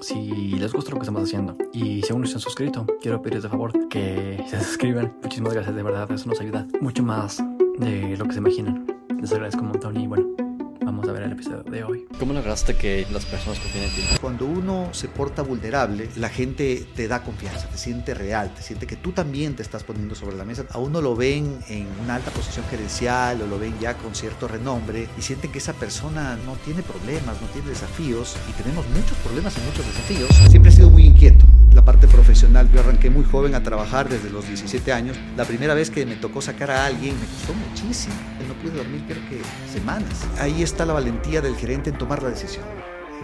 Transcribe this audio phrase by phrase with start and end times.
[0.00, 3.20] si les gusta lo que estamos haciendo y si aún no se han suscrito, quiero
[3.20, 5.12] pedirles de favor que se suscriban.
[5.22, 7.42] Muchísimas gracias, de verdad, eso nos ayuda mucho más
[7.78, 8.86] de lo que se imaginan.
[9.20, 10.26] Les agradezco un montón y bueno,
[10.84, 12.06] vamos a ver el episodio de hoy.
[12.18, 14.02] ¿Cómo lograste que las personas confíen en ti?
[14.20, 18.86] Cuando uno se porta vulnerable, la gente te da confianza, te siente real, te siente
[18.86, 20.64] que tú también te estás poniendo sobre la mesa.
[20.70, 24.48] A uno lo ven en una alta posición gerencial o lo ven ya con cierto
[24.48, 29.16] renombre y sienten que esa persona no tiene problemas, no tiene desafíos y tenemos muchos
[29.18, 30.30] problemas y muchos desafíos.
[30.50, 31.44] Siempre he sido muy inquieto.
[31.72, 35.16] La parte profesional, yo arranqué muy joven a trabajar desde los 17 años.
[35.36, 38.14] La primera vez que me tocó sacar a alguien me costó muchísimo.
[38.62, 39.40] Pude dormir creo que
[39.72, 40.26] semanas.
[40.40, 42.64] Ahí está la valentía del gerente en tomar la decisión.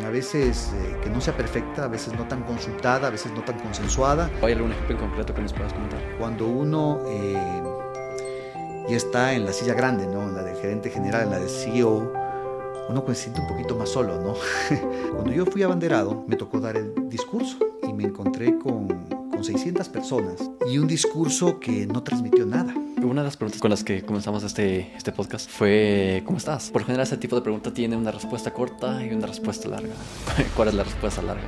[0.05, 3.43] A veces eh, que no sea perfecta, a veces no tan consultada, a veces no
[3.43, 4.29] tan consensuada.
[4.43, 6.01] ¿Hay algún ejemplo en concreto que nos puedas comentar?
[6.19, 7.62] Cuando uno eh,
[8.88, 10.23] ya está en la silla grande, ¿no?
[10.23, 12.12] en la del gerente general, en la del CEO,
[12.88, 14.21] uno pues se siente un poquito más solo.
[14.21, 14.35] ¿no?
[15.12, 18.88] Cuando yo fui abanderado, me tocó dar el discurso y me encontré con,
[19.30, 22.74] con 600 personas y un discurso que no transmitió nada.
[23.05, 26.71] Una de las preguntas con las que comenzamos este, este podcast fue ¿cómo estás?
[26.71, 29.93] Por general ese tipo de pregunta tiene una respuesta corta y una respuesta larga.
[30.57, 31.43] ¿Cuál es la respuesta larga?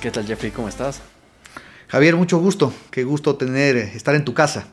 [0.00, 0.50] ¿Qué tal Jeffrey?
[0.50, 1.02] ¿Cómo estás?
[1.88, 2.72] Javier, mucho gusto.
[2.90, 4.68] Qué gusto tener, estar en tu casa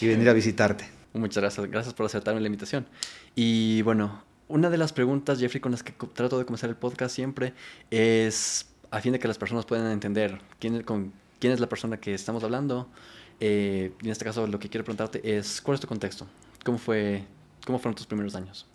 [0.00, 0.88] y venir a visitarte.
[1.12, 1.70] Muchas gracias.
[1.70, 2.86] Gracias por aceptarme la invitación.
[3.34, 7.14] Y bueno, una de las preguntas, Jeffrey, con las que trato de comenzar el podcast
[7.14, 7.54] siempre
[7.90, 11.98] es a fin de que las personas puedan entender quién, con, quién es la persona
[11.98, 12.88] que estamos hablando.
[13.40, 16.26] Eh, en este caso, lo que quiero preguntarte es, ¿cuál es tu contexto?
[16.64, 17.24] ¿Cómo, fue,
[17.66, 18.66] cómo fueron tus primeros años?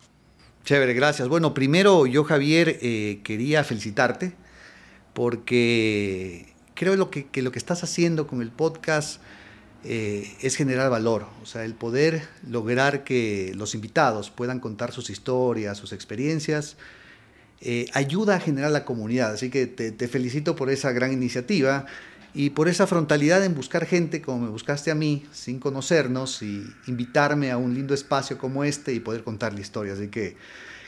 [0.65, 1.29] Chévere, gracias.
[1.29, 4.33] Bueno, primero yo, Javier, eh, quería felicitarte
[5.13, 9.21] porque creo lo que, que, lo que estás haciendo con el podcast
[9.83, 15.09] eh, es generar valor, o sea, el poder lograr que los invitados puedan contar sus
[15.09, 16.77] historias, sus experiencias,
[17.61, 19.33] eh, ayuda a generar la comunidad.
[19.33, 21.85] Así que te, te, felicito por esa gran iniciativa
[22.33, 26.63] y por esa frontalidad en buscar gente como me buscaste a mí, sin conocernos, y
[26.87, 29.93] invitarme a un lindo espacio como este y poder contar la historia.
[29.93, 30.37] Así que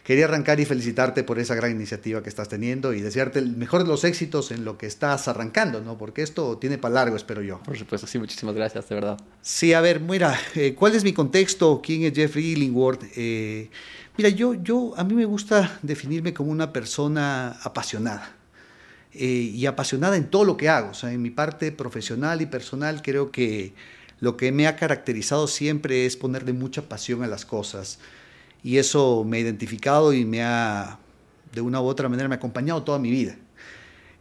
[0.09, 3.83] quería arrancar y felicitarte por esa gran iniciativa que estás teniendo y desearte el mejor
[3.83, 5.99] de los éxitos en lo que estás arrancando, ¿no?
[5.99, 7.61] Porque esto tiene para largo, espero yo.
[7.61, 9.19] Por supuesto, sí, muchísimas gracias, de verdad.
[9.43, 11.79] Sí, a ver, mira, eh, ¿cuál es mi contexto?
[11.83, 13.03] ¿Quién es Jeffrey Illingworth?
[13.15, 13.69] Eh,
[14.17, 18.35] mira, yo, yo, a mí me gusta definirme como una persona apasionada.
[19.13, 22.47] Eh, y apasionada en todo lo que hago, o sea, en mi parte profesional y
[22.47, 23.73] personal creo que
[24.21, 27.99] lo que me ha caracterizado siempre es ponerle mucha pasión a las cosas
[28.63, 30.99] y eso me ha identificado y me ha,
[31.53, 33.35] de una u otra manera, me ha acompañado toda mi vida.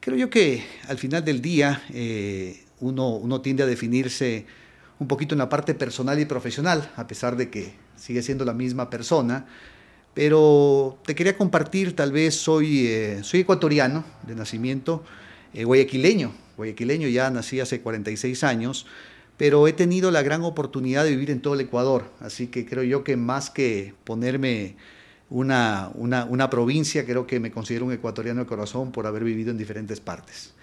[0.01, 4.47] Creo yo que al final del día eh, uno, uno tiende a definirse
[4.99, 8.53] un poquito en la parte personal y profesional, a pesar de que sigue siendo la
[8.53, 9.47] misma persona,
[10.15, 15.05] pero te quería compartir, tal vez soy, eh, soy ecuatoriano de nacimiento,
[15.55, 18.87] eh, guayaquileño, guayaquileño, ya nací hace 46 años,
[19.39, 22.83] pero he tenido la gran oportunidad de vivir en todo el Ecuador, así que creo
[22.83, 24.77] yo que más que ponerme
[25.31, 29.51] una, una, una, provincia, creo que me considero un ecuatoriano de corazón por haber vivido
[29.53, 30.55] en diferentes partes.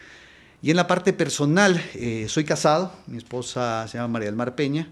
[0.62, 4.56] Y en la parte personal, eh, soy casado, mi esposa se llama María del Mar
[4.56, 4.92] Peña,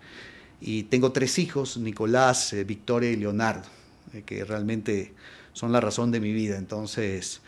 [0.62, 3.68] y tengo tres hijos, Nicolás, eh, Victoria y Leonardo,
[4.14, 5.14] eh, que realmente
[5.52, 6.58] son la razón de mi vida.
[6.58, 7.42] Entonces,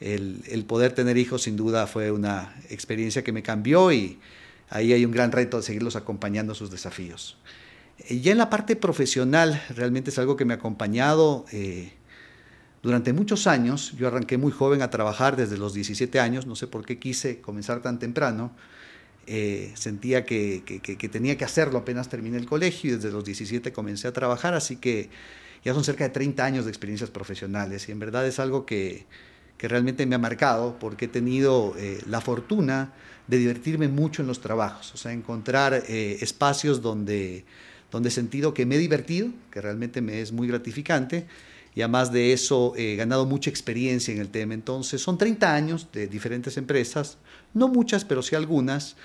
[0.00, 4.18] el, el poder tener hijos sin duda fue una experiencia que me cambió y
[4.72, 7.36] ahí hay un gran reto de seguirlos acompañando sus desafíos.
[7.98, 11.92] Eh, ya en la parte profesional, realmente es algo que me ha acompañado eh,
[12.82, 13.92] durante muchos años.
[13.98, 17.40] Yo arranqué muy joven a trabajar desde los 17 años, no sé por qué quise
[17.40, 18.50] comenzar tan temprano.
[19.26, 23.24] Eh, sentía que, que, que, tenía que hacerlo apenas terminé el colegio y desde los
[23.24, 25.10] 17 comencé a trabajar, así que
[25.64, 29.06] ya son cerca de 30 años de experiencias profesionales y en verdad es algo que,
[29.62, 32.94] que realmente me ha marcado porque he tenido eh, la fortuna
[33.28, 37.44] de divertirme mucho en los trabajos, o sea, encontrar eh, espacios donde,
[37.88, 41.28] donde he sentido que me he divertido, que realmente me es muy gratificante,
[41.76, 44.52] y además de eso he ganado mucha experiencia en el tema.
[44.52, 47.18] Entonces, son 30 años de diferentes empresas,
[47.54, 48.96] no muchas, pero sí algunas.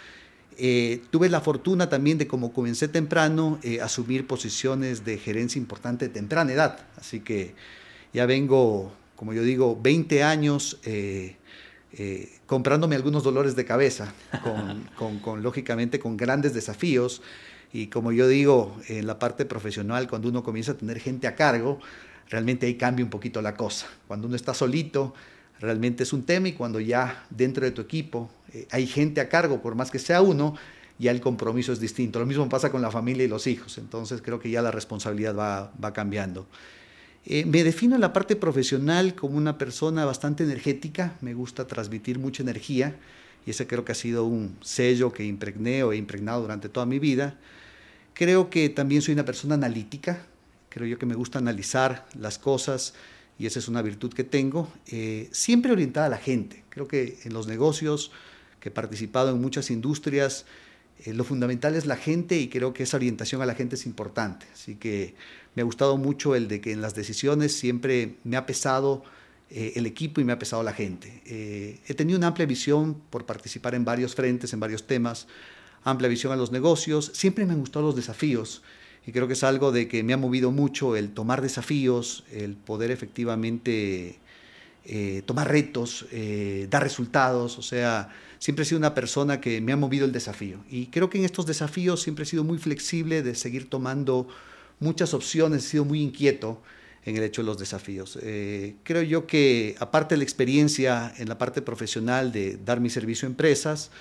[0.58, 6.08] Eh, tuve la fortuna también de, como comencé temprano, eh, asumir posiciones de gerencia importante
[6.08, 6.80] de temprana edad.
[6.98, 7.54] Así que
[8.12, 11.36] ya vengo, como yo digo, 20 años eh,
[11.92, 17.22] eh, comprándome algunos dolores de cabeza, con, con, con, lógicamente con grandes desafíos.
[17.74, 21.36] Y como yo digo, en la parte profesional, cuando uno comienza a tener gente a
[21.36, 21.80] cargo,
[22.30, 23.88] realmente ahí cambia un poquito la cosa.
[24.08, 25.14] Cuando uno está solito,
[25.60, 29.30] realmente es un tema y cuando ya dentro de tu equipo eh, hay gente a
[29.30, 30.56] cargo, por más que sea uno,
[31.00, 32.20] ya el compromiso es distinto.
[32.20, 35.36] Lo mismo pasa con la familia y los hijos, entonces creo que ya la responsabilidad
[35.36, 36.48] va, va cambiando.
[37.30, 42.20] Eh, me defino en la parte profesional como una persona bastante energética, me gusta transmitir
[42.20, 42.96] mucha energía
[43.46, 46.86] y ese creo que ha sido un sello que impregné o he impregnado durante toda
[46.86, 47.38] mi vida.
[48.14, 50.26] Creo que también soy una persona analítica,
[50.70, 52.94] creo yo que me gusta analizar las cosas
[53.38, 56.64] y esa es una virtud que tengo, eh, siempre orientada a la gente.
[56.70, 58.10] Creo que en los negocios
[58.62, 60.46] que he participado en muchas industrias,
[61.04, 63.86] eh, lo fundamental es la gente y creo que esa orientación a la gente es
[63.86, 64.46] importante.
[64.54, 65.16] Así que
[65.58, 69.02] me ha gustado mucho el de que en las decisiones siempre me ha pesado
[69.50, 71.24] eh, el equipo y me ha pesado la gente.
[71.26, 75.26] Eh, he tenido una amplia visión por participar en varios frentes, en varios temas,
[75.84, 77.10] amplia visión a los negocios.
[77.16, 78.62] Siempre me han gustado los desafíos
[79.08, 82.56] y creo que es algo de que me ha movido mucho el tomar desafíos, el
[82.56, 84.20] poder efectivamente
[85.26, 86.06] tomar retos,
[86.70, 90.60] dar resultados, o sea, siempre he sido una persona que me ha movido el desafío.
[90.70, 94.30] Y creo que en estos desafíos siempre he sido muy flexible de seguir tomando
[94.80, 96.62] muchas opciones, he sido muy inquieto
[97.06, 98.20] en el hecho de los desafíos.
[98.22, 102.90] Eh, creo yo que aparte de la experiencia en la parte profesional de dar mi
[102.90, 103.92] servicio a empresas,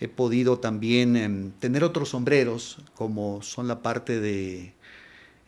[0.00, 4.74] he podido también em, tener otros sombreros, como son la parte de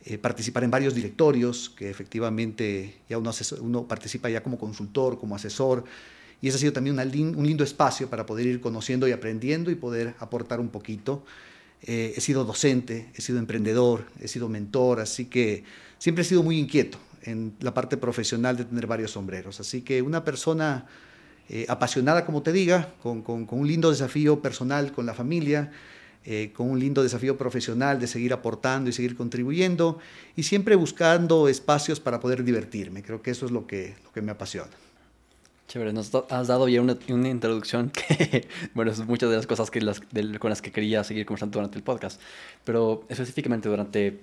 [0.06, 5.34] eh, participar en varios directorios, que efectivamente ya uno, uno participa ya como consultor, como
[5.34, 5.84] asesor,
[6.40, 9.74] y ese ha sido también un lindo espacio para poder ir conociendo y aprendiendo y
[9.74, 11.24] poder aportar un poquito.
[11.86, 15.64] Eh, he sido docente, he sido emprendedor, he sido mentor, así que
[15.98, 19.60] siempre he sido muy inquieto en la parte profesional de tener varios sombreros.
[19.60, 20.86] Así que una persona
[21.50, 25.72] eh, apasionada, como te diga, con, un lindo desafío personal con la familia,
[26.24, 29.98] eh, con un lindo desafío profesional de seguir aportando y seguir contribuyendo
[30.36, 33.02] y siempre buscando espacios para poder divertirme.
[33.02, 34.70] Creo que eso es lo que me apasiona.
[35.68, 39.70] Chévere, nos has dado ya una, una introducción que, bueno, es muchas de las cosas
[39.70, 40.00] que las,
[40.38, 42.20] con las que quería seguir conversando durante el podcast.
[42.64, 44.20] Pero específicamente durante,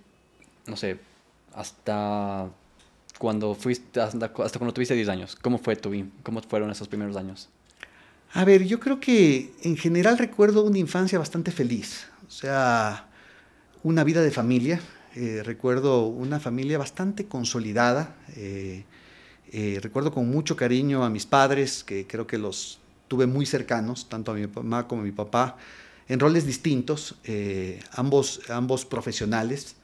[0.68, 1.00] no sé,
[1.54, 2.50] hasta
[3.18, 5.92] cuando fuiste, hasta, hasta cuando tuviste 10 años, ¿cómo fue tu,
[6.24, 7.50] cómo fueron esos primeros años?
[8.34, 12.08] A ver, yo creo que en general recuerdo una infancia bastante feliz.
[12.28, 13.08] O sea,
[13.84, 14.80] una vida de familia.
[15.16, 18.16] Eh, recuerdo una familia bastante consolidada.
[18.38, 18.86] Eh,
[19.52, 24.08] eh, recuerdo con mucho cariño a mis padres, que creo que los tuve muy cercanos,
[24.08, 25.58] tanto a mi mamá como a mi papá,
[26.08, 29.76] en roles distintos, eh, ambos, ambos profesionales.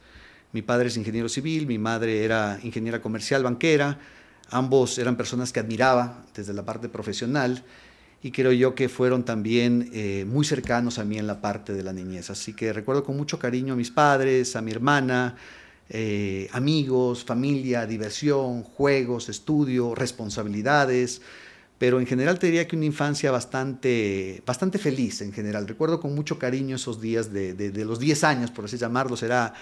[0.52, 3.98] Mi padre es ingeniero civil, mi madre era ingeniera comercial, banquera.
[4.50, 7.62] Ambos eran personas que admiraba desde la parte profesional
[8.22, 11.82] y creo yo que fueron también eh, muy cercanos a mí en la parte de
[11.82, 12.30] la niñez.
[12.30, 15.36] Así que recuerdo con mucho cariño a mis padres, a mi hermana,
[15.90, 21.22] eh, amigos, familia, diversión, juegos, estudio, responsabilidades,
[21.78, 25.66] pero en general te diría que una infancia bastante, bastante feliz en general.
[25.66, 29.54] Recuerdo con mucho cariño esos días de, de, los 10 años, por así llamarlos, era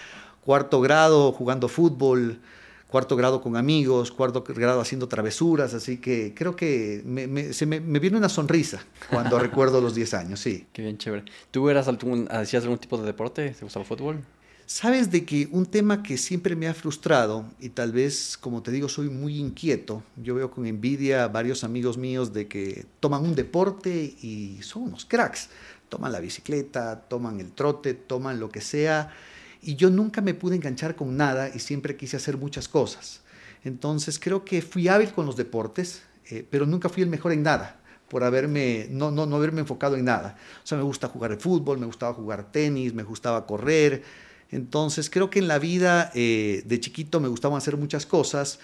[0.44, 2.40] cuarto grado jugando fútbol,
[2.88, 7.81] cuarto grado con amigos, cuarto grado haciendo travesuras, así que creo que me, se me,
[7.81, 10.67] me, viene una sonrisa cuando recuerdo los 10 años, sí.
[10.73, 11.25] Qué bien, chévere.
[11.50, 13.50] ¿Tú eras algún, hacías algún tipo de deporte?
[13.50, 14.25] ¿Te gustaba el fútbol?
[14.68, 18.72] Sabes de que un tema que siempre me ha frustrado y tal vez, como te
[18.72, 20.02] digo, soy muy inquieto.
[20.16, 24.82] Yo veo con envidia a varios amigos míos de que toman un deporte y son
[24.82, 25.50] unos cracks.
[25.88, 29.14] Toman la bicicleta, toman el trote, toman lo que sea.
[29.62, 33.20] Y yo nunca me pude enganchar con nada y siempre quise hacer muchas cosas.
[33.62, 37.44] Entonces creo que fui hábil con los deportes, eh, pero nunca fui el mejor en
[37.44, 40.37] nada por haberme, no, no, no haberme enfocado en nada.
[40.64, 44.02] O sea, me gusta jugar el fútbol, me gustaba jugar tenis, me gustaba correr,
[44.50, 48.58] entonces creo que en la vida eh, de chiquito me gustaban hacer muchas cosas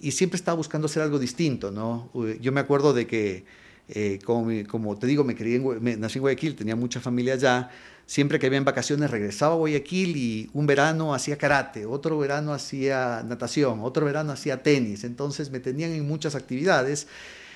[0.00, 2.10] y siempre estaba buscando hacer algo distinto, ¿no?
[2.40, 3.44] Yo me acuerdo de que,
[3.88, 7.70] eh, como, te digo, me, en, nací en Guayaquil, tenía mucha familia allá,
[8.06, 12.52] siempre que había en vacaciones regresaba a Guayaquil y un verano hacía karate, otro verano
[12.52, 17.08] hacía natación, otro verano hacía tenis, entonces me tenían en muchas actividades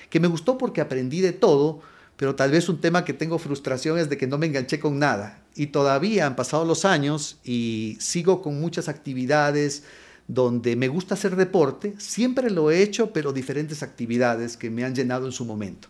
[0.09, 1.81] que me gustó porque aprendí de todo,
[2.17, 4.99] pero tal vez un tema que tengo frustración es de que no me enganché con
[4.99, 5.41] nada.
[5.55, 9.83] Y todavía han pasado los años y sigo con muchas actividades
[10.27, 11.95] donde me gusta hacer deporte.
[11.97, 15.89] Siempre lo he hecho, pero diferentes actividades que me han llenado en su momento.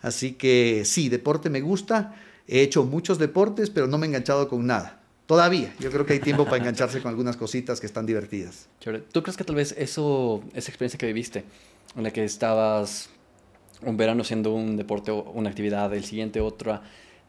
[0.00, 2.14] Así que sí, deporte me gusta.
[2.46, 5.00] He hecho muchos deportes, pero no me he enganchado con nada.
[5.26, 8.68] Todavía, yo creo que hay tiempo para engancharse con algunas cositas que están divertidas.
[9.10, 11.44] ¿Tú crees que tal vez eso, esa experiencia que viviste,
[11.96, 13.08] en la que estabas
[13.82, 16.82] un verano haciendo un deporte o una actividad, el siguiente otra,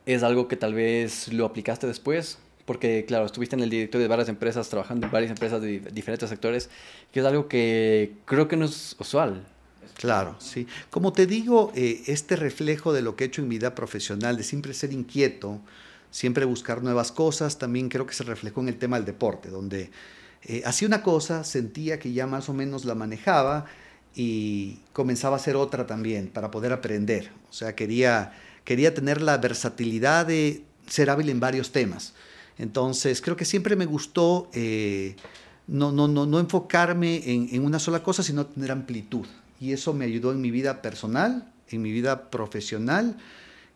[0.06, 4.08] es algo que tal vez lo aplicaste después, porque claro, estuviste en el directorio de
[4.08, 6.70] varias empresas, trabajando en varias empresas de diferentes sectores,
[7.12, 9.46] que es algo que creo que no es usual.
[9.96, 10.68] Claro, sí.
[10.90, 14.36] Como te digo, eh, este reflejo de lo que he hecho en mi vida profesional,
[14.36, 15.62] de siempre ser inquieto,
[16.12, 17.58] siempre buscar nuevas cosas.
[17.58, 19.92] También creo que se reflejó en el tema del deporte, donde
[20.44, 23.66] eh, hacía una cosa, sentía que ya más o menos la manejaba
[24.16, 27.32] y comenzaba a hacer otra también para poder aprender.
[27.50, 32.14] O sea, quería, quería tener la versatilidad de ser hábil en varios temas.
[32.58, 35.16] Entonces, creo que siempre me gustó eh,
[35.68, 39.26] no, no, no, no enfocarme en, en una sola cosa, sino tener amplitud.
[39.60, 43.18] Y eso me ayudó en mi vida personal, en mi vida profesional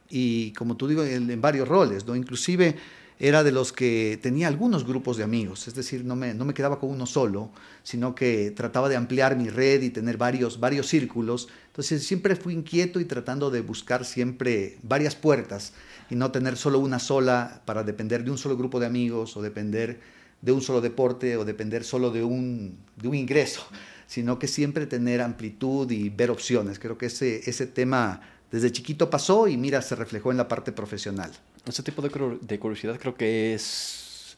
[0.10, 2.06] y, como tú digo, en, varios roles.
[2.06, 2.16] ¿no?
[2.16, 2.76] Inclusive
[3.22, 6.54] era de los que tenía algunos grupos de amigos, es decir, no me, no me
[6.54, 7.50] quedaba con uno solo,
[7.84, 11.50] sino que trataba de ampliar mi red y tener varios, varios círculos.
[11.68, 15.74] Entonces siempre fui inquieto y tratando de buscar siempre varias puertas
[16.10, 19.42] y no tener solo una sola para depender de un solo grupo de amigos o
[19.42, 20.00] depender
[20.42, 23.68] de un solo deporte o depender solo de un, de un ingreso,
[24.08, 26.80] sino que siempre tener amplitud y ver opciones.
[26.80, 30.72] Creo que ese, ese tema desde chiquito pasó y mira, se reflejó en la parte
[30.72, 31.32] profesional.
[31.70, 34.38] Ese tipo de, curiosidad creo que es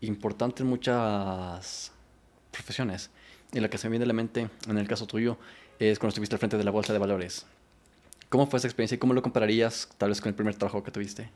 [0.00, 1.92] importante en muchas
[2.50, 3.10] profesiones.
[3.52, 5.36] Y la que se me viene a la mente, en el caso tuyo,
[5.78, 7.44] es cuando estuviste al frente de la bolsa de valores.
[8.30, 10.90] ¿Cómo fue esa experiencia y cómo lo compararías tal vez con el primer trabajo que
[10.90, 11.28] tuviste?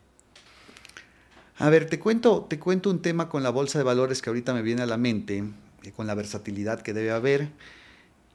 [1.59, 4.55] A ver, te cuento, te cuento un tema con la bolsa de valores que ahorita
[4.55, 5.43] me viene a la mente,
[5.83, 7.49] eh, con la versatilidad que debe haber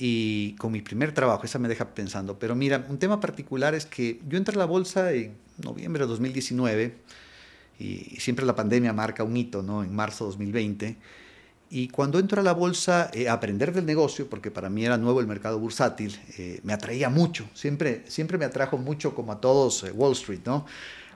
[0.04, 2.36] y con mi primer trabajo, esa me deja pensando.
[2.36, 6.08] Pero mira, un tema particular es que yo entré a la bolsa en noviembre de
[6.08, 6.96] 2019
[7.78, 9.84] y siempre la pandemia marca un hito, ¿no?
[9.84, 10.96] En marzo de 2020
[11.70, 14.98] y cuando entro a la bolsa eh, a aprender del negocio, porque para mí era
[14.98, 19.40] nuevo el mercado bursátil, eh, me atraía mucho, siempre, siempre me atrajo mucho como a
[19.40, 20.66] todos eh, Wall Street, ¿no?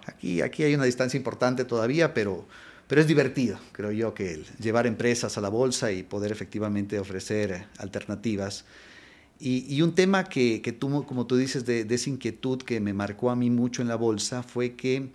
[0.06, 2.46] Aquí, aquí hay una distancia importante todavía, pero,
[2.88, 7.66] pero es divertido, creo yo, que llevar empresas a la bolsa y poder efectivamente ofrecer
[7.78, 8.64] alternativas.
[9.38, 12.94] Y, un tema que, que tú, como tú dices, de, de, esa inquietud que me
[12.94, 15.10] marcó a mí mucho en la bolsa fue que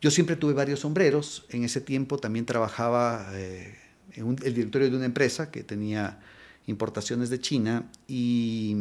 [0.00, 1.44] yo siempre tuve varios sombreros.
[1.50, 6.20] En ese tiempo también trabajaba en el directorio de una empresa que tenía
[6.66, 8.76] importaciones de China y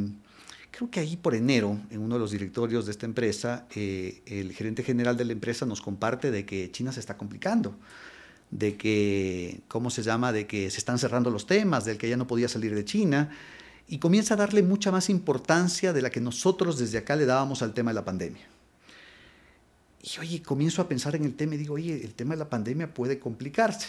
[0.71, 4.53] creo que ahí por enero, en uno de los directorios de esta empresa, eh, el
[4.53, 7.75] gerente general de la empresa nos comparte de que China se está complicando,
[8.51, 12.17] de que, ¿cómo se llama?, de que se están cerrando los temas, del que ya
[12.17, 13.29] no podía salir de China,
[13.87, 17.61] y comienza a darle mucha más importancia de la que nosotros desde acá le dábamos
[17.61, 18.47] al tema de la pandemia.
[20.01, 22.49] Y oye, comienzo a pensar en el tema y digo, oye, el tema de la
[22.49, 23.87] pandemia puede complicarse.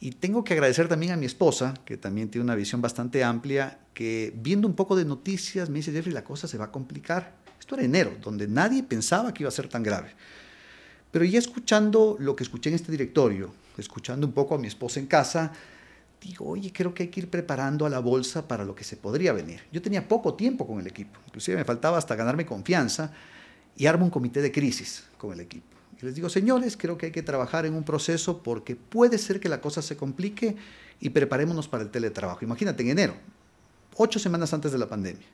[0.00, 3.78] Y tengo que agradecer también a mi esposa, que también tiene una visión bastante amplia,
[3.92, 7.34] que viendo un poco de noticias me dice, Jeffrey, la cosa se va a complicar.
[7.58, 10.14] Esto era enero, donde nadie pensaba que iba a ser tan grave.
[11.10, 15.00] Pero ya escuchando lo que escuché en este directorio, escuchando un poco a mi esposa
[15.00, 15.52] en casa,
[16.20, 18.96] digo, oye, creo que hay que ir preparando a la bolsa para lo que se
[18.96, 19.62] podría venir.
[19.72, 23.12] Yo tenía poco tiempo con el equipo, inclusive me faltaba hasta ganarme confianza
[23.76, 27.12] y armo un comité de crisis con el equipo les digo, señores, creo que hay
[27.12, 30.56] que trabajar en un proceso porque puede ser que la cosa se complique
[31.00, 32.44] y preparémonos para el teletrabajo.
[32.44, 33.14] Imagínate, en enero,
[33.96, 35.26] ocho semanas antes de la pandemia.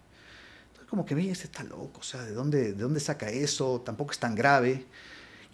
[0.69, 3.83] Entonces, como que me este está loco, o sea, ¿de dónde, ¿de dónde saca eso?
[3.85, 4.87] Tampoco es tan grave.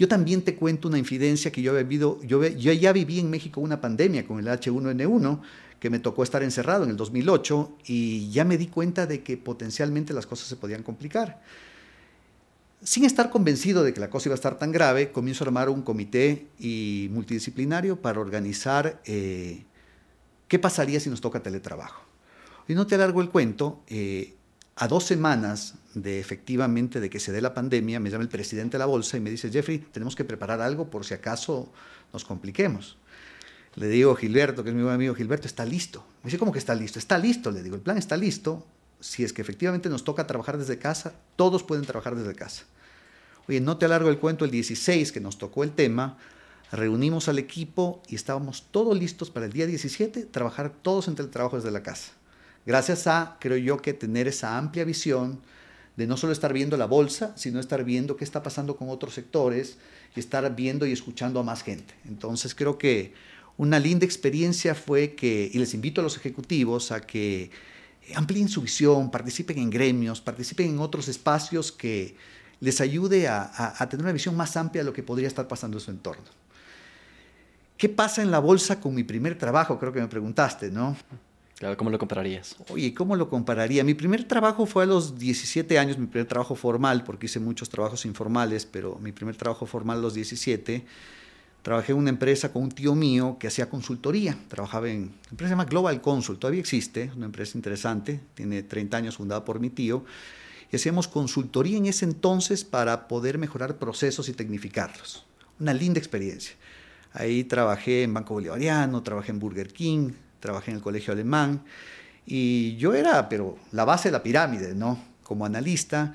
[0.02, 3.60] Yo también te cuento una infidencia que yo, he vivido, yo, ya viví en México
[3.60, 5.40] una pandemia con el H1N1,
[5.78, 9.36] que me tocó estar encerrado en el 2008 y ya me di cuenta de que
[9.36, 11.40] potencialmente las cosas se podían complicar.
[12.82, 15.68] Sin estar convencido de que la cosa iba a estar tan grave, comienzo a armar
[15.68, 19.62] un comité y multidisciplinario para organizar eh,
[20.48, 22.02] qué pasaría si nos toca teletrabajo.
[22.66, 24.34] Y no te alargo el cuento, eh,
[24.74, 28.72] a dos semanas de efectivamente de que se dé la pandemia, me llama el presidente
[28.72, 31.72] de la bolsa y me dice, Jeffrey, tenemos que preparar algo por si acaso
[32.12, 32.96] nos compliquemos.
[33.74, 36.04] Le digo, Gilberto, que es mi buen amigo, Gilberto, está listo.
[36.22, 36.98] Me dice, ¿cómo que está listo?
[36.98, 38.66] Está listo, le digo, el plan está listo,
[39.00, 42.64] si es que efectivamente nos toca trabajar desde casa, todos pueden trabajar desde casa.
[43.48, 46.18] Oye, no te alargo el cuento, el 16 que nos tocó el tema,
[46.70, 51.30] reunimos al equipo y estábamos todos listos para el día 17 trabajar todos entre el
[51.30, 52.12] trabajo desde la casa.
[52.64, 55.40] Gracias a, creo yo, que tener esa amplia visión
[55.96, 59.14] de no solo estar viendo la bolsa, sino estar viendo qué está pasando con otros
[59.14, 59.78] sectores
[60.16, 61.94] y estar viendo y escuchando a más gente.
[62.06, 63.12] Entonces creo que
[63.56, 67.50] una linda experiencia fue que, y les invito a los ejecutivos a que
[68.14, 72.16] amplíen su visión, participen en gremios, participen en otros espacios que
[72.60, 75.80] les ayude a, tener una visión más amplia de lo que podría estar pasando en
[75.80, 76.24] su entorno.
[77.76, 79.78] ¿Qué pasa en la bolsa con mi primer trabajo?
[79.78, 80.96] Creo que me preguntaste, ¿no?
[81.62, 82.56] Claro, ¿cómo lo compararías?
[82.70, 83.84] Oye, ¿cómo lo compararía?
[83.84, 87.70] Mi primer trabajo fue a los 17 años, mi primer trabajo formal, porque hice muchos
[87.70, 90.84] trabajos informales, pero mi primer trabajo formal a los 17
[91.62, 94.36] Trabajé en una empresa con un tío mío que hacía consultoría.
[94.48, 98.96] Trabajaba en una empresa se llama Global Consult, todavía existe, una empresa interesante, tiene 30
[98.96, 100.04] años fundada por mi tío.
[100.72, 105.24] Y hacíamos consultoría en ese entonces para poder mejorar procesos y tecnificarlos.
[105.60, 106.56] una linda experiencia.
[107.12, 110.10] Ahí trabajé en Banco Bolivariano, trabajé en Burger King,
[110.42, 111.62] trabajé en el Colegio Alemán
[112.26, 115.02] y yo era, pero la base de la pirámide, ¿no?
[115.22, 116.14] Como analista.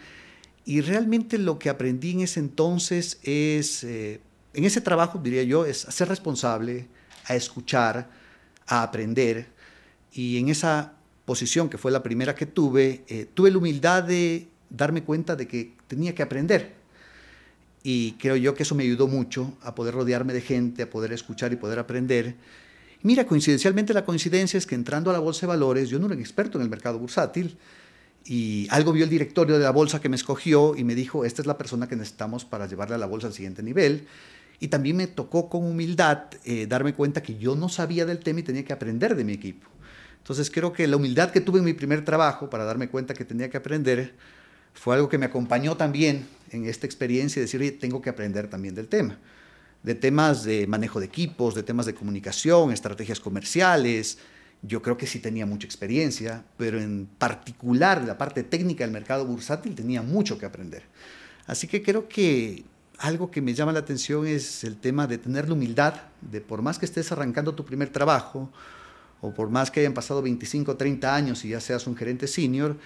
[0.65, 4.19] Y realmente lo que aprendí en ese entonces es, eh,
[4.53, 6.87] en ese trabajo diría yo, es a ser responsable,
[7.25, 8.09] a escuchar,
[8.67, 9.47] a aprender.
[10.11, 10.93] Y en esa
[11.25, 15.47] posición, que fue la primera que tuve, eh, tuve la humildad de darme cuenta de
[15.47, 16.75] que tenía que aprender.
[17.81, 21.13] Y creo yo que eso me ayudó mucho a poder rodearme de gente, a poder
[21.13, 22.35] escuchar y poder aprender.
[23.03, 26.15] Mira, coincidencialmente la coincidencia es que entrando a la bolsa de valores, yo no era
[26.15, 27.57] un experto en el mercado bursátil,
[28.27, 31.41] y algo vio el directorio de la bolsa que me escogió y me dijo, esta
[31.41, 34.05] es la persona que necesitamos para llevarle a la bolsa al siguiente nivel.
[34.59, 38.41] Y también me tocó con humildad eh, darme cuenta que yo no sabía del tema
[38.41, 39.69] y tenía que aprender de mi equipo.
[40.17, 43.23] Entonces creo que la humildad que tuve en mi primer trabajo para darme cuenta que
[43.23, 44.15] tenía que aprender
[44.73, 48.75] fue algo que me acompañó también en esta experiencia y decir, tengo que aprender también
[48.75, 49.17] del tema,
[49.83, 54.17] de temas de manejo de equipos, de temas de comunicación, estrategias comerciales.
[54.61, 59.25] Yo creo que sí tenía mucha experiencia, pero en particular la parte técnica del mercado
[59.25, 60.83] bursátil tenía mucho que aprender.
[61.45, 62.65] Así que creo que
[62.97, 66.61] algo que me llama la atención es el tema de tener la humildad, de por
[66.61, 68.51] más que estés arrancando tu primer trabajo,
[69.21, 72.27] o por más que hayan pasado 25 o 30 años y ya seas un gerente
[72.27, 72.77] senior,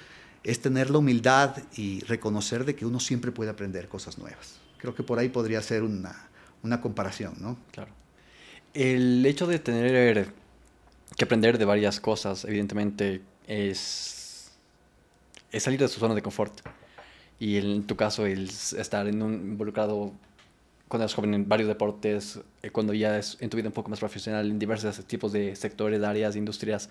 [0.43, 4.59] es tener la humildad y reconocer de que uno siempre puede aprender cosas nuevas.
[4.77, 6.29] Creo que por ahí podría ser una,
[6.63, 7.57] una comparación, ¿no?
[7.71, 7.91] Claro.
[8.73, 10.33] El hecho de tener
[11.17, 14.51] que aprender de varias cosas, evidentemente, es,
[15.57, 16.53] salir de su zona de confort.
[17.39, 20.13] Y en tu caso, el estar en un, involucrado
[20.87, 23.89] cuando eres joven en varios deportes, eh, cuando ya es en tu vida un poco
[23.89, 26.89] más profesional, en diversos tipos de sectores, áreas, industrias,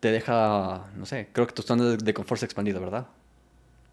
[0.00, 3.06] te deja, no sé, creo que tu zona de, confort se ha expandido, ¿verdad?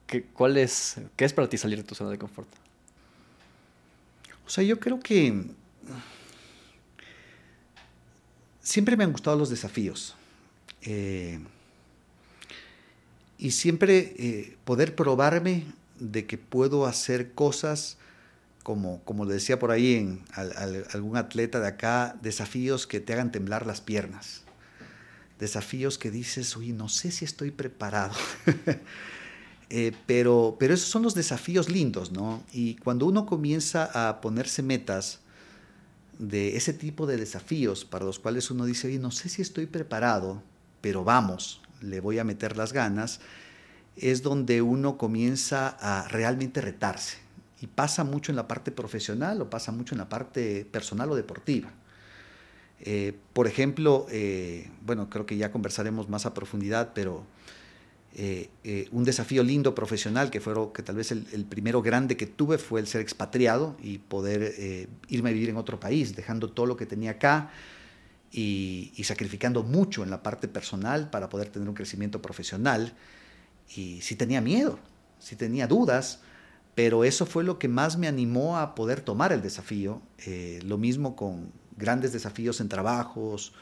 [0.05, 2.49] ¿Qué, cuál es, ¿Qué es para ti salir de tu zona de confort?
[4.45, 5.45] O sea, yo creo que
[8.61, 10.15] siempre me han gustado los desafíos.
[10.81, 11.39] Eh,
[13.37, 15.65] y siempre eh, poder probarme
[15.99, 17.97] de que puedo hacer cosas
[18.63, 20.19] como, como le decía por ahí
[20.93, 24.45] algún atleta de acá, desafíos que te hagan temblar las piernas
[25.39, 28.15] desafíos que dices, uy, no sé si estoy preparado.
[29.69, 32.43] Eh, pero, pero esos son los desafíos lindos, ¿no?
[32.53, 35.21] Y cuando uno comienza a ponerse metas
[36.19, 39.65] de ese tipo de desafíos para los cuales uno dice, oye, no sé si estoy
[39.65, 40.41] preparado,
[40.81, 43.19] pero vamos, le voy a meter las ganas,
[43.95, 47.17] es donde uno comienza a realmente retarse.
[47.61, 51.15] Y pasa mucho en la parte profesional o pasa mucho en la parte personal o
[51.15, 51.71] deportiva.
[52.81, 57.23] Eh, por ejemplo, eh, bueno, creo que ya conversaremos más a profundidad, pero
[58.17, 62.57] eh, un desafío lindo profesional que fue que tal vez el, primero grande que tuve
[62.57, 66.77] fue el ser expatriado y poder irme a vivir en otro país, dejando todo lo
[66.77, 67.51] que tenía acá
[68.31, 72.93] y, y, sacrificando mucho en la parte personal para poder tener un crecimiento profesional.
[73.75, 74.79] Y sí tenía miedo,
[75.19, 76.21] sí tenía dudas,
[76.73, 80.01] pero eso fue lo que más me animó a poder tomar el desafío.
[80.63, 83.53] lo mismo con grandes desafíos en trabajos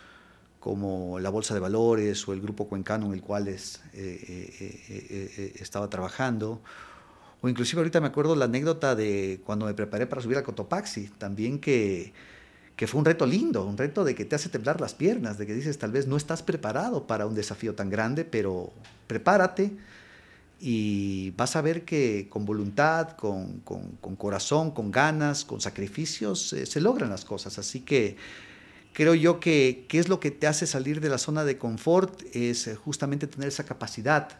[0.63, 4.49] como la Bolsa de Valores o el Grupo Cuencano en el cual es, eh,
[4.87, 6.61] eh, eh, estaba trabajando.
[7.41, 11.09] O inclusive ahorita me acuerdo la anécdota de cuando me preparé para subir a Cotopaxi,
[11.17, 12.13] también que,
[12.77, 15.45] que fue un reto lindo, un reto de que te hace temblar las piernas, de
[15.45, 18.71] que dices tal vez no estás preparado para un desafío tan grande, pero
[19.07, 19.75] prepárate,
[20.61, 23.59] y vas a ver que con voluntad, con,
[24.15, 27.59] corazón, con ganas, con sacrificios, se logran las cosas.
[27.59, 28.15] Así que
[28.93, 32.67] creo yo que es lo que te hace salir de la zona de confort es
[32.67, 34.39] eh, justamente tener esa capacidad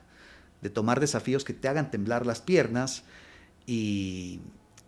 [0.63, 3.03] de tomar desafíos que te hagan temblar las piernas
[3.67, 4.39] y,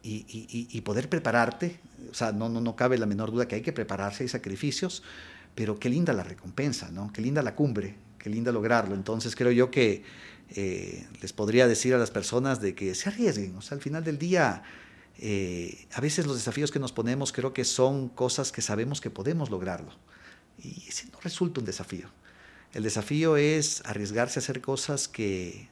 [0.04, 1.80] y, poder prepararte.
[2.10, 5.04] O sea, no, no, no cabe la menor duda que hay que prepararse, hay sacrificios,
[5.54, 7.12] pero qué linda la recompensa, ¿no?
[7.12, 8.96] Qué linda la cumbre, qué linda lograrlo.
[8.96, 10.04] Entonces creo yo que
[10.56, 13.56] eh, les podría decir a las personas de que se arriesguen.
[13.58, 14.64] O sea, al final del día,
[15.18, 19.10] eh, a veces los desafíos que nos ponemos creo que son cosas que sabemos que
[19.10, 19.92] podemos lograrlo.
[20.62, 22.10] Y ese no resulta un desafío.
[22.74, 25.70] El desafío es arriesgarse a hacer cosas que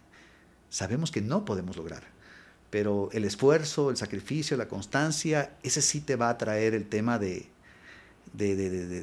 [0.69, 2.03] sabemos que no podemos lograr.
[2.69, 7.19] Pero el esfuerzo, el sacrificio, la constancia, ese sí te va a traer el tema
[7.19, 7.47] de,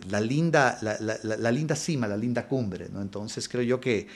[0.09, 2.89] la, linda, la, linda cima, la linda cumbre.
[2.89, 3.01] ¿no?
[3.01, 4.09] Entonces creo yo que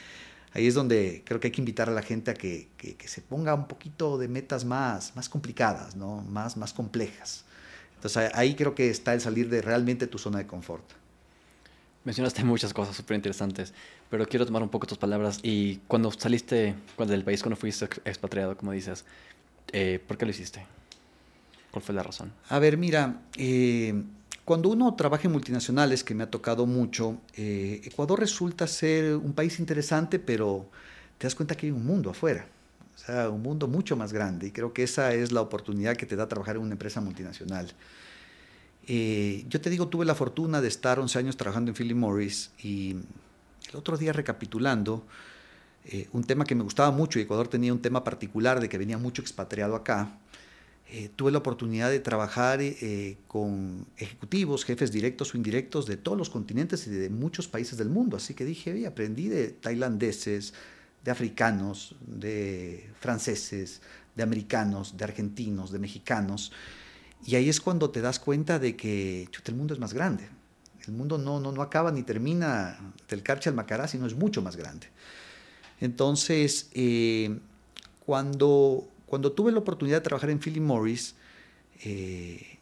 [0.54, 2.68] ahí es donde creo que hay que invitar a la gente a que,
[3.04, 6.22] se ponga un poquito de metas más, más complicadas, ¿no?
[6.22, 7.44] más, más complejas.
[7.96, 10.84] Entonces ahí creo que está el salir de realmente tu zona de confort.
[12.04, 13.72] Mencionaste muchas cosas súper interesantes,
[14.10, 15.40] pero quiero tomar un poco tus palabras.
[15.42, 19.06] Y cuando saliste cuando del país, cuando fuiste expatriado, como dices,
[19.72, 20.66] eh, ¿por qué lo hiciste?
[21.70, 22.30] ¿Cuál fue la razón?
[22.50, 24.04] A ver, mira, eh,
[24.44, 29.32] cuando uno trabaja en multinacionales, que me ha tocado mucho, eh, Ecuador resulta ser un
[29.32, 30.68] país interesante, pero
[31.18, 32.46] te das cuenta que hay un mundo afuera,
[32.94, 36.04] o sea, un mundo mucho más grande, y creo que esa es la oportunidad que
[36.04, 37.72] te da trabajar en una empresa multinacional.
[38.86, 42.50] Eh, yo te digo, tuve la fortuna de estar 11 años trabajando en Philip Morris
[42.62, 42.96] y
[43.70, 45.06] el otro día recapitulando,
[45.86, 48.76] eh, un tema que me gustaba mucho, y Ecuador tenía un tema particular de que
[48.76, 50.18] venía mucho expatriado acá,
[50.88, 52.60] eh, tuve la oportunidad de trabajar
[53.26, 57.88] con ejecutivos, jefes directos o indirectos de todos los continentes y de muchos países del
[57.88, 58.16] mundo.
[58.16, 60.54] Así que dije, aprendí de tailandeses,
[61.04, 63.82] de africanos, de franceses,
[64.14, 66.52] de americanos, de argentinos, de mexicanos.
[67.26, 70.28] Y ahí es cuando te das cuenta de que el mundo es más grande.
[70.86, 74.42] El mundo no, no, no acaba ni termina del Carche al Macará, sino es mucho
[74.42, 74.88] más grande.
[75.80, 77.38] Entonces, eh,
[78.04, 81.14] cuando, cuando tuve la oportunidad de trabajar en Philip Morris,
[81.84, 82.58] eh,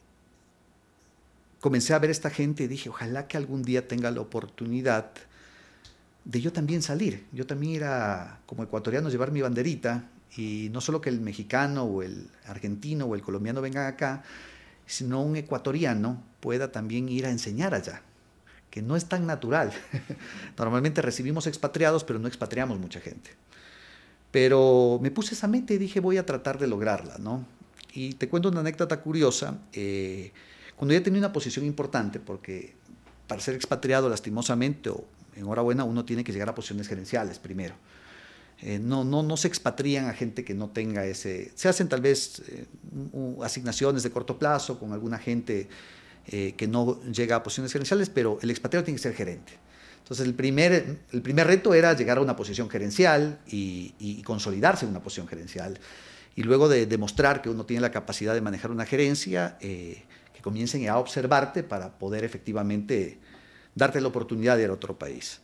[1.59, 5.13] comencé a ver a esta gente y dije, ojalá que algún día tenga la oportunidad
[6.25, 7.25] de yo también salir.
[7.31, 12.03] Yo también era, como ecuatoriano, llevar mi banderita y no solo que el mexicano o
[12.03, 14.21] el argentino o el colombiano vengan acá,
[14.85, 18.03] sino un ecuatoriano pueda también ir a enseñar allá,
[18.69, 19.73] que no es tan natural.
[20.59, 23.31] Normalmente recibimos expatriados, pero no expatriamos mucha gente.
[24.33, 27.45] Pero me puse esa meta y dije, voy a tratar de lograrla, ¿no?
[27.93, 29.59] Y te cuento una anécdota curiosa.
[29.71, 30.31] Eh,
[30.75, 32.73] cuando ya tenía una posición importante, porque
[33.27, 37.75] para ser expatriado, lastimosamente, o enhorabuena, uno tiene que llegar a posiciones gerenciales primero.
[38.59, 41.51] Eh, no, no, no se expatrian a gente que no tenga ese...
[41.53, 42.65] Se hacen tal vez eh,
[43.43, 45.67] asignaciones de corto plazo con alguna gente
[46.27, 49.53] eh, que no llega a posiciones gerenciales, pero el expatriado tiene que ser gerente.
[50.03, 54.91] Entonces el primer, el primer reto era llegar a una posición gerencial y, consolidarse en
[54.91, 55.79] una posición gerencial.
[56.35, 60.87] Y luego de demostrar que uno tiene la capacidad de manejar una gerencia, que comiencen
[60.89, 63.19] a observarte para poder efectivamente
[63.75, 65.39] darte la oportunidad de ir a otro país.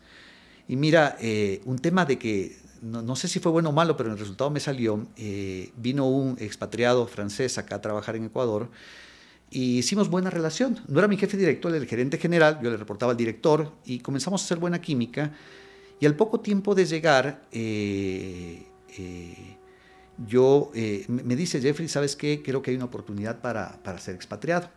[0.68, 1.18] Y mira,
[1.66, 4.60] un tema de que no, sé si fue bueno o malo, pero el resultado me
[4.60, 5.08] salió.
[5.18, 8.70] Eh, vino un expatriado francés acá a trabajar en Ecuador
[9.52, 10.80] y hicimos buena relación.
[10.88, 14.00] No era mi jefe directo, era el gerente general, yo le reportaba al director y
[14.00, 15.32] comenzamos a hacer buena química.
[16.00, 18.64] Y al poco tiempo de llegar, eh,
[18.98, 19.58] eh,
[20.26, 20.72] yo,
[21.08, 22.42] me dice Jeffrey, ¿sabes qué?
[22.44, 24.70] Creo que hay una oportunidad para, para ser expatriado.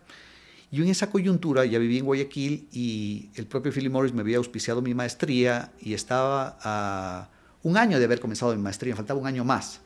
[0.73, 4.37] Yo en esa coyuntura ya viví en Guayaquil y el propio Philip Morris me había
[4.37, 7.29] auspiciado mi maestría y estaba a
[7.61, 9.81] un año de haber comenzado mi maestría, faltaba un año más.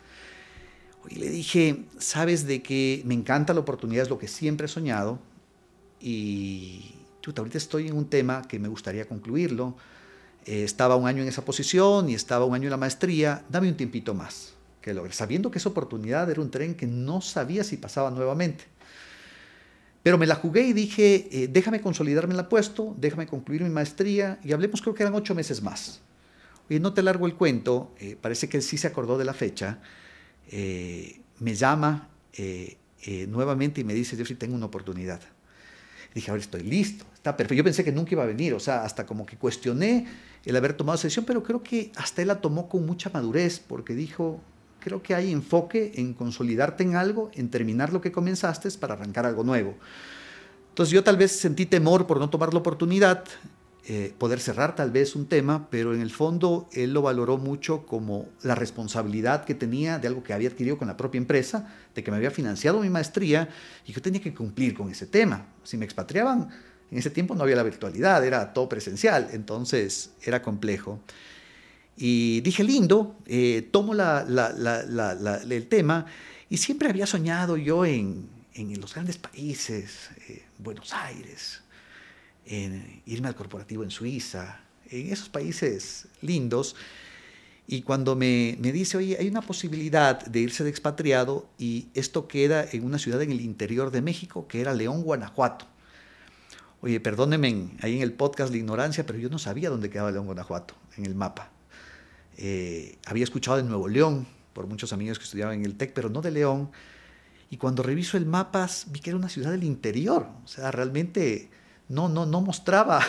[1.09, 4.69] Y le dije, sabes de que me encanta la oportunidad, es lo que siempre he
[4.69, 5.19] soñado.
[5.99, 9.75] Y chuta, ahorita estoy en un tema que me gustaría concluirlo.
[10.45, 13.43] Eh, estaba un año en esa posición y estaba un año en la maestría.
[13.49, 17.21] Dame un tiempito más que logre, sabiendo que esa oportunidad era un tren que no
[17.21, 18.65] sabía si pasaba nuevamente.
[20.03, 23.69] Pero me la jugué y dije, eh, déjame consolidarme en la puesto, déjame concluir mi
[23.69, 25.99] maestría y hablemos, creo que eran ocho meses más.
[26.69, 29.33] Y no te largo el cuento, eh, parece que él sí se acordó de la
[29.33, 29.79] fecha,
[30.49, 32.77] eh, me llama eh,
[33.27, 35.21] nuevamente y me dice, Jeffrey, tengo una oportunidad.
[36.13, 37.55] dije, ahora estoy listo, está perfecto.
[37.55, 40.07] Yo pensé que nunca iba a venir, o sea, hasta como que cuestioné
[40.45, 43.59] el haber tomado esa decisión, pero creo que hasta él la tomó con mucha madurez,
[43.59, 44.41] porque dijo,
[44.79, 49.25] creo que hay enfoque en consolidarte en algo, en terminar lo que comenzaste para arrancar
[49.25, 49.75] algo nuevo.
[50.69, 53.25] Entonces yo tal vez sentí temor por no tomar la oportunidad,
[53.89, 57.85] eh, poder cerrar tal vez un tema, pero en el fondo él lo valoró mucho
[57.85, 62.03] como la responsabilidad que tenía de algo que había adquirido con la propia empresa, de
[62.03, 63.47] que me había financiado mi maestría
[63.85, 65.45] y yo tenía que cumplir con ese tema.
[65.63, 66.49] Si me expatriaban,
[66.91, 70.99] en ese tiempo no había la virtualidad, era todo presencial, entonces era complejo.
[71.95, 76.05] Y dije, lindo, eh, tomo el tema
[76.49, 78.27] y siempre había soñado yo en,
[78.81, 81.61] los grandes países, eh, Buenos Aires,
[82.47, 86.75] en irme al corporativo en Suiza, en esos países lindos.
[87.67, 92.27] Y cuando me, me, dice, oye, hay una posibilidad de irse de expatriado y esto
[92.27, 95.65] queda en una ciudad en el interior de México, que era León, Guanajuato.
[96.81, 100.25] Oye, perdónenme ahí en el podcast la ignorancia, pero yo no sabía dónde quedaba León,
[100.25, 101.51] Guanajuato, en el mapa.
[102.37, 106.09] Eh, había escuchado de Nuevo León por muchos amigos que estudiaban en el TEC, pero
[106.09, 106.69] no de León.
[107.49, 110.27] Y cuando reviso el mapa, vi que era una ciudad del interior.
[110.43, 111.49] O sea, realmente
[111.89, 113.01] no, no, no mostraba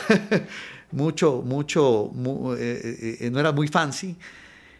[0.93, 2.13] mucho, mucho,
[2.57, 4.17] eh, eh, eh, no era muy fancy,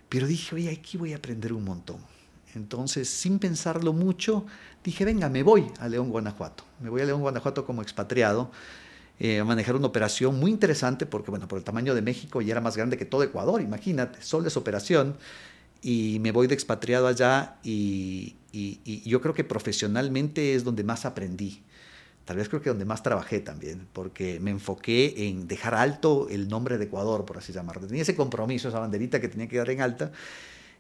[0.09, 1.99] pero dije, oye, aquí voy a aprender un montón.
[2.55, 4.47] Entonces, sin pensarlo mucho,
[4.83, 6.65] dije, venga, me voy a León, Guanajuato.
[6.81, 8.51] Me voy a León, Guanajuato como expatriado
[9.21, 12.61] a manejar una operación muy interesante porque, bueno, por el tamaño de México ya era
[12.61, 15.17] más grande que todo Ecuador, imagínate, solo esa operación.
[15.83, 21.05] y me voy de expatriado allá y, y, yo creo que profesionalmente es donde más
[21.05, 21.63] aprendí.
[22.29, 26.47] Tal vez creo que donde más trabajé también, porque me enfoqué en dejar alto el
[26.47, 27.87] nombre de Ecuador, por así llamarlo.
[27.87, 30.13] Tenía ese compromiso, esa banderita que tenía que dar en alta,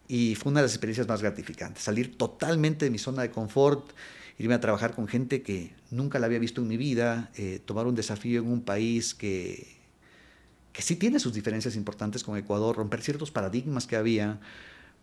[0.09, 1.83] y fue una de las experiencias más gratificantes.
[1.83, 3.93] Salir totalmente de mi zona de confort,
[4.37, 7.87] irme a trabajar con gente que nunca la había visto en mi vida, eh, tomar
[7.87, 9.75] un desafío en un país que,
[10.75, 14.39] que sí tiene sus diferencias importantes con Ecuador, romper ciertos paradigmas que había,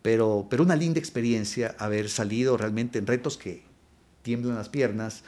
[0.03, 3.63] pero, pero una linda experiencia haber salido realmente en retos que
[4.21, 5.23] tiemblan las piernas,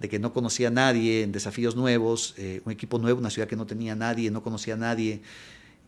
[0.00, 3.48] de que no conocía a nadie, en desafíos nuevos, eh, un equipo nuevo, una ciudad
[3.48, 5.22] que no tenía nadie, no conocía a nadie,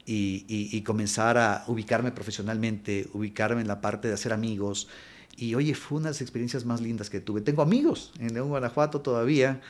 [0.06, 4.88] y, y, comenzar a ubicarme profesionalmente, ubicarme en la parte de hacer amigos.
[5.36, 7.42] Y oye, fue una de las experiencias más lindas que tuve.
[7.42, 9.60] Tengo amigos en León, Guanajuato todavía,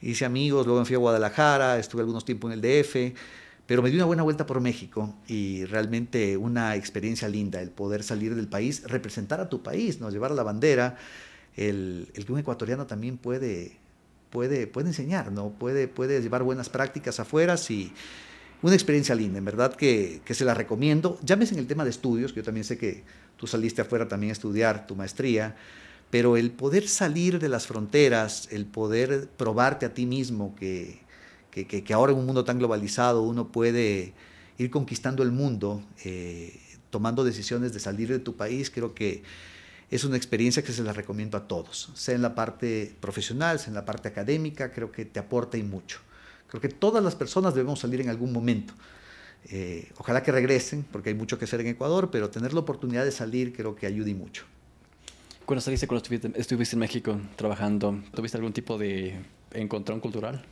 [0.00, 3.16] hice amigos, luego me fui a Guadalajara, estuve algunos tiempos en el DF
[3.68, 8.02] pero me di una buena vuelta por México y realmente una experiencia linda, el poder
[8.02, 10.08] salir del país, representar a tu país, ¿no?
[10.08, 10.96] llevar la bandera,
[11.54, 13.76] el, el que un ecuatoriano también puede,
[14.30, 15.50] puede, puede enseñar, ¿no?
[15.50, 17.92] puede, puede llevar buenas prácticas afuera y
[18.62, 21.18] una experiencia linda, en verdad que, que se la recomiendo.
[21.22, 23.04] Llámese en el tema de estudios, que yo también sé que
[23.36, 25.56] tú saliste afuera también a estudiar tu maestría,
[26.10, 31.06] pero el poder salir de las fronteras, el poder probarte a ti mismo que
[31.64, 34.12] que, ahora en un mundo tan globalizado uno puede
[34.58, 36.60] ir conquistando el mundo, eh,
[36.90, 39.22] tomando decisiones de salir de tu país, creo que
[39.90, 43.68] es una experiencia que se la recomiendo a todos, sea en la parte profesional, sea
[43.68, 46.00] en la parte académica, creo que te aporta y mucho.
[46.48, 48.74] Creo que todas las personas debemos salir en algún momento.
[49.50, 53.04] Eh, ojalá que regresen, porque hay mucho que hacer en Ecuador, pero tener la oportunidad
[53.04, 54.44] de salir creo que ayuda y mucho.
[55.46, 59.18] Cuando saliste, cuando estuviste, estuviste en México trabajando, ¿tuviste algún tipo de
[59.52, 60.44] encontrón cultural?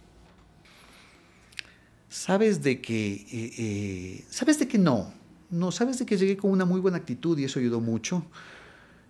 [2.16, 5.12] sabes de que, eh, eh, sabes de que no,
[5.50, 8.24] no, sabes de que llegué con una muy buena actitud y eso ayudó mucho.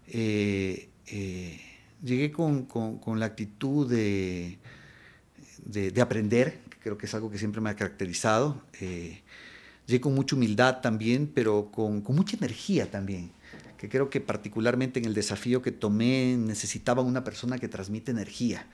[0.08, 0.88] Eh,
[2.02, 2.66] llegué con,
[3.18, 4.58] la actitud de,
[5.64, 8.62] de, aprender, que creo que es algo que siempre me ha caracterizado.
[9.86, 13.30] llegué con mucha humildad también, pero con, con mucha energía también
[13.76, 18.66] que creo que particularmente en el desafío que tomé necesitaba una persona que transmite energía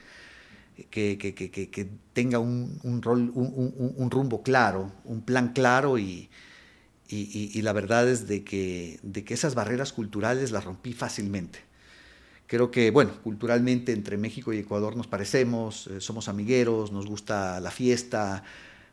[0.89, 5.97] que, que, que, que tenga un, un rol, un, un, rumbo claro, un plan claro
[5.97, 6.29] y,
[7.09, 11.59] y, la verdad es de que, de que esas barreras culturales las rompí fácilmente.
[12.47, 17.59] Creo que, bueno, culturalmente entre México y Ecuador nos parecemos, eh, somos amigueros, nos gusta
[17.59, 18.43] la fiesta,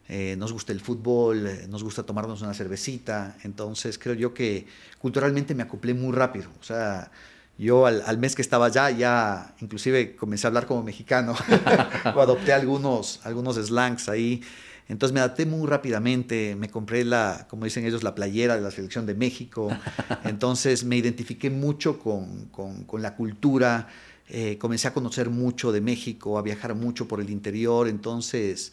[0.09, 4.66] eh, nos gusta el fútbol, eh, nos gusta tomarnos una cervecita, entonces creo yo que
[4.99, 7.11] culturalmente me acoplé muy rápido, o sea,
[7.59, 11.35] yo al, mes que estaba allá, ya inclusive comencé a hablar como mexicano,
[12.05, 14.42] adopté algunos, algunos slangs ahí.
[14.90, 18.72] Entonces me adapté muy rápidamente, me compré la, como dicen ellos, la playera de la
[18.72, 19.68] selección de México.
[20.24, 23.87] Entonces me identifiqué mucho con, con, la cultura,
[24.29, 27.87] eh, comencé a conocer mucho de México, a viajar mucho por el interior.
[27.87, 28.72] Entonces,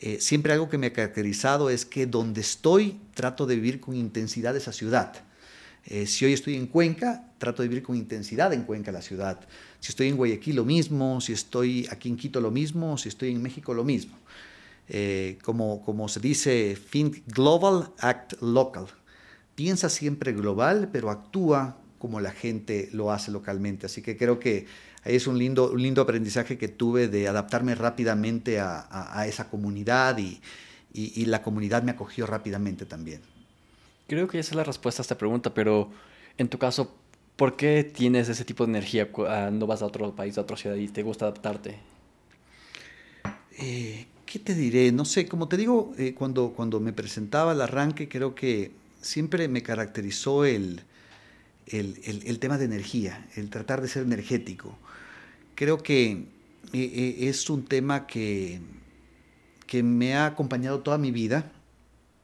[0.00, 3.94] eh, siempre algo que me ha caracterizado es que donde estoy trato de vivir con
[3.94, 5.12] intensidad esa ciudad.
[5.84, 9.40] Eh, si hoy estoy en Cuenca, trato de vivir con intensidad en Cuenca, la ciudad.
[9.78, 11.20] Si estoy en Guayaquil, lo mismo.
[11.20, 12.96] Si estoy aquí en Quito, lo mismo.
[12.96, 14.16] Si estoy en México, lo mismo.
[14.88, 18.86] Eh, como, como se dice, think global, act local.
[19.54, 23.86] Piensa siempre global, pero actúa como la gente lo hace localmente.
[23.86, 24.66] Así que creo que
[25.04, 30.18] ahí es un lindo, un lindo aprendizaje que tuve de adaptarme rápidamente a, esa comunidad
[30.18, 30.40] y,
[30.92, 33.22] y la comunidad me acogió rápidamente también.
[34.06, 35.90] Creo que esa es la respuesta a esta pregunta, pero
[36.36, 36.94] en tu caso,
[37.36, 40.76] ¿por qué tienes ese tipo de energía cuando vas a otro país, a otra ciudad
[40.76, 41.78] y te gusta adaptarte?
[43.58, 44.90] Eh, ¿Qué te diré?
[44.90, 49.46] No sé, como te digo, eh, cuando, cuando me presentaba al arranque, creo que siempre
[49.46, 50.82] me caracterizó el,
[51.66, 54.76] el, tema de energía, el tratar de ser energético.
[55.54, 56.26] Creo que
[56.72, 58.60] eh, es un tema que,
[59.68, 61.52] que me ha acompañado toda mi vida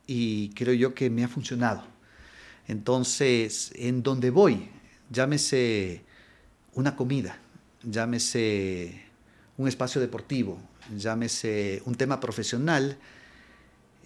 [0.09, 1.85] y creo yo que me ha funcionado.
[2.67, 4.69] Entonces, en donde voy,
[5.13, 6.03] llámese
[6.75, 7.39] una comida,
[7.85, 9.01] llámese
[9.57, 10.59] un espacio deportivo,
[10.97, 12.99] llámese un tema profesional,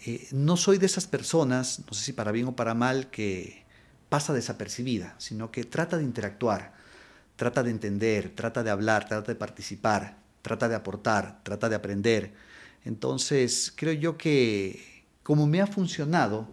[0.07, 3.64] eh, no soy de esas personas, no sé si para bien o para mal, que
[4.09, 6.75] pasa desapercibida, sino que trata de interactuar,
[7.37, 12.33] trata de entender, trata de hablar, trata de participar, trata de aportar, trata de aprender.
[12.85, 16.47] Entonces, creo yo que como me ha funcionado,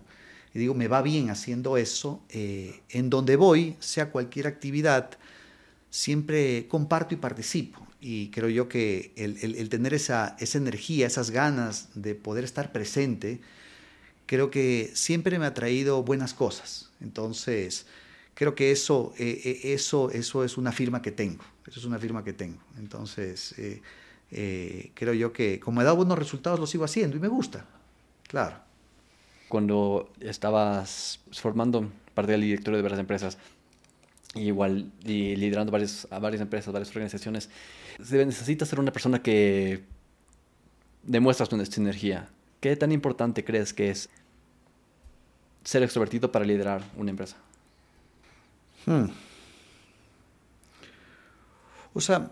[0.54, 5.12] y digo, me va bien haciendo eso, eh, en donde voy, sea cualquier actividad,
[5.90, 7.81] siempre comparto y participo.
[8.02, 13.40] Y creo yo que el, tener esa, esa energía, esas ganas de poder estar presente,
[14.26, 16.90] creo que siempre me ha traído buenas cosas.
[17.00, 17.86] Entonces,
[18.34, 21.44] creo que eso, eh, eh, eso, eso es una firma que tengo.
[21.68, 22.58] Eso es una firma que tengo.
[22.80, 23.54] Entonces,
[24.32, 27.66] eh, creo yo que como he dado buenos resultados, lo sigo haciendo y me gusta.
[28.28, 28.56] Claro.
[29.48, 33.38] Cuando estabas formando parte del directorio de varias empresas,
[34.36, 37.50] igual y liderando varias, a varias empresas, varias organizaciones,
[38.00, 39.84] necesitas ser una persona que
[41.04, 42.30] demuestras tu energía.
[42.60, 44.10] ¿Qué tan importante crees que es
[45.64, 47.38] ser extrovertido para liderar una empresa?
[48.86, 49.06] Hmm.
[51.94, 52.32] O sea,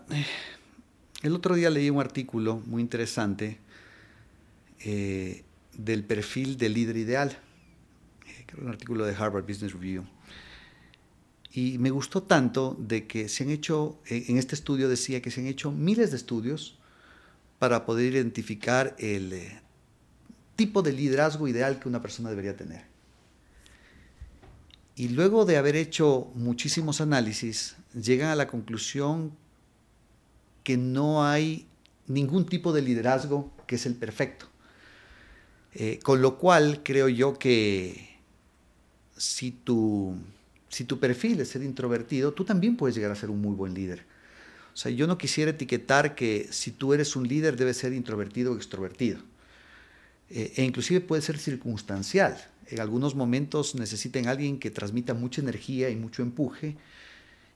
[1.22, 3.58] el otro día leí un artículo muy interesante
[4.80, 7.36] eh, del perfil del líder ideal.
[8.26, 10.04] Eh, un artículo de Harvard Business Review.
[11.52, 15.40] Y me gustó tanto de que se han hecho, en este estudio decía que se
[15.40, 16.78] han hecho miles de estudios
[17.58, 19.60] para poder identificar el eh,
[20.56, 22.84] tipo de liderazgo ideal que una persona debería tener.
[24.94, 29.32] Y luego de haber hecho muchísimos análisis, llegan a la conclusión
[30.62, 31.66] que no hay
[32.06, 34.46] ningún tipo de liderazgo que es el perfecto.
[35.72, 38.18] Eh, con lo cual creo yo que
[39.16, 40.16] si tu,
[40.70, 43.74] si tu perfil es ser introvertido, tú también puedes llegar a ser un muy buen
[43.74, 44.04] líder.
[44.72, 48.52] O sea, yo no quisiera etiquetar que si tú eres un líder debes ser introvertido
[48.52, 49.18] o extrovertido.
[50.30, 52.40] Eh, e inclusive puede ser circunstancial.
[52.68, 56.76] En algunos momentos necesitan alguien que transmita mucha energía y mucho empuje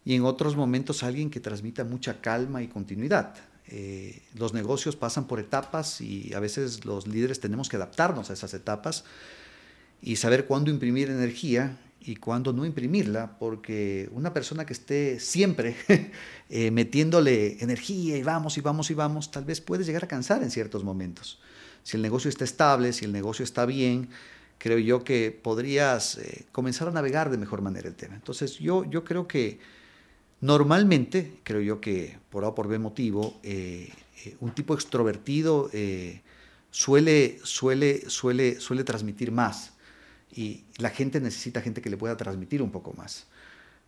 [0.05, 3.37] y en otros momentos alguien que transmita mucha calma y continuidad.
[3.69, 8.33] Eh, los negocios pasan por etapas y a veces los líderes tenemos que adaptarnos a
[8.33, 9.05] esas etapas
[10.05, 15.77] y saber cuándo imprimir energía y cuándo no imprimirla, porque una persona que esté siempre
[16.51, 20.43] eh, metiéndole energía y vamos y vamos y vamos, tal vez puede llegar a cansar
[20.43, 21.41] en ciertos momentos.
[21.83, 24.11] Si el negocio está estable, si el negocio está bien,
[24.59, 28.15] creo yo que podrías eh, comenzar a navegar de mejor manera el tema.
[28.15, 29.59] Entonces yo, yo creo que
[30.41, 33.91] Normalmente, creo yo que por A o por B motivo, eh,
[34.41, 35.71] un tipo extrovertido
[36.71, 39.74] suele, suele, suele, suele transmitir más
[40.35, 43.27] y la gente necesita gente que le pueda transmitir un poco más.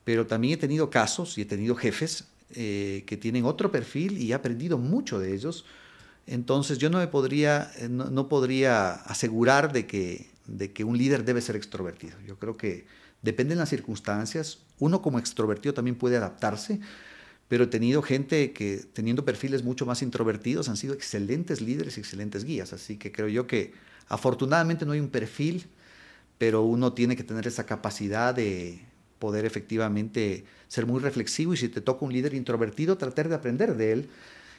[0.05, 4.35] Pero también he tenido casos y he tenido jefes que tienen otro perfil y he
[4.35, 5.65] aprendido mucho de ellos.
[6.27, 11.41] Entonces yo no me podría, no, podría asegurar de que, de que un líder debe
[11.41, 12.17] ser extrovertido.
[12.27, 12.87] Yo creo que
[13.23, 14.61] dependen las circunstancias.
[14.79, 16.81] Uno como extrovertido también puede adaptarse,
[17.49, 22.01] pero he tenido gente que teniendo perfiles mucho más introvertidos han sido excelentes líderes y
[22.01, 22.73] excelentes guías.
[22.73, 23.73] Así que creo yo que
[24.09, 25.67] afortunadamente no hay un perfil,
[26.38, 28.81] pero uno tiene que tener esa capacidad de
[29.18, 33.77] poder efectivamente ser muy reflexivo y si te toca un líder introvertido, tratar de aprender
[33.77, 34.09] de él.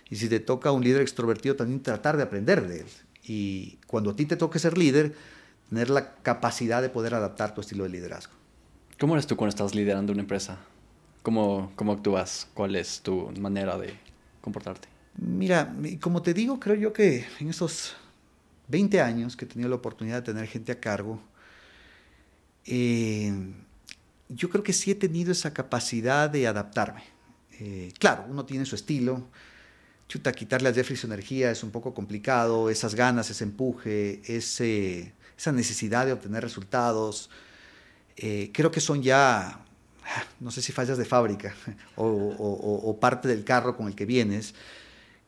[0.10, 2.86] Y si te toca un líder extrovertido, también tratar de aprender de él.
[3.24, 5.14] Y cuando a ti te toque ser líder,
[5.70, 8.34] tener la capacidad de poder adaptar tu estilo de liderazgo.
[9.00, 10.58] ¿Cómo eres tú cuando estás liderando una empresa?
[11.24, 12.48] ¿Cómo, ¿Cómo actúas?
[12.54, 13.94] ¿Cuál es tu manera de
[14.42, 14.88] comportarte?
[15.18, 17.96] Mira, como te digo, creo yo que en estos
[18.70, 21.20] 20 años que he tenido la oportunidad de tener gente a cargo,
[22.68, 23.34] eh,
[24.30, 27.04] yo creo que sí he tenido esa capacidad de adaptarme.
[27.60, 29.28] Eh, claro, uno tiene su estilo.
[30.08, 35.14] Chuta, quitarle a Jeffrey su energía es un poco complicado, esas ganas, ese empuje, ese,
[35.38, 37.30] esa necesidad de obtener resultados,
[38.16, 39.60] eh, creo que son ya,
[40.40, 41.54] no sé si fallas de fábrica
[41.96, 44.56] o, parte del carro con el que vienes,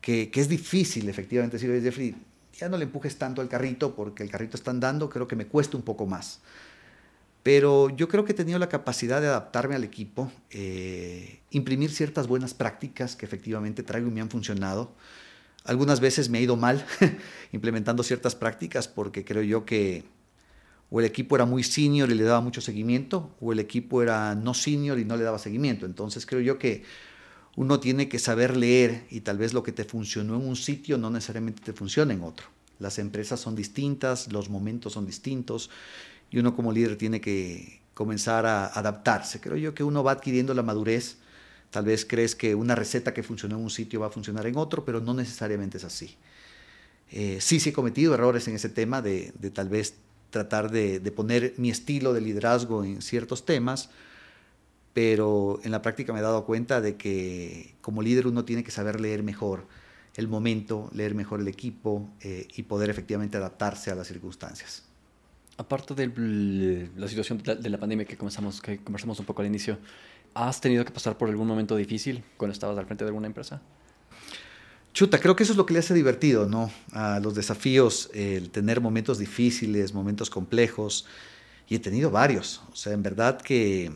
[0.01, 2.15] que, es difícil efectivamente decir, Jeffrey,
[2.57, 5.45] ya no le empujes tanto al carrito porque el carrito está andando, creo que me
[5.45, 6.39] cuesta un poco más.
[7.43, 12.27] Pero yo creo que he tenido la capacidad de adaptarme al equipo, eh, imprimir ciertas
[12.27, 14.93] buenas prácticas que efectivamente traigo y me han funcionado.
[15.63, 16.85] Algunas veces me ha ido mal
[17.51, 20.03] implementando ciertas prácticas porque creo yo que
[20.91, 24.33] o el equipo era muy senior y le daba mucho seguimiento, o el equipo era
[24.35, 25.85] no senior y no le daba seguimiento.
[25.85, 26.83] Entonces creo yo que
[27.55, 30.97] uno tiene que saber leer y tal vez lo que te funcionó en un sitio
[30.97, 32.47] no necesariamente te funciona en otro.
[32.79, 35.69] Las empresas son distintas, los momentos son distintos
[36.31, 39.41] y uno como líder tiene que comenzar a adaptarse.
[39.41, 41.17] Creo yo que uno va adquiriendo la madurez.
[41.69, 44.57] Tal vez crees que una receta que funcionó en un sitio va a funcionar en
[44.57, 46.15] otro, pero no necesariamente es así.
[47.11, 49.95] Eh, sí, sí he cometido errores en ese tema de, tal vez
[50.29, 53.89] tratar de, poner mi estilo de liderazgo en ciertos temas,
[54.93, 58.71] pero en la práctica me he dado cuenta de que como líder uno tiene que
[58.71, 59.67] saber leer mejor
[60.15, 64.88] el momento, leer mejor el equipo eh, y poder efectivamente adaptarse a las circunstancias.
[65.59, 69.77] Aparte de la situación de la pandemia que comenzamos, que conversamos un poco al inicio,
[70.33, 73.61] ¿has tenido que pasar por algún momento difícil cuando estabas al frente de alguna empresa?
[74.93, 76.71] Chuta, creo que eso es lo que le hace divertido, ¿no?
[76.93, 81.05] A los desafíos, el tener momentos difíciles, momentos complejos,
[81.67, 82.61] y he tenido varios.
[82.71, 83.91] O sea, en verdad que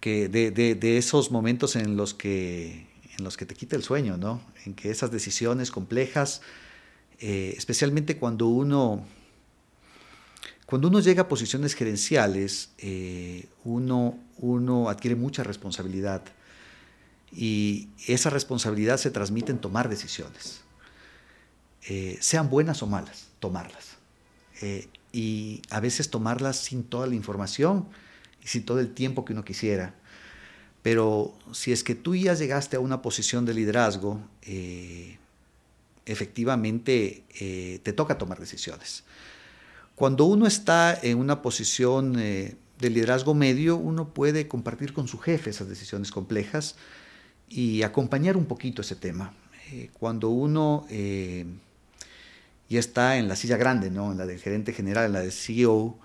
[0.00, 4.42] que de, esos momentos en los que en los que te quita el sueño, ¿no?
[4.66, 6.42] En que esas decisiones complejas,
[7.20, 9.06] eh, especialmente cuando uno
[10.70, 16.22] cuando uno llega a posiciones gerenciales, eh, uno, uno adquiere mucha responsabilidad
[17.32, 20.60] y esa responsabilidad se transmite en tomar decisiones,
[21.88, 23.98] eh, sean buenas o malas, tomarlas.
[25.12, 27.88] y a veces tomarlas sin toda la información
[28.44, 29.94] y sin todo el tiempo que uno quisiera.
[30.82, 35.18] Pero si es que tú ya llegaste a una posición de liderazgo, eh,
[36.06, 39.04] efectivamente eh, te toca tomar decisiones.
[40.00, 45.18] Cuando uno está en una posición eh, de liderazgo medio, uno puede compartir con su
[45.18, 46.76] jefe esas decisiones complejas
[47.50, 49.34] y acompañar un poquito ese tema.
[49.92, 54.10] cuando uno ya está en la silla grande, ¿no?
[54.10, 55.98] en la del gerente general, en la del CEO,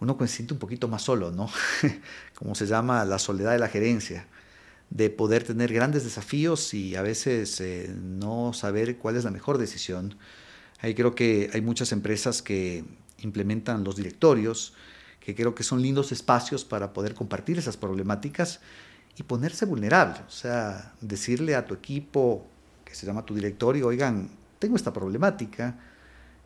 [0.00, 1.48] uno se siente un poquito más solo, ¿no?
[2.34, 4.26] Como se llama la soledad de la gerencia,
[4.90, 9.56] de poder tener grandes desafíos y a veces eh, no saber cuál es la mejor
[9.56, 10.16] decisión.
[10.80, 12.84] Ahí creo que hay muchas empresas que
[13.22, 14.74] implementan los directorios,
[15.20, 18.60] que creo que son lindos espacios para poder compartir esas problemáticas
[19.16, 20.20] y ponerse vulnerable.
[20.26, 22.46] O sea, decirle a tu equipo,
[22.84, 25.78] que se llama tu directorio, oigan, tengo esta problemática,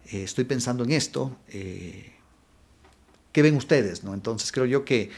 [0.06, 2.14] eh, estoy pensando en esto, eh,
[3.34, 4.04] ¿Qué ven ustedes?
[4.04, 4.14] ¿no?
[4.14, 5.10] Entonces creo yo que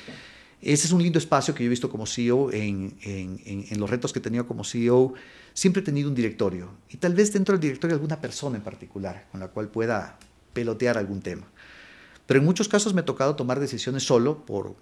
[0.63, 4.11] ese es un lindo espacio que yo he visto como CEO en, en, los retos
[4.11, 5.13] que he tenido como CEO.
[5.53, 9.27] Siempre he tenido un directorio y tal vez dentro del directorio alguna persona en particular
[9.31, 10.19] con la cual pueda
[10.57, 11.47] pelotear algún tema.
[12.27, 14.75] Pero en muchos casos me ha tocado tomar decisiones solo por,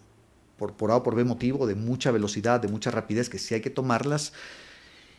[0.56, 3.54] por, por A o por B motivo, de mucha velocidad, de mucha rapidez, que sí
[3.54, 4.32] hay que tomarlas.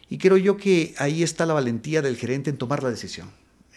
[0.10, 3.30] Y creo yo que ahí está la valentía del gerente en tomar la decisión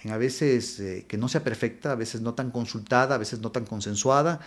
[0.05, 3.51] a veces eh, que no sea perfecta, a veces no tan consultada, a veces no
[3.51, 4.41] tan consensuada,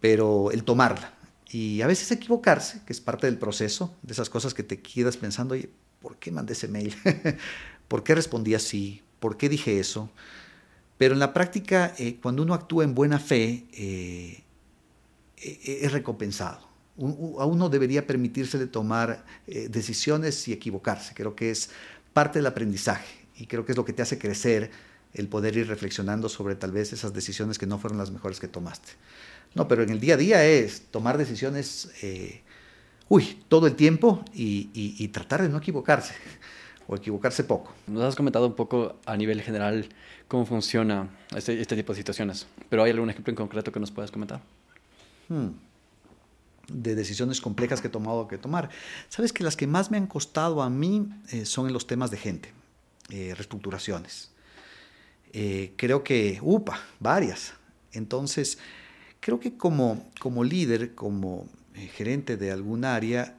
[0.00, 1.14] pero el tomarla.
[1.50, 5.18] Y a veces equivocarse, que es parte del proceso, de esas cosas que te quedas
[5.18, 6.94] pensando, oye, ¿por qué mandé ese mail?
[7.88, 9.02] ¿Por qué respondí así?
[9.20, 10.10] ¿Por qué dije eso?
[11.02, 14.44] Pero en la práctica, eh, cuando uno actúa en buena fe, eh,
[15.36, 16.70] es recompensado.
[17.40, 21.12] a uno debería permitírsele tomar decisiones y equivocarse.
[21.12, 21.70] Creo que es
[22.12, 24.70] parte del aprendizaje y creo que es lo que te hace crecer
[25.12, 28.46] el poder ir reflexionando sobre tal vez esas decisiones que no fueron las mejores que
[28.46, 28.92] tomaste.
[29.56, 32.42] No, pero en el día a día es tomar decisiones, eh,
[33.08, 36.14] uy, todo el tiempo y, tratar de no equivocarse
[36.92, 37.72] o equivocarse poco.
[37.86, 39.88] Nos has comentado un poco a nivel general
[40.28, 43.90] cómo funciona este, este tipo de situaciones, pero ¿hay algún ejemplo en concreto que nos
[43.90, 44.40] puedas comentar?
[45.28, 45.50] Hmm.
[46.68, 48.68] de decisiones complejas que he tomado que tomar.
[49.08, 52.10] Sabes que las que más me han costado a mí eh, son en los temas
[52.10, 52.52] de gente.
[53.10, 54.30] Eh, reestructuraciones.
[55.32, 57.52] Eh, creo que, upa, varias.
[57.92, 58.58] Entonces,
[59.20, 63.38] creo que como, como líder, como eh, gerente de algún área,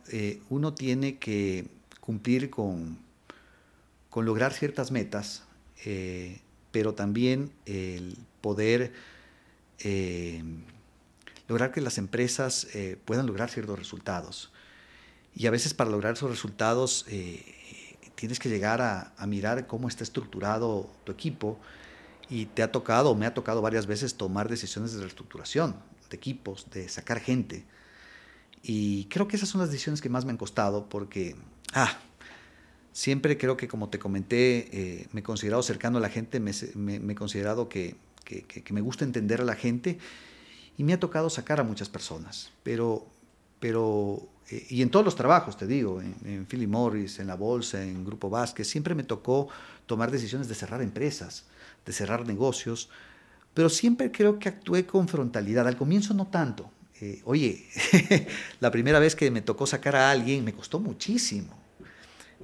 [0.50, 1.66] uno tiene que
[2.02, 3.00] cumplir con,
[4.14, 5.42] con lograr ciertas metas,
[6.70, 8.94] pero también el poder
[11.48, 12.68] lograr que las empresas
[13.06, 14.52] puedan lograr ciertos resultados.
[15.34, 17.08] Y a veces para lograr esos resultados
[18.14, 21.58] tienes que llegar a, mirar cómo está estructurado tu equipo
[22.30, 25.76] y te ha tocado, me ha tocado varias veces tomar decisiones de reestructuración
[26.12, 27.66] de equipos, de sacar gente.
[28.62, 31.36] Y creo que esas son las decisiones que más me han costado porque,
[31.74, 31.98] ah,
[32.94, 36.52] siempre creo que como te comenté, eh, me he considerado cercano a la gente, me,
[36.52, 37.96] he considerado que,
[38.70, 39.98] me gusta entender a la gente
[40.78, 43.06] y me ha tocado sacar a muchas personas, pero,
[43.60, 47.36] pero eh, y en todos los trabajos, te digo, en, en Philip Morris, en la
[47.36, 49.50] bolsa, en Grupo Vázquez, siempre me tocó
[49.88, 51.46] tomar decisiones de cerrar empresas,
[51.86, 52.90] de cerrar negocios,
[53.54, 55.68] pero siempre creo que actué con frontalidad.
[55.68, 56.72] Al comienzo no tanto.
[57.02, 57.68] Eh, oye,
[58.60, 61.63] la primera vez que me tocó sacar a alguien me costó muchísimo.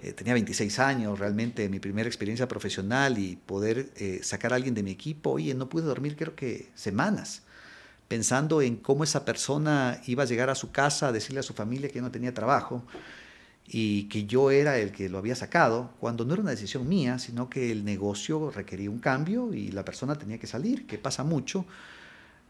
[0.01, 3.91] Eh, tenía 26 años, realmente mi primera experiencia profesional y poder
[4.21, 7.43] sacar a alguien de mi equipo, oye, no pude dormir creo que semanas
[8.09, 11.53] pensando en cómo esa persona iba a llegar a su casa a decirle a su
[11.53, 12.83] familia que no tenía trabajo
[13.67, 17.19] y que yo era el que lo había sacado, cuando no era una decisión mía,
[17.19, 21.23] sino que el negocio requería un cambio y la persona tenía que salir, que pasa
[21.23, 21.65] mucho,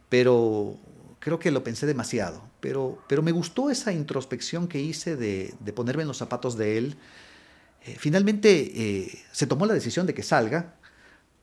[0.08, 0.78] pero
[1.20, 2.42] creo que lo pensé demasiado.
[2.62, 6.96] Pero, pero me gustó esa introspección que hice de, ponerme en los zapatos de él.
[7.86, 10.76] Eh, finalmente eh, se tomó la decisión de que salga,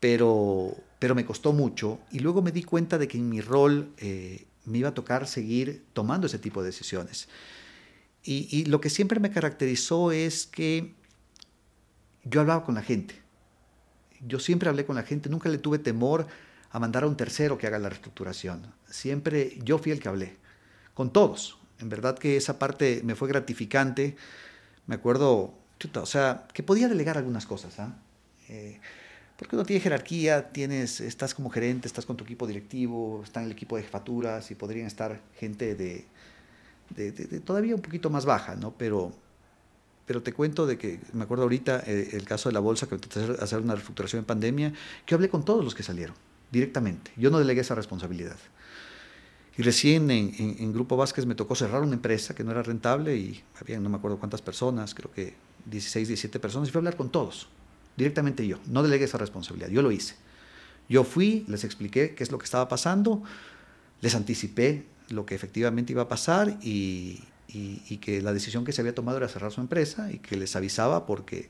[0.00, 3.92] pero, pero me costó mucho y luego me di cuenta de que en mi rol
[3.98, 7.28] eh, me iba a tocar seguir tomando ese tipo de decisiones.
[8.28, 10.94] Y, lo que siempre me caracterizó es que
[12.24, 13.22] yo hablaba con la gente.
[14.26, 16.26] Yo siempre hablé con la gente, nunca le tuve temor
[16.72, 18.66] a mandar a un tercero que haga la reestructuración.
[18.90, 20.36] Siempre yo fui el que hablé,
[20.92, 21.58] con todos.
[21.78, 24.16] En verdad que esa parte me fue gratificante.
[24.86, 25.54] Me acuerdo,
[25.94, 27.78] o sea, que podía delegar algunas cosas.
[27.78, 27.94] ¿ah?
[28.48, 28.80] Eh,
[29.38, 33.46] porque uno tiene jerarquía, tienes, estás como gerente, estás con tu equipo directivo, está en
[33.46, 36.06] el equipo de jefaturas y podrían estar gente de,
[36.94, 38.72] de, todavía un poquito más baja, ¿no?
[38.72, 39.12] Pero,
[40.06, 42.94] pero te cuento de que, me acuerdo ahorita eh, el caso de la bolsa, que
[42.94, 44.72] intenté hacer una reestructuración en pandemia,
[45.04, 46.16] que hablé con todos los que salieron,
[46.50, 47.10] directamente.
[47.16, 48.36] Yo no delegué esa responsabilidad.
[49.58, 53.16] Y recién en, en, Grupo Vázquez me tocó cerrar una empresa que no era rentable
[53.16, 55.34] y había no me acuerdo cuántas personas, creo que
[55.66, 57.48] 16, 17 personas, y fui a hablar con todos,
[57.96, 58.58] directamente yo.
[58.66, 60.14] No delegué esa responsabilidad, yo lo hice.
[60.88, 63.22] Yo fui, les expliqué qué es lo que estaba pasando,
[64.00, 67.22] les anticipé lo que efectivamente iba a pasar y,
[68.00, 71.06] que la decisión que se había tomado era cerrar su empresa y que les avisaba
[71.06, 71.48] porque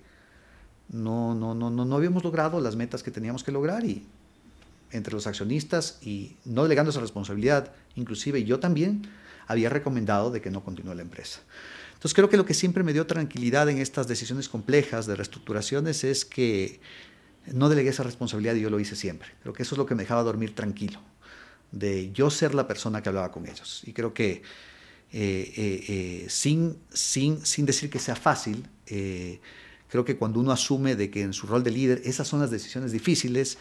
[0.89, 4.07] no, no, no, no, no habíamos logrado las metas que teníamos que lograr y
[4.93, 9.03] entre los accionistas y no delegando esa responsabilidad, inclusive yo también
[9.49, 11.41] había recomendado de que no continúe la empresa.
[11.97, 16.05] Entonces creo que lo que siempre me dio tranquilidad en estas decisiones complejas de reestructuraciones
[16.05, 16.79] es que
[17.53, 19.29] no delegué esa responsabilidad y yo lo hice siempre.
[19.41, 21.01] Creo que eso es lo que me dejaba dormir tranquilo,
[21.73, 23.83] de yo ser la persona que hablaba con ellos.
[23.87, 24.43] Y creo que
[25.11, 30.97] eh, eh, eh, sin, sin, sin decir que sea fácil, creo que cuando uno asume
[30.97, 33.57] de que en su rol de líder esas son las decisiones difíciles,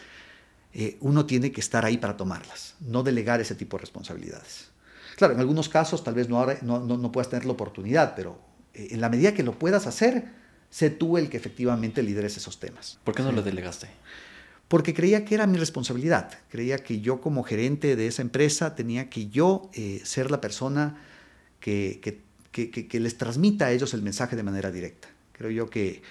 [1.00, 4.75] uno tiene que estar ahí para tomarlas, no delegar ese tipo de responsabilidades.
[5.16, 8.38] Claro, en algunos casos tal vez no, no, no, puedas tener la oportunidad, pero
[8.74, 10.24] eh, en la medida que lo puedas hacer,
[10.70, 12.98] sé tú el que efectivamente lideres esos temas.
[13.02, 13.88] ¿Por qué no lo delegaste?
[14.68, 19.08] Porque creía que era mi responsabilidad, creía que yo como gerente de esa empresa tenía
[19.08, 21.00] que yo eh, ser la persona
[21.60, 25.08] que, que, que, que les transmita a ellos el mensaje de manera directa.
[25.32, 26.02] Creo yo que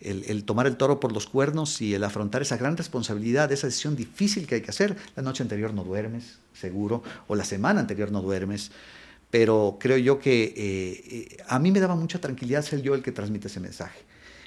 [0.00, 3.96] el, tomar el toro por los cuernos y el afrontar esa gran responsabilidad, esa decisión
[3.96, 4.96] difícil que hay que hacer.
[5.16, 8.70] La noche anterior no duermes, seguro, o la semana anterior no duermes,
[9.30, 13.02] pero creo yo que eh, eh, a mí me daba mucha tranquilidad ser yo el
[13.02, 14.00] que transmite ese mensaje.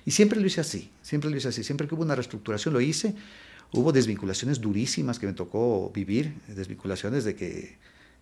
[0.06, 2.82] Y siempre lo hice así, siempre lo hice así, siempre que hubo una reestructuración lo
[2.82, 3.14] hice.
[3.74, 7.78] Hubo desvinculaciones durísimas que me tocó vivir, desvinculaciones de que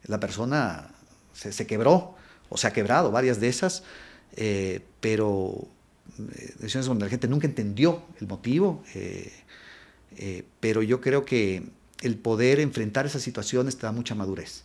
[0.06, 0.92] la persona
[1.34, 2.16] se, quebró
[2.50, 3.84] o se ha quebrado, varias de esas,
[4.36, 5.68] eh, pero
[6.28, 9.32] decisiones donde la gente nunca entendió el motivo, eh,
[10.18, 11.64] eh, pero yo creo que
[12.02, 14.64] el poder enfrentar esas situaciones te da mucha madurez,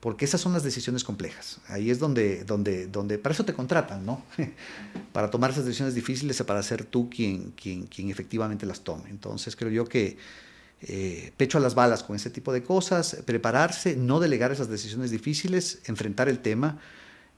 [0.00, 1.60] porque esas son las decisiones complejas.
[1.68, 4.24] Ahí es donde, donde, donde para eso te contratan, ¿no?
[5.12, 9.10] para tomar esas decisiones difíciles, para ser tú quien, quien, quien efectivamente las tome.
[9.10, 10.16] Entonces creo yo que
[11.36, 15.80] pecho a las balas con ese tipo de cosas, prepararse, no delegar esas decisiones difíciles,
[15.84, 16.78] enfrentar el tema,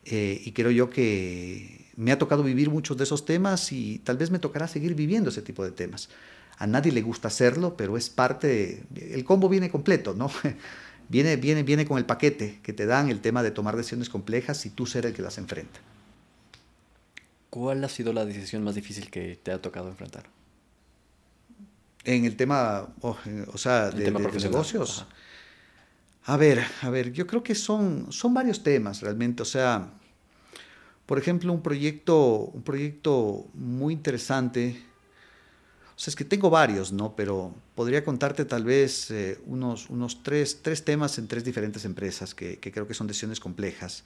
[0.05, 4.31] y creo yo que me ha tocado vivir muchos de esos temas y tal vez
[4.31, 6.09] me tocará seguir viviendo ese tipo de temas.
[6.59, 10.31] A nadie le gusta hacerlo, pero es parte, el combo viene completo, ¿no?
[11.09, 14.65] Viene, viene, viene con el paquete que te dan el tema de tomar decisiones complejas
[14.65, 15.79] y tú ser el que las enfrenta.
[17.51, 20.25] ¿Cuál ha sido la decisión más difícil que te ha tocado enfrentar?
[22.05, 23.19] En el tema, oh,
[23.53, 25.05] o sea, de, los negocios.
[26.25, 29.93] A ver, a ver, yo creo que son, son varios temas realmente, o sea,
[31.13, 34.83] por ejemplo, un proyecto, un proyecto muy interesante.
[35.95, 37.15] O sea, es que tengo varios, ¿no?
[37.15, 42.35] Pero podría contarte tal vez eh, unos, unos tres, tres, temas en tres diferentes empresas
[42.35, 44.05] que, creo que son decisiones complejas.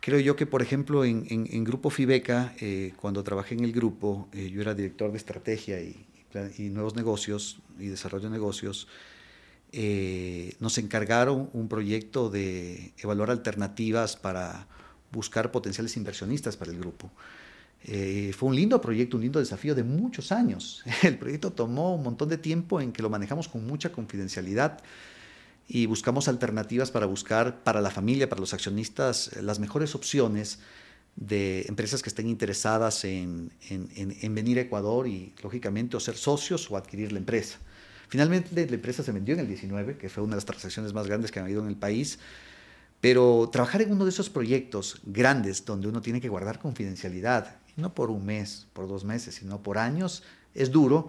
[0.00, 4.50] Creo yo que, por ejemplo, en, Grupo Fibeca, eh, cuando trabajé en el grupo, eh,
[4.50, 6.04] yo era director de estrategia y,
[6.68, 8.88] nuevos negocios y desarrollo de negocios.
[10.58, 14.66] nos encargaron un proyecto de evaluar alternativas para
[15.12, 17.10] buscar potenciales inversionistas para el grupo.
[17.84, 20.82] Eh, fue un lindo proyecto, un lindo desafío de muchos años.
[21.02, 24.80] El proyecto tomó un montón de tiempo en que lo manejamos con mucha confidencialidad
[25.68, 30.58] y buscamos alternativas para buscar para la familia, para los accionistas, las mejores opciones
[31.16, 36.70] de empresas que estén interesadas en, en, venir a Ecuador y, lógicamente, o ser socios
[36.70, 37.58] o adquirir la empresa.
[38.08, 41.06] Finalmente, la empresa se vendió en el 19, que fue una de las transacciones más
[41.06, 42.18] grandes que han habido en el país.
[43.00, 47.94] Pero trabajar en uno de esos proyectos grandes donde uno tiene que guardar confidencialidad, no
[47.94, 50.22] por un mes, por dos meses, sino por años,
[50.54, 51.08] es duro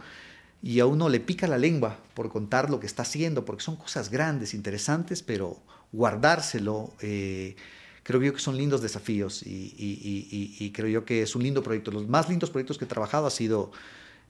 [0.61, 3.75] y a uno le pica la lengua por contar lo que está haciendo, porque son
[3.75, 5.61] cosas grandes, interesantes, pero
[5.91, 7.55] guardárselo, eh,
[8.03, 11.91] creo yo que son lindos desafíos y, creo yo que es un lindo proyecto.
[11.91, 13.71] Los más lindos proyectos que he trabajado ha sido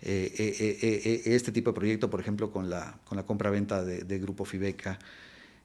[0.01, 4.19] eh, eh, este tipo de proyecto, por ejemplo, con la, con la compra-venta de, de
[4.19, 4.99] Grupo Fibeca.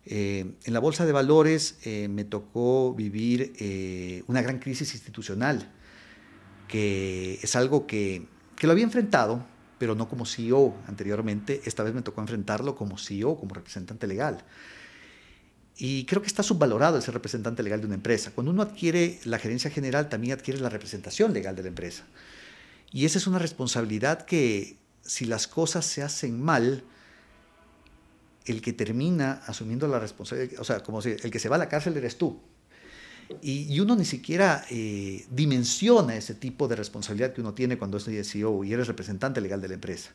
[0.05, 5.71] Eh, en la bolsa de valores eh, me tocó vivir eh, una gran crisis institucional,
[6.67, 8.27] que es algo que,
[8.57, 9.47] que, lo había enfrentado,
[9.79, 11.63] pero no como CEO anteriormente.
[11.65, 14.45] Esta vez me tocó enfrentarlo como CEO, como representante legal.
[15.77, 18.33] Y creo que está subvalorado el ser representante legal de una empresa.
[18.33, 22.05] Cuando uno adquiere la gerencia general, también adquiere la representación legal de la empresa.
[22.93, 26.85] Y esa es una responsabilidad que si las cosas se hacen mal,
[28.47, 31.59] el que termina asumiendo la responsabilidad, o sea, como si el que se va a
[31.59, 32.41] la cárcel eres tú.
[33.41, 38.05] Y, uno ni siquiera eh, dimensiona ese tipo de responsabilidad que uno tiene cuando es
[38.29, 40.11] CEO y eres representante legal de la empresa.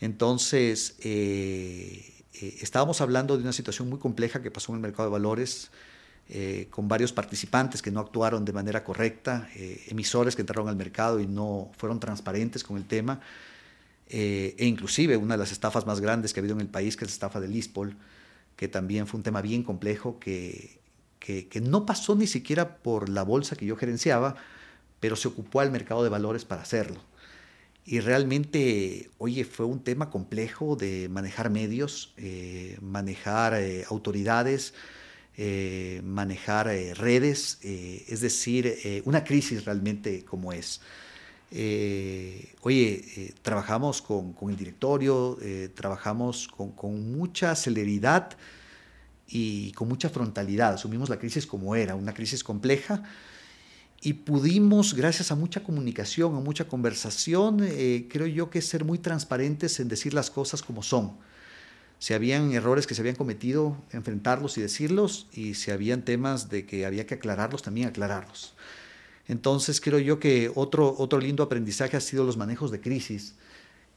[0.00, 5.08] Entonces, eh, eh, estábamos hablando de una situación muy compleja que pasó en el mercado
[5.08, 5.70] de valores,
[6.68, 9.48] con varios participantes que no actuaron de manera correcta,
[9.86, 13.22] emisores que entraron al mercado y no fueron transparentes con el tema,
[14.08, 17.04] e inclusive una de las estafas más grandes que ha habido en el país, que
[17.04, 17.96] es la estafa de Lispol,
[18.56, 20.78] que también fue un tema bien complejo que
[21.18, 24.36] que, no pasó ni siquiera por la bolsa que yo gerenciaba,
[25.00, 27.00] pero se ocupó al mercado de valores para hacerlo.
[27.84, 34.74] Y realmente, oye, fue un tema complejo de manejar medios, eh, manejar eh, autoridades,
[35.36, 40.80] eh, manejar redes, es decir, una crisis realmente como es.
[41.50, 45.38] Oye, trabajamos con, el directorio,
[45.74, 48.36] trabajamos con, con mucha celeridad
[49.26, 50.74] y con mucha frontalidad.
[50.74, 53.02] Asumimos la crisis como era, una crisis compleja,
[54.00, 58.98] y pudimos, gracias a mucha comunicación, a mucha conversación, eh, creo yo que ser muy
[58.98, 61.16] transparentes en decir las cosas como son.
[61.98, 66.64] Si habían errores que se habían cometido, enfrentarlos y decirlos, y si habían temas de
[66.64, 68.54] que había que aclararlos, también aclararlos.
[69.28, 73.34] Entonces creo yo que otro, otro lindo aprendizaje ha sido los manejos de crisis,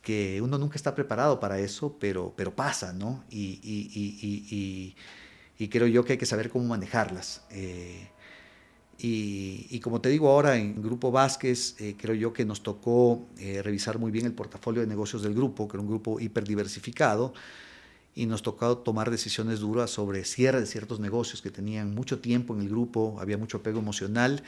[0.02, 3.24] que uno nunca está preparado para eso, pero, pero pasa, ¿no?
[3.30, 4.96] y, y
[5.62, 7.44] y creo yo que hay que saber cómo manejarlas.
[7.52, 8.10] Eh,
[8.98, 13.62] y, como te digo ahora, en Grupo Vázquez, eh, creo yo que nos tocó eh,
[13.62, 17.36] revisar muy bien el portafolio de negocios del grupo, que era un grupo hiperdiversificado,
[18.16, 22.56] y nos tocó tomar decisiones duras sobre cierre de ciertos negocios que tenían mucho tiempo
[22.56, 24.42] en el grupo, había mucho apego emocional,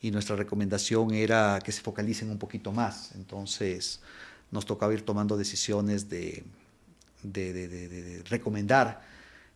[0.00, 3.12] y nuestra recomendación era que se focalicen un poquito más.
[3.14, 4.00] Entonces,
[4.50, 6.42] nos tocaba ir tomando decisiones de,
[7.22, 9.02] de, de, recomendar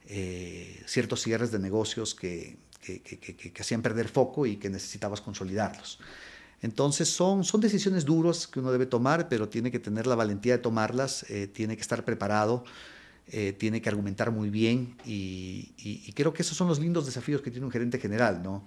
[0.06, 5.98] eh, ciertos cierres de negocios que, que, hacían perder foco y que necesitabas consolidarlos.
[6.60, 10.56] Entonces son, son decisiones duras que uno debe tomar, pero tiene que tener la valentía
[10.56, 12.64] de tomarlas, eh, tiene que estar preparado,
[13.28, 17.40] eh, tiene que argumentar muy bien y, y, creo que esos son los lindos desafíos
[17.40, 18.64] que tiene un gerente general, ¿no?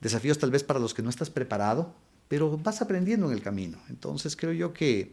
[0.00, 1.94] Desafíos tal vez para los que no estás preparado,
[2.28, 3.78] pero vas aprendiendo en el camino.
[3.88, 5.12] Entonces creo yo que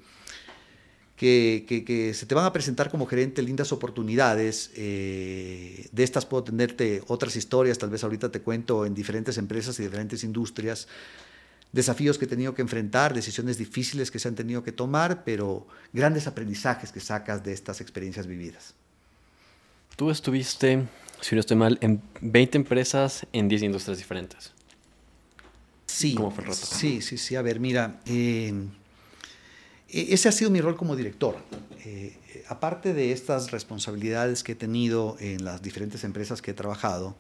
[1.16, 4.72] que, se te van a presentar como gerente lindas oportunidades.
[4.76, 9.80] Eh, de estas puedo tenerte otras historias, tal vez ahorita te cuento en diferentes empresas
[9.80, 10.88] y diferentes industrias,
[11.72, 15.68] desafíos que he tenido que enfrentar, decisiones difíciles que se han tenido que tomar, pero
[15.92, 18.74] grandes aprendizajes que sacas de estas experiencias vividas.
[19.96, 20.88] Tú estuviste,
[21.22, 24.52] si no estoy mal, en 20 empresas en 10 industrias diferentes.
[25.94, 26.18] Sí,
[26.52, 27.36] sí, sí, sí.
[27.36, 28.52] A ver, mira, eh,
[29.90, 31.38] e, ese ha sido mi rol como director.
[31.86, 32.18] Eh,
[32.48, 37.16] aparte de estas responsabilidades que he tenido en las diferentes empresas que he trabajado,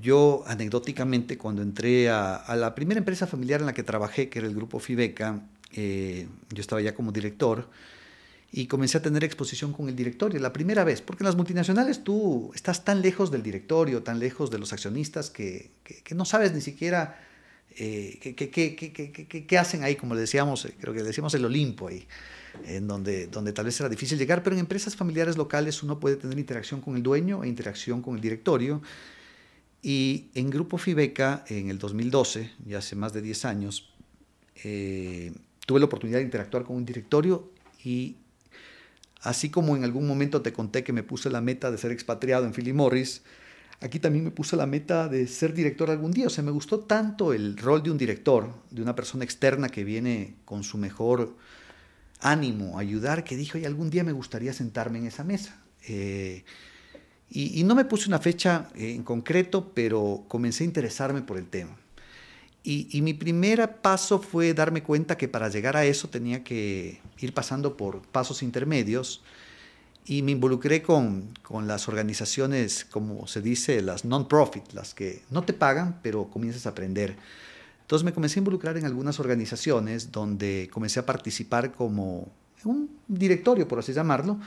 [0.00, 4.48] yo anecdóticamente cuando entré a, la primera empresa familiar en la que trabajé, que era
[4.48, 5.42] el grupo Fibeca,
[5.72, 7.68] eh, yo estaba ya como director
[8.50, 12.02] y comencé a tener exposición con el directorio, la primera vez, porque en las multinacionales
[12.02, 16.52] tú estás tan lejos del directorio, tan lejos de los accionistas, que, que no sabes
[16.52, 17.18] ni siquiera
[17.76, 18.18] eh,
[19.46, 19.96] ¿qué, hacen ahí?
[19.96, 22.06] Como le decíamos, eh, creo que le decíamos el Olimpo ahí,
[22.66, 26.16] en donde, donde tal vez era difícil llegar, pero en empresas familiares locales uno puede
[26.16, 28.82] tener interacción con el dueño e interacción con el directorio.
[29.82, 33.92] Y en Grupo Fibeca, en el 2012, ya hace más de 10 años,
[34.62, 35.32] eh,
[35.66, 37.50] tuve la oportunidad de interactuar con un directorio
[37.82, 38.16] y
[39.22, 42.44] así como en algún momento te conté que me puse la meta de ser expatriado
[42.44, 43.22] en Philip Morris,
[43.82, 46.28] Aquí también me puse la meta de ser director algún día.
[46.28, 49.82] O sea, me gustó tanto el rol de un director, de una persona externa que
[49.82, 51.36] viene con su mejor
[52.20, 55.60] ánimo a ayudar, que dije, oye, algún día me gustaría sentarme en esa mesa.
[55.88, 56.44] Eh,
[57.28, 61.76] y, no me puse una fecha en concreto, pero comencé a interesarme por el tema.
[62.62, 67.00] Y, y, mi primer paso fue darme cuenta que para llegar a eso tenía que
[67.18, 69.22] ir pasando por pasos intermedios
[70.04, 75.42] y me involucré con, con, las organizaciones, como se dice, las non-profit, las que no
[75.42, 77.16] te pagan, pero comienzas a aprender.
[77.82, 82.28] Entonces me comencé a involucrar en algunas organizaciones donde comencé a participar como
[82.64, 84.38] un directorio, por así llamarlo,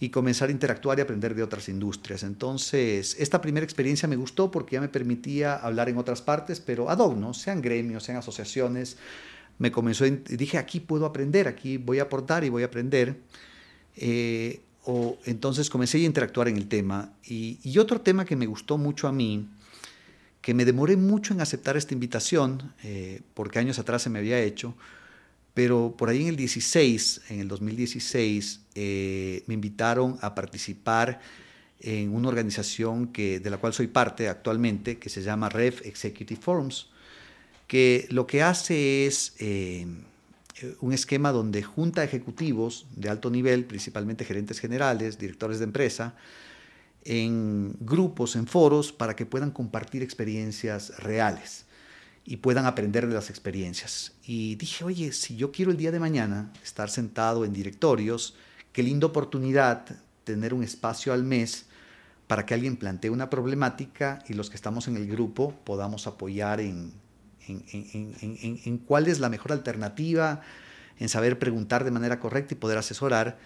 [0.00, 2.22] y comenzar a interactuar y aprender de otras industrias.
[2.22, 6.88] Entonces, esta primera experiencia me gustó porque ya me permitía hablar en otras partes, pero
[6.88, 7.34] ad hoc, ¿no?
[7.34, 8.96] sean gremios, sean asociaciones.
[9.58, 13.20] Me comenzó, dije, aquí puedo aprender, aquí voy a aportar y voy a aprender.
[13.96, 17.12] Eh, o, entonces comencé a interactuar en el tema.
[17.24, 19.48] Y, otro tema que me gustó mucho a mí,
[20.40, 24.40] que me demoré mucho en aceptar esta invitación, eh, porque años atrás se me había
[24.40, 24.74] hecho,
[25.54, 31.20] pero por ahí en el 16, en el 2016, eh, me invitaron a participar
[31.80, 36.40] en una organización que, de la cual soy parte actualmente, que se llama REF Executive
[36.40, 36.88] Forums,
[37.66, 39.86] que lo que hace es eh,
[40.80, 46.14] un esquema donde junta ejecutivos de alto nivel, principalmente gerentes generales, directores de empresa,
[47.04, 51.64] en grupos, en foros, para que puedan compartir experiencias reales
[52.24, 54.12] y puedan aprender de las experiencias.
[54.24, 58.34] Y dije, oye, si yo quiero el día de mañana estar sentado en directorios,
[58.72, 59.86] qué linda oportunidad
[60.24, 61.66] tener un espacio al mes
[62.26, 66.60] para que alguien plantee una problemática y los que estamos en el grupo podamos apoyar
[66.60, 66.92] en,
[67.50, 70.40] en, cuál es la mejor alternativa,
[70.98, 73.38] en saber preguntar de manera correcta y poder asesorar.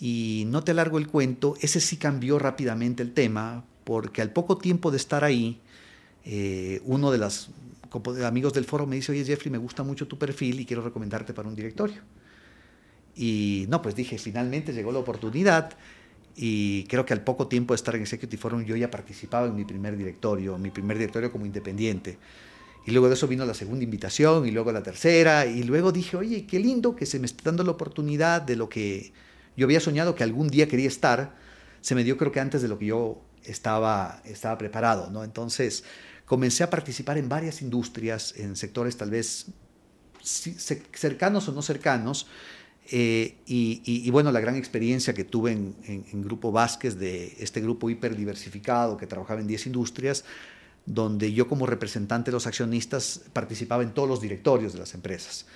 [0.00, 4.58] Y no te alargo el cuento, ese sí cambió rápidamente el tema, porque al poco
[4.58, 5.60] tiempo de estar ahí,
[6.24, 7.50] eh, uno de los
[8.24, 11.32] amigos del foro me dice, oye Jeffrey, me gusta mucho tu perfil y quiero recomendarte
[11.34, 12.02] para un directorio.
[13.16, 15.76] Y no, pues dije, finalmente llegó la oportunidad
[16.36, 19.56] y creo que al poco tiempo de estar en Executive Forum yo ya participaba en
[19.56, 22.16] mi primer directorio, mi primer directorio como independiente.
[22.88, 26.16] Y luego de eso vino la segunda invitación y luego la tercera y luego dije,
[26.16, 29.12] oye, qué lindo que se me esté dando la oportunidad de lo que
[29.58, 31.36] yo había soñado que algún día quería estar.
[31.82, 35.22] Se me dio creo que antes de lo que yo estaba, estaba preparado, ¿no?
[35.22, 35.84] Entonces
[36.24, 39.48] comencé a participar en varias industrias, en sectores tal vez
[40.22, 42.26] cercanos o no cercanos,
[42.90, 48.96] eh, y, bueno, la gran experiencia que tuve en, Grupo Vázquez, de este grupo hiperdiversificado
[48.96, 50.24] que trabajaba en 10 industrias,
[50.88, 55.46] donde yo como representante de los accionistas participaba en todos los directorios de las empresas.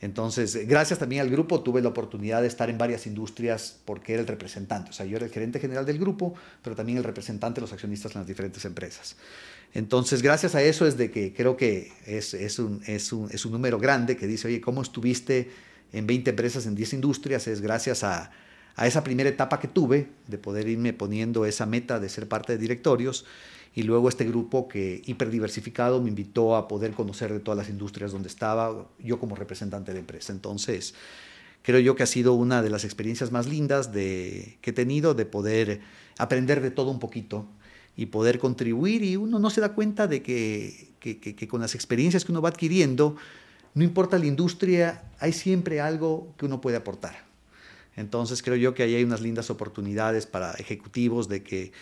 [0.00, 4.22] Entonces, gracias también al grupo, tuve la oportunidad de estar en varias industrias porque era
[4.22, 4.90] el representante.
[4.90, 7.72] O sea, yo era el gerente general del grupo, pero también el representante de los
[7.72, 9.16] accionistas en las diferentes empresas.
[9.74, 13.46] Entonces, gracias a eso es de que creo que es, es, un, es, un, es
[13.46, 15.50] un número grande que dice, oye, ¿cómo estuviste?
[15.92, 18.30] en 20 empresas, en 10 industrias, es gracias a,
[18.78, 22.58] esa primera etapa que tuve de poder irme poniendo esa meta de ser parte de
[22.58, 23.26] directorios
[23.74, 28.12] y luego este grupo que hiperdiversificado me invitó a poder conocer de todas las industrias
[28.12, 30.32] donde estaba yo como representante de empresa.
[30.32, 30.94] Entonces,
[31.62, 35.14] creo yo que ha sido una de las experiencias más lindas de, que he tenido
[35.14, 35.80] de poder
[36.18, 37.46] aprender de todo un poquito
[37.96, 42.24] y poder contribuir y uno no se da cuenta de que, que con las experiencias
[42.24, 43.16] que uno va adquiriendo,
[43.74, 47.24] no importa la industria, hay siempre algo que uno puede aportar.
[47.96, 51.72] Entonces creo yo que ahí hay unas lindas oportunidades para ejecutivos de que,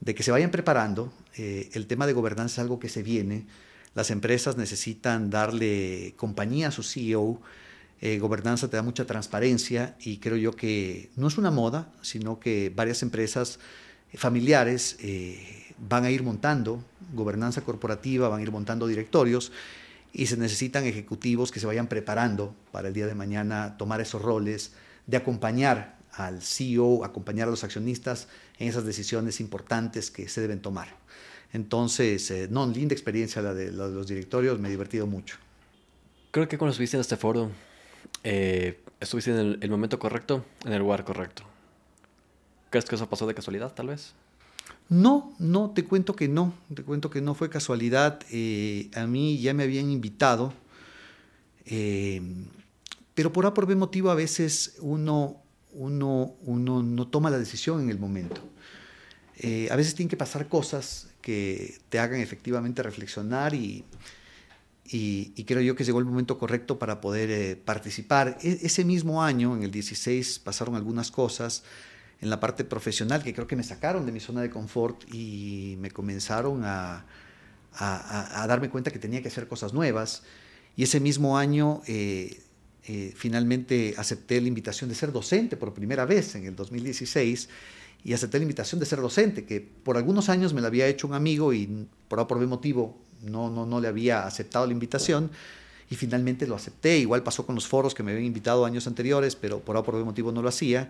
[0.00, 1.12] de que se vayan preparando.
[1.36, 3.46] Eh, el tema de gobernanza es algo que se viene.
[3.94, 7.40] Las empresas necesitan darle compañía a su CEO.
[8.00, 12.38] Eh, gobernanza te da mucha transparencia y creo yo que no es una moda, sino
[12.38, 13.58] que varias empresas
[14.14, 19.52] familiares eh, van a ir montando gobernanza corporativa, van a ir montando directorios
[20.12, 24.22] y se necesitan ejecutivos que se vayan preparando para el día de mañana tomar esos
[24.22, 24.72] roles
[25.06, 30.60] de acompañar al CEO, acompañar a los accionistas en esas decisiones importantes que se deben
[30.60, 30.88] tomar.
[31.52, 35.36] Entonces, eh, no, linda experiencia la de, los directorios, me he divertido mucho.
[36.30, 37.50] Creo que cuando estuviste en este foro,
[38.22, 41.44] eh, estuviste en el momento correcto, en el lugar correcto.
[42.70, 44.12] ¿Crees que eso pasó de casualidad, tal vez?
[44.88, 48.20] No, no, te cuento que no, te cuento que no fue casualidad.
[48.30, 50.52] Eh, a mí ya me habían invitado,
[51.66, 52.22] eh,
[53.14, 55.42] pero por A por B motivo a veces uno,
[55.78, 58.40] uno, uno no toma la decisión en el momento.
[59.36, 63.84] Eh, a veces tienen que pasar cosas que te hagan efectivamente reflexionar y,
[64.84, 68.38] y, creo yo que llegó el momento correcto para poder participar.
[68.42, 71.62] E, ese mismo año, en el 16, pasaron algunas cosas
[72.20, 75.76] en la parte profesional, que creo que me sacaron de mi zona de confort y
[75.78, 77.06] me comenzaron a,
[77.74, 80.24] a, darme cuenta que tenía que hacer cosas nuevas.
[80.74, 82.40] Y ese mismo año eh,
[82.88, 87.48] eh, finalmente acepté la invitación de ser docente por primera vez en el 2016
[88.02, 91.06] y acepté la invitación de ser docente, que por algunos años me la había hecho
[91.06, 95.30] un amigo y por por motivo no, no, no le había aceptado la invitación
[95.90, 96.98] y finalmente lo acepté.
[96.98, 100.32] Igual pasó con los foros que me habían invitado años anteriores, pero por por motivo
[100.32, 100.88] no lo hacía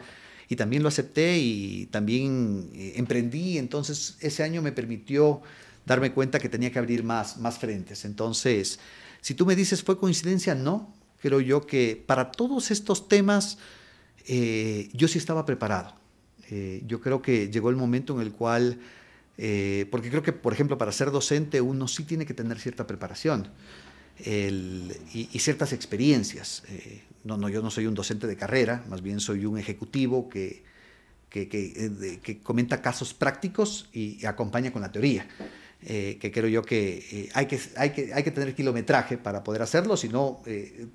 [0.49, 3.59] y también lo acepté y también eh, emprendí.
[3.59, 5.43] Entonces ese año me permitió
[5.85, 8.05] darme cuenta que tenía que abrir más, más frentes.
[8.05, 8.79] Entonces,
[9.21, 10.55] si tú me dices, ¿fue coincidencia?
[10.55, 10.95] No.
[11.21, 13.59] Creo yo que para todos estos temas
[14.27, 15.95] eh, yo sí estaba preparado.
[16.51, 18.79] Eh, yo creo que llegó el momento en el cual,
[19.91, 23.49] porque creo que, por ejemplo, para ser docente uno sí tiene que tener cierta preparación
[24.25, 26.65] y, ciertas experiencias.
[27.23, 30.65] no, no, yo no soy un docente de carrera, más bien soy un ejecutivo que,
[31.29, 31.49] que,
[32.23, 35.27] que, comenta casos prácticos y, acompaña con la teoría.
[35.81, 39.97] Que creo yo que, hay que, hay que hay que tener kilometraje para poder hacerlo,
[39.97, 40.43] sino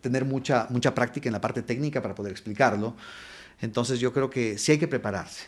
[0.01, 2.95] tener mucha, mucha práctica en la parte técnica para poder explicarlo.
[3.61, 5.45] Entonces yo creo que sí hay que prepararse.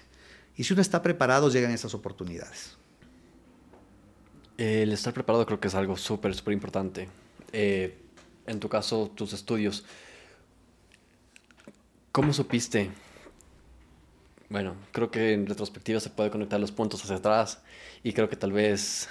[0.56, 2.78] Y si uno está preparado, llegan esas oportunidades.
[4.58, 7.10] El estar preparado creo que es algo súper, súper importante.
[7.52, 7.98] Eh,
[8.48, 9.84] en tu caso, tus estudios.
[12.12, 12.90] ¿Cómo supiste?
[14.48, 17.62] Bueno, creo que en retrospectiva se puede conectar los puntos hacia atrás
[18.04, 19.10] y creo que tal vez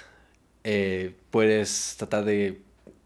[0.67, 2.59] eh, puedes tratar de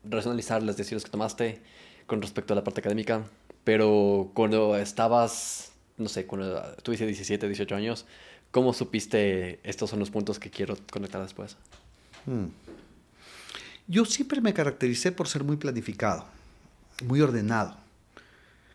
[0.05, 1.61] racionalizar las decisiones que tomaste
[2.07, 3.25] con respecto a la parte académica,
[3.65, 8.05] pero cuando estabas, no sé, cuando tuviste 17, 18 años,
[8.51, 11.57] ¿cómo supiste estos son los puntos que quiero conectar después?
[12.25, 12.45] Hmm.
[13.87, 16.25] Yo siempre me caractericé por ser muy planificado,
[17.03, 17.75] muy ordenado.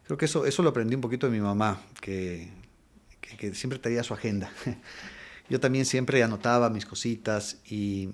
[0.05, 2.51] Creo que eso, eso lo aprendí un poquito de mi mamá, que,
[3.22, 4.53] que, siempre traía su agenda.
[5.49, 8.11] Yo también siempre anotaba mis cositas y,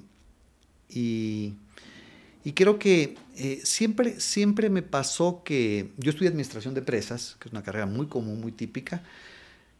[0.93, 1.55] y,
[2.55, 7.53] creo que eh, siempre, siempre me pasó que yo estudié administración de empresas, que es
[7.53, 9.03] una carrera muy común, muy típica,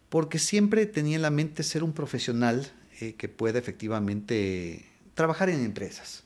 [0.09, 4.85] porque siempre tenía en la mente ser un profesional eh, que pueda efectivamente
[5.15, 6.25] trabajar en empresas.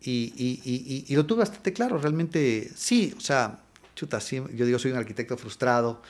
[0.00, 3.60] Y, lo tuve bastante claro, realmente sí, o sea,
[3.94, 6.02] chuta, yo digo, soy un arquitecto frustrado,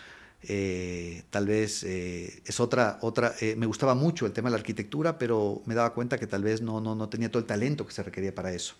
[0.42, 4.58] eh, tal vez eh, es otra, otra eh, me gustaba mucho el tema de la
[4.58, 7.86] arquitectura, pero me daba cuenta que tal vez no, no, no tenía todo el talento
[7.86, 8.74] que se requería para eso.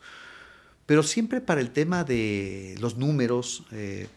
[0.87, 3.65] Pero siempre para el tema de los números,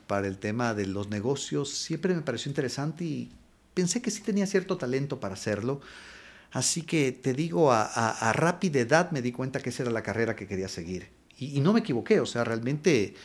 [0.07, 3.29] para el tema de los negocios, siempre me pareció interesante y
[3.73, 5.81] pensé que sí tenía cierto talento para hacerlo.
[6.51, 10.35] Así que te digo, a, rápida edad me di cuenta que esa era la carrera
[10.35, 11.09] que quería seguir.
[11.37, 13.15] Y, no me equivoqué, o sea, realmente,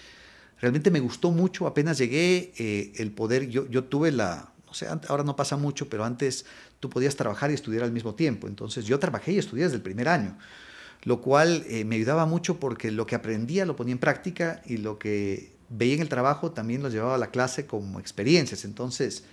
[0.60, 1.66] realmente me gustó mucho.
[1.66, 6.04] Apenas llegué, eh, el poder, yo, tuve la, o sea, ahora no pasa mucho, pero
[6.04, 6.46] antes
[6.80, 8.46] tú podías trabajar y estudiar al mismo tiempo.
[8.48, 10.36] Entonces yo trabajé y estudié desde el primer año,
[11.04, 14.78] lo cual eh, me ayudaba mucho porque lo que aprendía lo ponía en práctica y
[14.78, 18.64] lo que veía en el trabajo también lo llevaba a la clase como experiencias.
[18.64, 19.24] Entonces,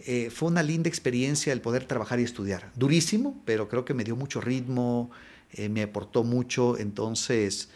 [0.00, 2.70] eh, fue una linda experiencia el poder trabajar y estudiar.
[2.76, 5.10] Durísimo, pero creo que me dio mucho ritmo,
[5.70, 6.76] me aportó mucho.
[6.76, 7.70] Entonces,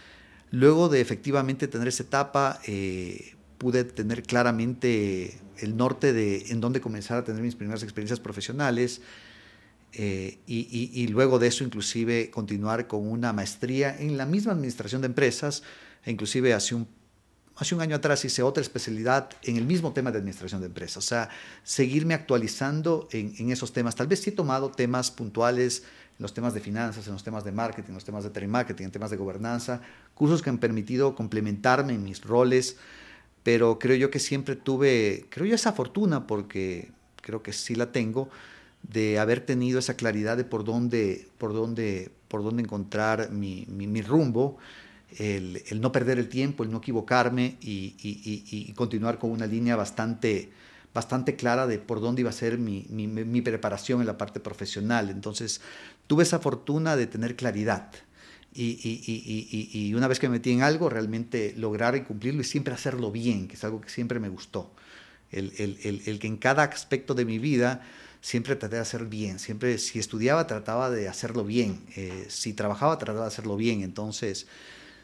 [0.52, 6.80] luego de efectivamente tener esa etapa, eh, pude tener claramente el norte de en dónde
[6.80, 9.00] comenzar a tener mis primeras experiencias profesionales.
[9.94, 15.06] y, y, luego de eso inclusive continuar con una maestría en la misma administración de
[15.06, 15.62] empresas,
[16.04, 16.86] e inclusive hace un
[17.56, 20.96] hace un año atrás hice otra especialidad en el mismo tema de administración de empresas,
[20.98, 21.28] o sea,
[21.62, 23.94] seguirme actualizando en, esos temas.
[23.94, 25.84] Tal vez sí he tomado temas puntuales
[26.18, 28.86] en los temas de finanzas, en los temas de marketing, en los temas de telemarketing,
[28.86, 29.80] en temas de gobernanza,
[30.22, 32.76] cursos que han permitido complementarme en mis roles,
[33.42, 36.92] pero creo yo que siempre tuve, creo yo esa fortuna, porque
[37.22, 38.28] creo que sí la tengo,
[38.84, 43.88] de haber tenido esa claridad de por dónde, por dónde, por dónde encontrar mi, mi,
[43.88, 44.58] mi rumbo
[45.18, 50.50] el, no perder el tiempo, el no equivocarme y, continuar con una línea bastante,
[50.94, 55.10] bastante clara de por dónde iba a ser mi, preparación en la parte profesional.
[55.10, 55.60] Entonces,
[56.06, 57.90] tuve esa fortuna de tener claridad.
[58.54, 63.10] Y, una vez que me metí en algo, realmente lograr y cumplirlo y siempre hacerlo
[63.10, 64.72] bien, que es algo que siempre me gustó.
[65.30, 67.82] El, que en cada aspecto de mi vida
[68.20, 69.38] siempre traté de hacer bien.
[69.38, 71.80] Siempre, si estudiaba, trataba de hacerlo bien.
[71.96, 73.82] Eh, si trabajaba, trataba de hacerlo bien.
[73.82, 74.46] Entonces,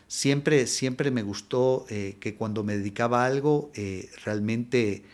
[0.07, 5.05] siempre, siempre me gustó eh, que cuando me dedicaba a algo, eh, realmente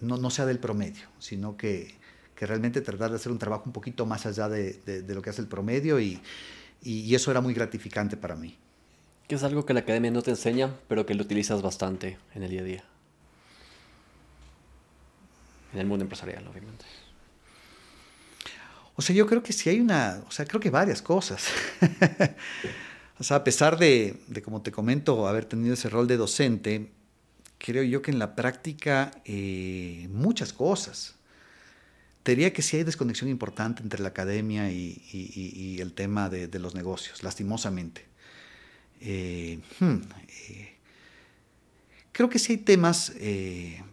[0.00, 1.96] no, no, sea del promedio, sino que,
[2.36, 5.30] que, realmente tratar de hacer un trabajo un poquito más allá de, de, lo que
[5.30, 6.22] hace el promedio y,
[6.82, 8.56] y, eso era muy gratificante para mí.
[9.28, 12.42] ¿Qué es algo que la academia no te enseña, pero que lo utilizas bastante en
[12.42, 12.84] el día a día?
[15.72, 16.84] En el mundo empresarial, obviamente.
[18.94, 21.46] O sea, yo creo que sí hay una, o sea, creo que varias cosas.
[23.22, 26.90] O sea, a pesar de, como te comento, haber tenido ese rol de docente,
[27.58, 31.14] creo yo que en la práctica eh, muchas cosas.
[32.22, 36.74] Te diría que sí hay desconexión importante entre la academia y, el tema de, los
[36.74, 38.04] negocios, lastimosamente.
[39.00, 39.96] Eh, hmm,
[40.50, 40.74] eh,
[42.12, 43.12] creo que sí hay temas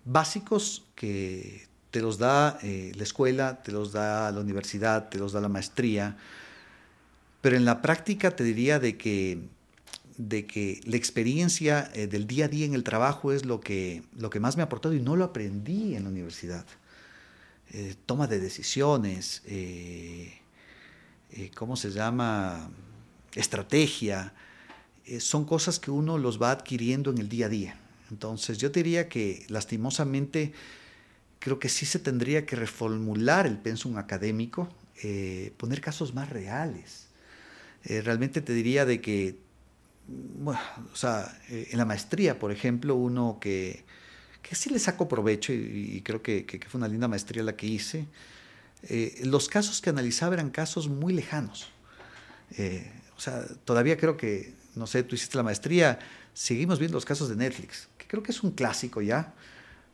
[0.05, 5.41] básicos que te los da la escuela, te los da la universidad, te los da
[5.41, 6.17] la maestría,
[7.41, 9.39] pero en la práctica te diría de que,
[10.17, 14.03] de que la experiencia eh, del día a día en el trabajo es lo que,
[14.17, 16.65] lo que más me ha aportado y no lo aprendí en la universidad.
[17.71, 20.39] Eh, toma de decisiones, eh,
[21.55, 22.71] ¿cómo se llama?
[23.35, 24.33] Estrategia,
[25.19, 27.79] son cosas que uno los va adquiriendo en el día a día.
[28.11, 30.53] Entonces yo diría que lastimosamente
[31.39, 34.69] creo que sí se tendría que reformular el pensum académico,
[35.03, 37.07] eh, poner casos más reales.
[37.85, 39.37] Eh, realmente te diría de que,
[40.07, 40.59] bueno,
[40.91, 43.85] o sea, en la maestría, por ejemplo, uno que,
[44.41, 47.67] que sí le saco provecho y, creo que, que, fue una linda maestría la que
[47.67, 48.07] hice,
[49.23, 51.69] los casos que analizaba eran casos muy lejanos.
[53.17, 55.99] o sea, todavía creo que, no sé, tú hiciste la maestría,
[56.33, 59.33] seguimos viendo los casos de Netflix, que creo que es un clásico ya,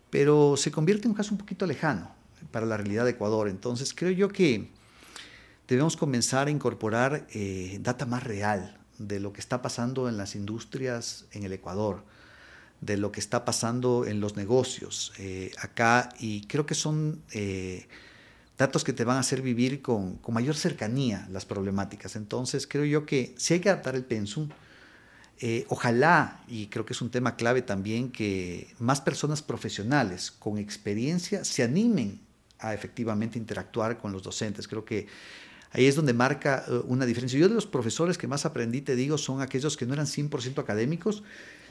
[0.10, 2.16] pero se convierte en un caso un poquito lejano
[2.52, 3.50] para la realidad de Ecuador.
[3.50, 4.70] Entonces creo yo que
[5.68, 10.36] debemos comenzar a incorporar eh, data más real de lo que está pasando en las
[10.36, 12.04] industrias en el Ecuador,
[12.82, 17.88] de lo que está pasando en los negocios eh, acá, y creo que son eh,
[18.57, 22.15] datos que te van a hacer vivir con, con, mayor cercanía las problemáticas.
[22.15, 24.49] Entonces creo yo que si hay que adaptar el pensum,
[25.39, 30.57] eh, ojalá, y creo que es un tema clave también, que más personas profesionales con
[30.57, 32.21] experiencia se animen
[32.59, 34.67] a efectivamente interactuar con los docentes.
[34.67, 35.07] Creo que
[35.71, 37.38] ahí es donde marca una diferencia.
[37.38, 40.57] Yo de los profesores que más aprendí, te digo, son aquellos que no eran 100%
[40.59, 41.23] académicos,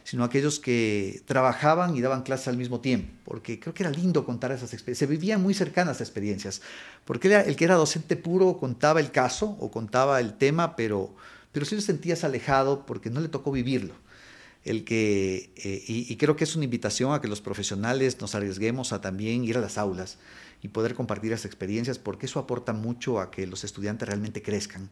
[0.04, 4.24] sino aquellos que trabajaban y daban clases al mismo tiempo, porque creo que era lindo
[4.24, 6.62] contar esas experiencias, se vivían muy cercanas a experiencias,
[7.04, 11.14] porque el que era docente puro contaba el caso o contaba el tema, pero
[11.54, 13.94] pero sí lo sentías alejado porque no le tocó vivirlo.
[14.64, 18.92] El que, eh, y, creo que es una invitación a que los profesionales nos arriesguemos
[18.92, 20.18] a también ir a las aulas
[20.62, 24.90] y poder compartir esas experiencias, porque eso aporta mucho a que los estudiantes realmente crezcan.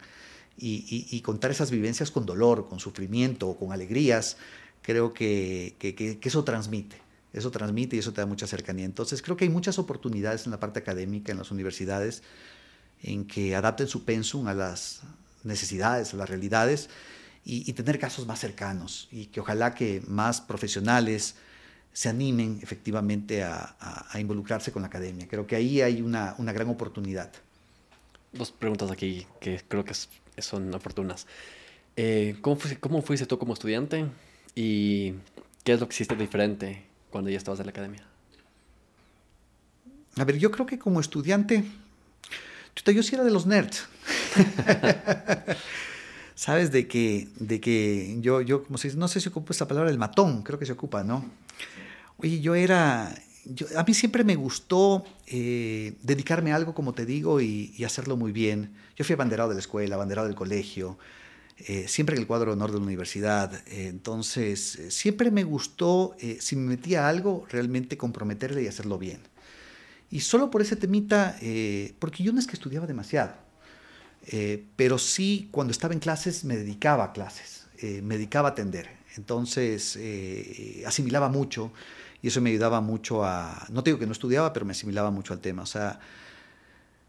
[0.57, 4.37] Y, contar esas vivencias con dolor, con sufrimiento o con alegrías,
[4.83, 7.01] creo que, que, eso transmite.
[7.33, 8.85] Eso transmite y eso te da mucha cercanía.
[8.85, 12.23] Entonces creo que hay muchas oportunidades en la parte académica, en las universidades,
[13.03, 15.03] en que adapten su pensum a las,
[15.45, 16.89] necesidades, a las realidades
[17.45, 21.35] y, tener casos más cercanos y que ojalá que más profesionales
[21.93, 23.77] se animen efectivamente a,
[24.19, 25.27] involucrarse con la academia.
[25.27, 27.33] Creo que ahí hay una, gran oportunidad.
[28.33, 29.95] Dos preguntas aquí que creo que
[30.41, 31.27] son oportunas.
[31.97, 34.07] Eh, ¿cómo, fuiste, ¿Cómo fuiste tú como estudiante
[34.55, 35.15] y
[35.65, 38.05] qué es lo que hiciste diferente cuando ya estabas en la academia?
[40.17, 41.65] A ver, yo creo que como estudiante,
[42.85, 43.89] yo sí era de los nerds.
[46.35, 49.91] Sabes de que, de que yo, yo, como se no sé si ocupo esta palabra,
[49.91, 51.25] el matón, creo que se ocupa, ¿no?
[52.17, 53.15] Oye, yo era,
[53.77, 58.33] a mí siempre me gustó eh, dedicarme a algo, como te digo, y, hacerlo muy
[58.33, 58.73] bien.
[58.97, 60.99] Yo fui abanderado de la escuela, abanderado del colegio,
[61.59, 63.55] eh, siempre en el cuadro de honor de la universidad.
[63.67, 69.21] Eh, entonces, siempre me gustó, si me metía algo, realmente comprometerle y hacerlo bien.
[70.11, 71.37] Y solo por ese temita,
[71.99, 73.33] porque yo no es que estudiaba demasiado.
[74.27, 78.53] Eh, pero sí, cuando estaba en clases, me dedicaba a clases, eh, me dedicaba a
[78.53, 78.89] atender.
[79.17, 81.73] Entonces, eh, asimilaba mucho
[82.23, 85.33] y eso me ayudaba mucho a, no digo que no estudiaba, pero me asimilaba mucho
[85.33, 85.63] al tema.
[85.63, 85.99] O sea,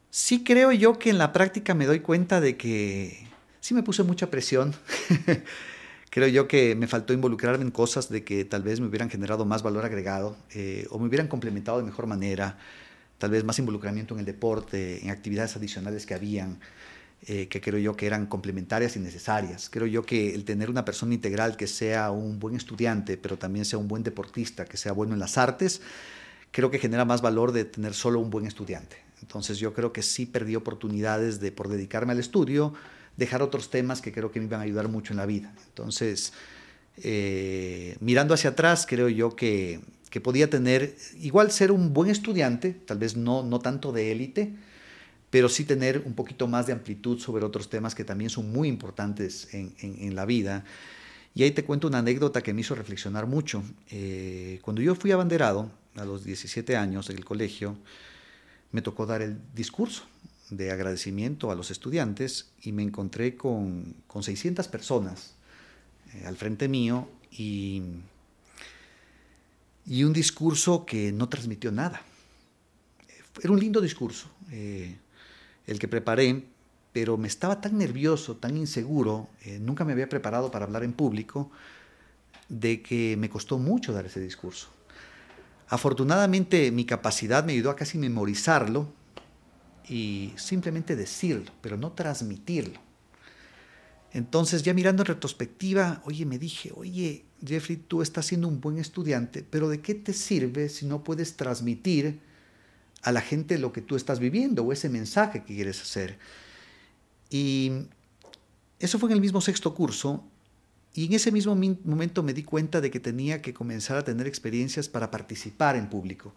[0.09, 3.27] sí creo yo que en la práctica me doy cuenta de que
[3.63, 4.75] sí me puse mucha presión.
[6.09, 9.45] creo yo que me faltó involucrarme en cosas de que tal vez me hubieran generado
[9.45, 10.35] más valor agregado
[10.89, 12.57] o me hubieran complementado de mejor manera,
[13.17, 16.59] tal vez más involucramiento en el deporte, en actividades adicionales que habían.
[17.25, 19.69] Eh, que creo yo que eran complementarias y necesarias.
[19.69, 23.63] Creo yo que el tener una persona integral que sea un buen estudiante, pero también
[23.63, 25.79] sea un buen deportista, que sea bueno en las artes,
[26.51, 28.97] creo que genera más valor de tener solo un buen estudiante.
[29.21, 32.73] Entonces yo creo que sí perdí oportunidades de, por dedicarme al estudio,
[33.17, 35.53] dejar otros temas que creo que me iban a ayudar mucho en la vida.
[35.67, 36.33] Entonces,
[36.97, 42.71] eh, mirando hacia atrás, creo yo que, que podía tener, igual ser un buen estudiante,
[42.71, 44.53] tal vez no, no tanto de élite,
[45.29, 48.67] pero sí tener un poquito más de amplitud sobre otros temas que también son muy
[48.67, 50.63] importantes en, la vida.
[51.33, 53.63] Y ahí te cuento una anécdota que me hizo reflexionar mucho.
[53.89, 57.75] Eh, cuando yo fui abanderado a los 17 años en el colegio,
[58.71, 60.03] me tocó dar el discurso
[60.57, 65.35] de agradecimiento a los estudiantes y me encontré con, con 600 personas
[66.13, 67.81] eh, al frente mío y,
[69.85, 72.01] y un discurso que no transmitió nada.
[73.41, 74.27] Era un lindo discurso.
[74.51, 74.95] Eh,
[75.65, 76.43] el que preparé,
[76.91, 80.93] pero me estaba tan nervioso, tan inseguro, eh, nunca me había preparado para hablar en
[80.93, 81.49] público,
[82.49, 84.67] de que me costó mucho dar ese discurso.
[85.69, 88.91] Afortunadamente mi capacidad me ayudó a casi memorizarlo
[89.87, 92.79] y simplemente decirlo, pero no transmitirlo.
[94.11, 98.77] Entonces ya mirando en retrospectiva, oye, me dije, oye, Jeffrey, tú estás siendo un buen
[98.77, 102.19] estudiante, pero ¿de qué te sirve si no puedes transmitir
[103.03, 106.17] a la gente lo que tú estás viviendo o ese mensaje que quieres hacer.
[107.29, 107.71] Y
[108.79, 110.23] eso fue en el mismo sexto curso
[110.93, 114.25] y en ese mismo momento me di cuenta de que tenía que comenzar a tener
[114.25, 116.33] experiencias para participar en público.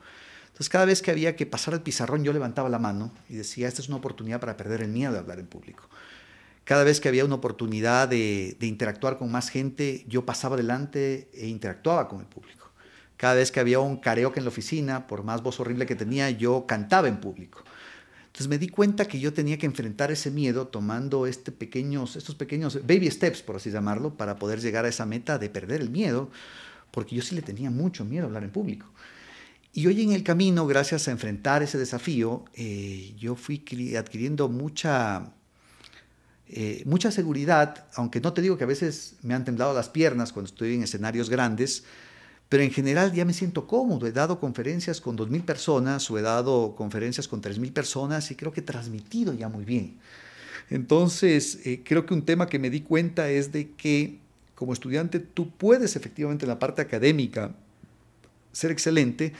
[0.56, 3.68] Entonces, cada vez que había que pasar el pizarrón, yo levantaba la mano y decía,
[3.68, 5.82] esta es una oportunidad para perder el miedo de hablar en público.
[6.64, 11.48] Cada vez que había una oportunidad de, interactuar con más gente, yo pasaba adelante e
[11.48, 12.70] interactuaba con el público.
[13.18, 16.30] Cada vez que había un karaoke en la oficina, por más voz horrible que tenía,
[16.30, 17.62] yo cantaba en público.
[18.24, 22.80] Entonces me di cuenta que yo tenía que enfrentar ese miedo tomando este estos pequeños
[22.86, 26.30] baby steps, por así llamarlo, para poder llegar a esa meta de perder el miedo,
[26.92, 28.86] porque yo sí le tenía mucho miedo a hablar en público.
[29.76, 33.62] Y hoy en el camino, gracias a enfrentar ese desafío, eh, yo fui
[33.94, 35.34] adquiriendo mucha,
[36.48, 40.32] eh, mucha seguridad, aunque no te digo que a veces me han temblado las piernas
[40.32, 41.84] cuando estoy en escenarios grandes,
[42.48, 44.06] pero en general ya me siento cómodo.
[44.06, 48.52] He dado conferencias con 2.000 personas o he dado conferencias con 3.000 personas y creo
[48.52, 49.98] que he transmitido ya muy bien.
[50.70, 54.20] Entonces, eh, creo que un tema que me di cuenta es de que
[54.54, 57.54] como estudiante tú puedes efectivamente en la parte académica
[58.52, 59.34] ser excelente,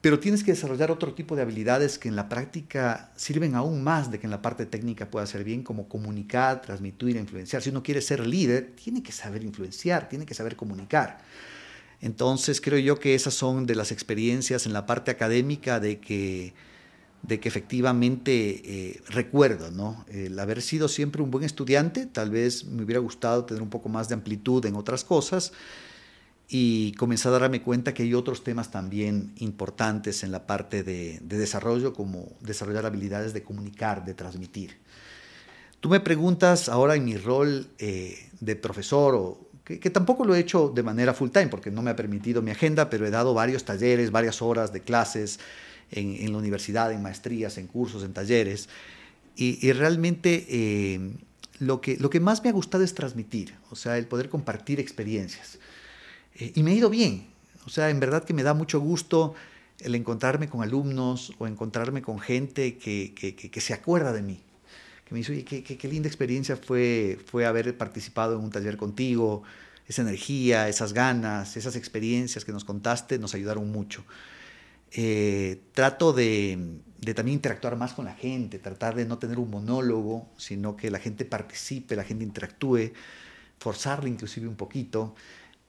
[0.00, 4.10] pero tienes que desarrollar otro tipo de habilidades que en la práctica sirven aún más
[4.10, 7.62] de que en la parte técnica pueda ser bien, como comunicar, transmitir, influenciar.
[7.62, 11.18] Si uno quiere ser líder, tiene que saber influenciar, tiene que saber comunicar.
[12.00, 16.54] Entonces creo yo que esas son de las experiencias en la parte académica de que,
[17.22, 20.04] de que efectivamente eh, recuerdo, ¿no?
[20.08, 23.88] El haber sido siempre un buen estudiante, tal vez me hubiera gustado tener un poco
[23.88, 25.52] más de amplitud en otras cosas,
[26.48, 31.20] y comencé a darme cuenta que hay otros temas también importantes en la parte de,
[31.20, 34.78] desarrollo, como desarrollar habilidades de comunicar, de transmitir.
[35.80, 40.72] Tú me preguntas ahora en mi rol eh, de profesor, que, tampoco lo he hecho
[40.74, 43.64] de manera full time, porque no me ha permitido mi agenda, pero he dado varios
[43.64, 45.38] talleres, varias horas de clases
[45.90, 48.70] en, la universidad, en maestrías, en cursos, en talleres,
[49.36, 51.12] y, realmente eh,
[51.60, 54.80] lo, que, lo que más me ha gustado es transmitir, o sea, el poder compartir
[54.80, 55.58] experiencias.
[56.38, 57.26] Eh, y me ha ido bien.
[57.66, 59.34] O sea, en verdad que me da mucho gusto
[59.80, 64.40] el encontrarme con alumnos o encontrarme con gente que, que, que, se acuerda de mí.
[65.04, 68.76] Que me dice, oye, qué, qué, linda experiencia fue, fue haber participado en un taller
[68.76, 69.42] contigo.
[69.86, 74.04] Esa energía, esas ganas, esas experiencias que nos contaste nos ayudaron mucho.
[74.90, 79.50] Eh, trato de, de, también interactuar más con la gente, tratar de no tener un
[79.50, 82.92] monólogo, sino que la gente participe, la gente interactúe,
[83.58, 85.14] forzarle inclusive un poquito.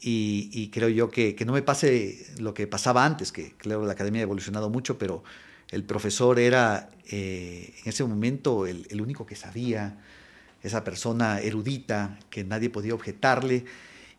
[0.02, 3.94] Y, creo yo que, que, no me pase lo que pasaba antes, que claro, la
[3.94, 5.24] academia ha evolucionado mucho, pero
[5.72, 9.98] el profesor era eh, en ese momento el, el, único que sabía,
[10.64, 13.66] esa persona erudita que nadie podía objetarle.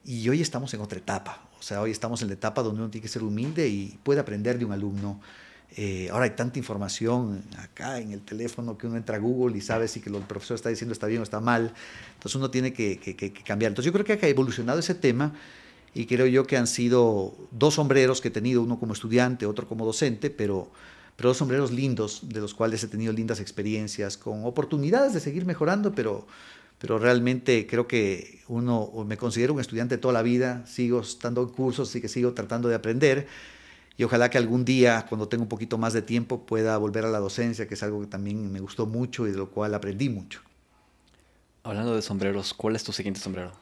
[0.05, 2.91] Y hoy estamos en otra etapa, o sea, hoy estamos en la etapa donde uno
[2.91, 5.21] tiene que ser humilde y puede aprender de un alumno.
[5.77, 9.61] Eh, ahora hay tanta información acá en el teléfono que uno entra a Google y
[9.61, 11.73] sabe si que lo que el profesor está diciendo está bien o está mal.
[12.15, 13.71] Entonces uno tiene que, que, que cambiar.
[13.71, 15.33] Entonces yo creo que ha evolucionado ese tema
[15.95, 19.67] y creo yo que han sido dos sombreros que he tenido, uno como estudiante, otro
[19.67, 20.71] como docente, pero,
[21.17, 25.47] pero dos sombreros lindos, de los cuales he tenido lindas experiencias, con oportunidades de seguir
[25.47, 26.27] mejorando, pero,
[26.79, 31.49] pero realmente creo que uno, me considero un estudiante toda la vida, sigo estando en
[31.49, 33.27] cursos y que sigo tratando de aprender,
[33.97, 37.11] y ojalá que algún día, cuando tenga un poquito más de tiempo, pueda volver a
[37.11, 40.09] la docencia, que es algo que también me gustó mucho y de lo cual aprendí
[40.09, 40.41] mucho.
[41.65, 43.53] Hablando de sombreros, ¿cuál es tu siguiente sombrero?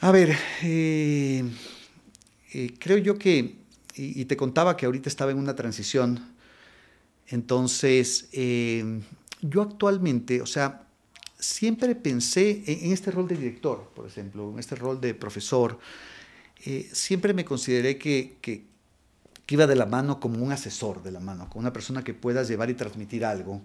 [0.00, 1.42] A ver, eh,
[2.52, 3.56] eh, creo yo que,
[3.96, 6.24] y, te contaba que ahorita estaba en una transición,
[7.26, 9.00] entonces eh,
[9.42, 10.86] yo actualmente, o sea,
[11.36, 15.80] siempre pensé en, este rol de director, por ejemplo, en este rol de profesor,
[16.92, 18.66] siempre me consideré que, que,
[19.48, 22.44] iba de la mano como un asesor de la mano, como una persona que pueda
[22.44, 23.62] llevar y transmitir algo.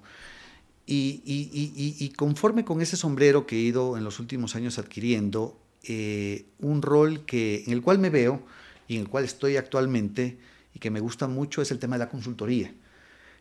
[0.85, 5.62] Y, y, y, conforme con ese sombrero que he ido en los últimos años adquiriendo,
[5.83, 8.43] eh, un rol que, en el cual me veo
[8.87, 10.37] y en el cual estoy actualmente
[10.73, 12.73] y que me gusta mucho es el tema de la consultoría.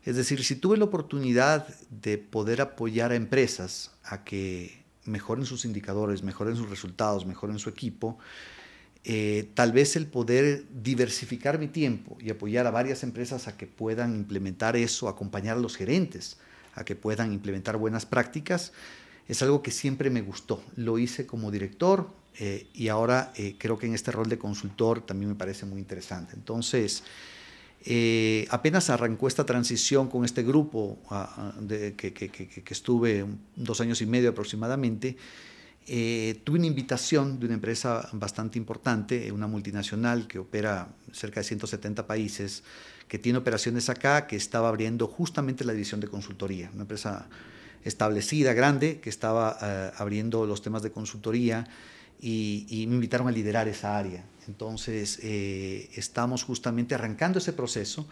[0.05, 5.65] Es decir, si tuve la oportunidad de poder apoyar a empresas a que mejoren sus
[5.65, 8.19] indicadores, mejoren sus resultados, mejoren su equipo,
[9.05, 13.67] eh, tal vez el poder diversificar mi tiempo y apoyar a varias empresas a que
[13.67, 16.37] puedan implementar eso, acompañar a los gerentes
[16.75, 18.73] a que puedan implementar buenas prácticas,
[19.29, 20.63] es algo que siempre me gustó.
[20.77, 25.03] Lo hice como director, eh, y ahora eh, creo que en este rol de consultor
[25.03, 26.33] también me parece muy interesante.
[26.35, 27.05] Entonces,
[27.85, 33.27] eh, apenas arrancó esta transición con este grupo ah, ah, de, que, que, que, estuve
[33.57, 35.17] dos años y medio aproximadamente,
[35.85, 42.07] tuve una invitación de una empresa bastante importante, una multinacional que opera cerca de 170
[42.07, 42.63] países,
[43.09, 47.27] que tiene operaciones acá, que estaba abriendo justamente la división de consultoría, una empresa
[47.83, 51.67] establecida, grande, que estaba abriendo los temas de consultoría
[52.23, 54.25] y, me invitaron a liderar esa área.
[54.47, 58.09] Entonces, eh, estamos justamente arrancando ese proceso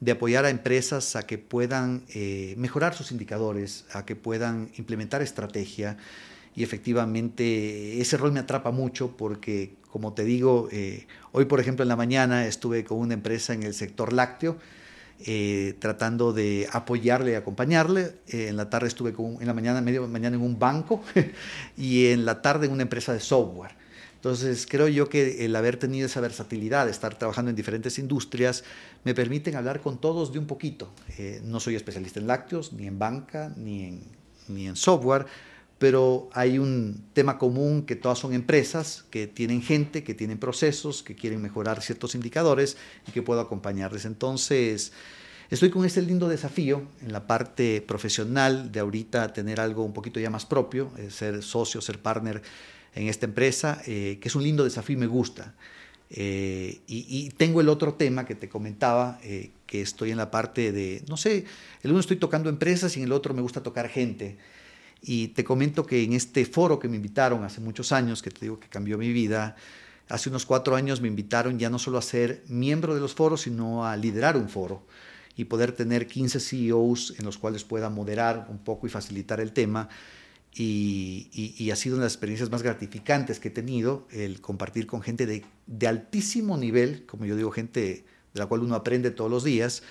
[0.00, 5.22] de apoyar a empresas a que puedan eh, mejorar sus indicadores, a que puedan implementar
[5.22, 5.96] estrategia.
[6.56, 11.84] Y efectivamente ese rol me atrapa mucho porque, como te digo, eh, hoy por ejemplo
[11.84, 14.58] en la mañana estuve con una empresa en el sector lácteo
[15.20, 18.16] eh, tratando de apoyarle y acompañarle.
[18.28, 21.02] en la tarde estuve con, en la mañana, medio mañana en un banco
[21.76, 23.72] y en la tarde en una empresa de software.
[24.24, 28.64] Entonces, creo yo que el haber tenido esa versatilidad, de estar trabajando en diferentes industrias,
[29.04, 30.90] me permiten hablar con todos de un poquito.
[31.18, 34.02] Eh, no soy especialista en lácteos, ni en banca, ni en,
[34.48, 35.26] ni en software,
[35.78, 41.02] pero hay un tema común que todas son empresas que tienen gente, que tienen procesos,
[41.02, 42.76] que quieren mejorar ciertos indicadores
[43.08, 44.04] y que puedo acompañarles.
[44.04, 44.92] Entonces,
[45.50, 50.20] estoy con este lindo desafío en la parte profesional de ahorita tener algo un poquito
[50.20, 52.40] ya más propio, eh, ser socio, ser partner
[52.94, 55.54] en esta empresa, eh, que es un lindo desafío y me gusta.
[56.10, 59.18] Eh, y, tengo el otro tema que te comentaba,
[59.66, 61.44] que estoy en la parte de, no sé,
[61.82, 64.36] el uno estoy tocando empresas y en el otro me gusta tocar gente.
[65.06, 68.40] Y te comento que en este foro que me invitaron hace muchos años, que te
[68.40, 69.54] digo que cambió mi vida,
[70.08, 73.42] hace unos cuatro años me invitaron ya no solo a ser miembro de los foros,
[73.42, 74.86] sino a liderar un foro
[75.36, 79.52] y poder tener 15 CEOs en los cuales pueda moderar un poco y facilitar el
[79.52, 79.90] tema
[80.56, 85.02] y, ha sido una de las experiencias más gratificantes que he tenido el compartir con
[85.02, 89.42] gente de, altísimo nivel, como yo digo, gente de la cual uno aprende todos los
[89.42, 89.82] días,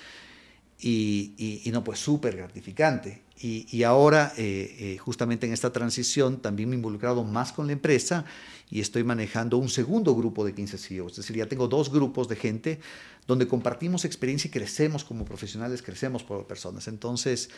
[0.80, 3.23] y, y no, pues súper gratificante.
[3.46, 7.74] Y, ahora, eh, eh, justamente en esta transición, también me he involucrado más con la
[7.74, 8.24] empresa
[8.72, 11.12] y estoy manejando un segundo grupo de 15 CEOs.
[11.12, 12.80] Es decir, ya tengo dos grupos de gente
[13.28, 16.88] donde compartimos experiencia y crecemos como profesionales, crecemos como personas.
[16.88, 17.50] Entonces,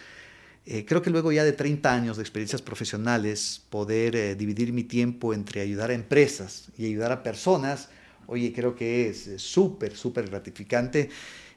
[0.68, 4.84] eh, creo que luego ya de 30 años de experiencias profesionales, poder eh, dividir mi
[4.84, 7.90] tiempo entre ayudar a empresas y ayudar a personas,
[8.26, 11.10] oye, creo que es súper, súper gratificante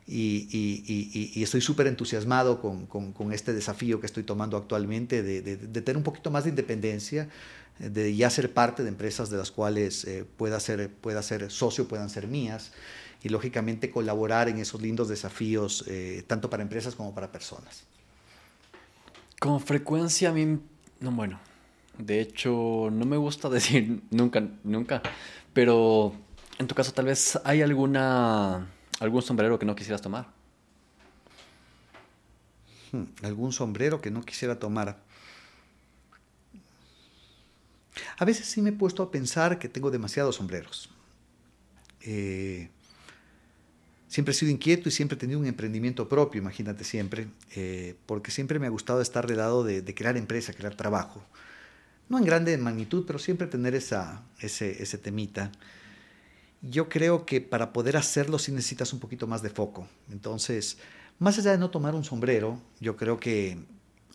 [0.09, 6.30] y, estoy súper entusiasmado con, este desafío que estoy tomando actualmente de, tener un poquito
[6.30, 7.28] más de independencia,
[7.78, 11.86] de ya ser parte de empresas de las cuales eh, pueda, ser, pueda ser socio,
[11.86, 12.72] puedan ser mías
[13.22, 15.85] y lógicamente colaborar en esos lindos desafíos,
[16.26, 17.85] tanto para empresas como para personas.
[19.40, 20.59] Con frecuencia a mí,
[20.98, 21.39] no, bueno,
[21.98, 25.02] de hecho no me gusta decir nunca, nunca,
[25.52, 26.12] pero
[26.59, 28.66] en tu caso tal vez hay alguna,
[29.01, 30.29] algún sombrero que no quisieras tomar.
[32.93, 34.99] Hmm, algún sombrero que no quisiera tomar.
[38.16, 40.89] A veces sí me he puesto a pensar que tengo demasiados sombreros.
[42.01, 42.70] Eh,
[44.09, 48.31] Siempre he sido inquieto y siempre he tenido un emprendimiento propio, imagínate siempre, eh, porque
[48.31, 51.23] siempre me ha gustado estar del lado de, crear empresa, crear trabajo.
[52.09, 55.53] No en grande magnitud, pero siempre tener esa, ese, ese temita.
[56.60, 59.86] Yo creo que para poder hacerlo sí necesitas un poquito más de foco.
[60.10, 60.78] Entonces,
[61.18, 63.59] más allá de no tomar un sombrero, yo creo que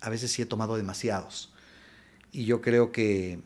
[0.01, 1.53] a veces sí he tomado demasiados.
[2.31, 3.39] Y yo creo que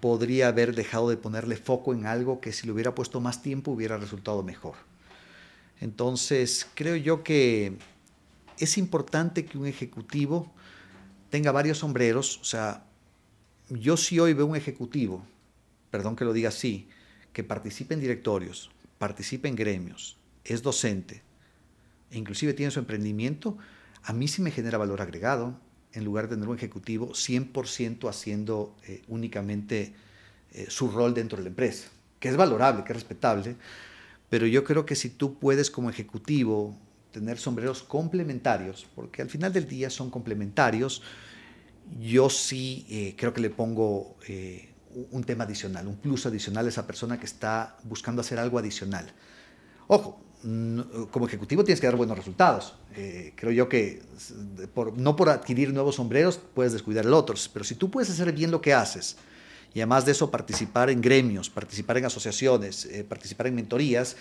[0.00, 3.72] podría haber dejado de ponerle foco en algo que si le hubiera puesto más tiempo
[3.72, 4.74] hubiera resultado mejor.
[5.80, 7.78] Entonces, creo yo que
[8.58, 10.52] es importante que un ejecutivo
[11.30, 12.38] tenga varios sombreros.
[12.38, 12.84] O sea,
[13.70, 15.24] yo si hoy veo un ejecutivo,
[15.90, 16.88] perdón que lo diga así,
[17.32, 21.22] que participe en directorios, participe en gremios, es docente,
[22.10, 23.58] e inclusive tiene su emprendimiento,
[24.02, 25.58] a mí sí me genera valor agregado
[25.92, 29.94] en lugar de tener un ejecutivo 100% haciendo eh, únicamente
[30.52, 31.88] eh, su rol dentro de la empresa,
[32.20, 33.56] que es valorable, que es respetable,
[34.30, 36.76] pero yo creo que si tú puedes como ejecutivo
[37.12, 41.02] tener sombreros complementarios, porque al final del día son complementarios,
[42.00, 44.16] yo sí eh, creo que le pongo
[45.10, 49.12] un tema adicional, un plus adicional a esa persona que está buscando hacer algo adicional.
[49.86, 50.20] Ojo,
[51.10, 52.74] como ejecutivo tienes que dar buenos resultados.
[52.94, 54.02] Eh, creo yo que
[54.96, 58.50] no por adquirir nuevos sombreros puedes descuidar el otro, pero si tú puedes hacer bien
[58.50, 59.16] lo que haces,
[59.74, 64.16] y además de eso participar en gremios, participar en asociaciones, eh, participar en mentorías,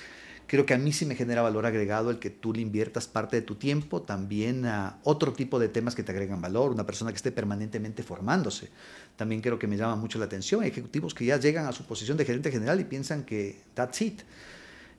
[0.47, 3.35] creo que a mí sí me genera valor agregado el que tú le inviertas parte
[3.35, 7.11] de tu tiempo también a otro tipo de temas que te agregan valor, una persona
[7.11, 8.69] que esté permanentemente formándose.
[9.17, 12.17] También creo que me llama mucho la atención, ejecutivos que ya llegan a su posición
[12.17, 14.21] de gerente general y piensan que that's it.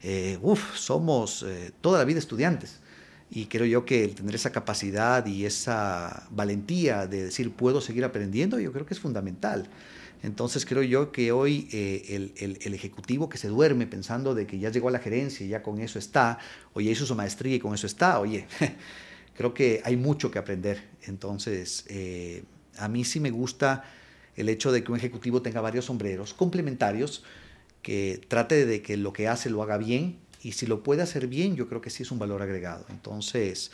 [0.02, 2.78] Eh, uf, somos eh, toda la vida estudiantes.
[3.30, 8.04] Y creo yo que el tener esa capacidad y esa valentía de decir puedo seguir
[8.04, 9.68] aprendiendo, yo creo que es fundamental.
[10.22, 14.70] Entonces creo yo que hoy eh, el, ejecutivo que se duerme pensando de que ya
[14.70, 16.38] llegó a la gerencia y ya con eso está,
[16.72, 18.46] o ya hizo su maestría y con eso está, oye,
[19.36, 20.82] creo que hay mucho que aprender.
[21.06, 22.42] Entonces, eh,
[22.76, 23.84] a mí sí me gusta
[24.36, 27.24] el hecho de que un ejecutivo tenga varios sombreros complementarios,
[27.82, 31.26] que trate de que lo que hace lo haga bien y si lo puede hacer
[31.26, 32.86] bien, yo creo que sí es un valor agregado.
[32.90, 33.70] Entonces,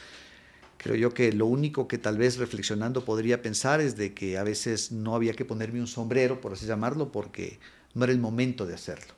[0.85, 4.45] creo yo que lo único que tal vez reflexionando podría pensar es de que a
[4.45, 7.59] veces no había que ponerme un sombrero, por así llamarlo, porque
[7.95, 9.15] no era el momento de hacerlo.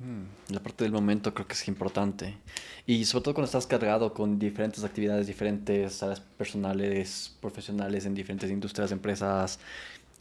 [0.00, 2.36] Mm, la parte del momento creo que es importante.
[2.84, 8.50] Y sobre todo cuando estás cargado con diferentes actividades, diferentes áreas personales, profesionales, en diferentes
[8.50, 9.60] industrias, empresas,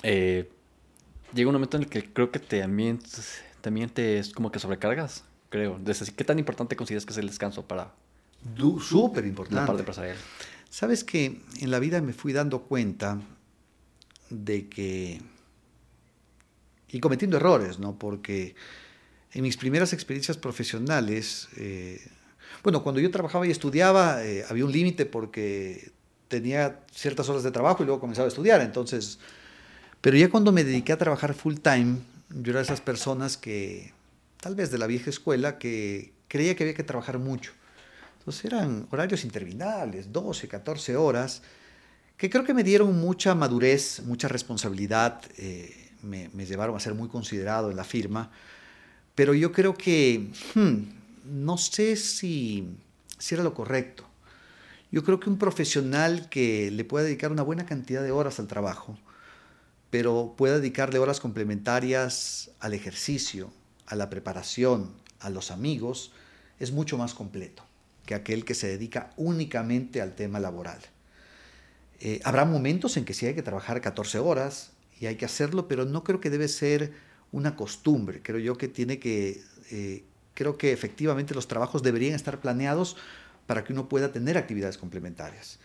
[0.04, 0.48] eh,
[1.34, 3.00] llega un momento en el que creo que te, también,
[3.62, 5.80] también te es como que sobrecargas, creo.
[6.16, 7.96] ¿qué tan importante consideras que es el descanso para...
[8.82, 9.62] Súper importante.
[9.62, 10.18] La parte empresarial.
[10.70, 13.20] Sabes que en la vida me fui dando cuenta
[14.30, 15.22] de que...
[16.90, 17.98] Y cometiendo errores, ¿no?
[17.98, 18.56] Porque
[19.32, 22.00] en mis primeras experiencias profesionales, eh,
[22.64, 25.92] bueno, cuando yo trabajaba y estudiaba, eh, había un límite porque
[26.28, 28.62] tenía ciertas horas de trabajo y luego comenzaba a estudiar.
[28.62, 29.20] Entonces,
[30.02, 31.98] pero ya cuando me dediqué a trabajar full time,
[32.30, 33.94] yo era de esas personas que,
[34.40, 37.54] tal vez de la vieja escuela, que creía que había que trabajar mucho.
[38.24, 41.42] Entonces eran horarios interminables, 12, 14 horas,
[42.18, 46.94] que creo que me dieron mucha madurez, mucha responsabilidad, eh, me, me llevaron a ser
[46.94, 48.32] muy considerado en la firma
[49.16, 50.78] pero yo creo que hmm,
[51.26, 52.76] no sé si,
[53.18, 54.06] si era lo correcto.
[54.92, 58.48] Yo creo que un profesional que le pueda dedicar una buena cantidad de horas al
[58.48, 58.98] trabajo,
[59.90, 63.52] pero pueda dedicarle horas complementarias al ejercicio,
[63.88, 66.12] a la preparación, a los amigos,
[66.60, 67.64] es mucho más completo
[68.06, 70.80] que aquel que se dedica únicamente al tema laboral.
[72.00, 75.68] Eh, habrá momentos en que sí hay que trabajar 14 horas y hay que hacerlo,
[75.68, 76.92] pero no creo que debe ser
[77.32, 78.22] una costumbre.
[78.22, 80.04] Creo yo que tiene que, eh,
[80.34, 82.98] creo que efectivamente los trabajos deberían estar planeados
[83.48, 85.60] para que uno pueda tener actividades complementarias.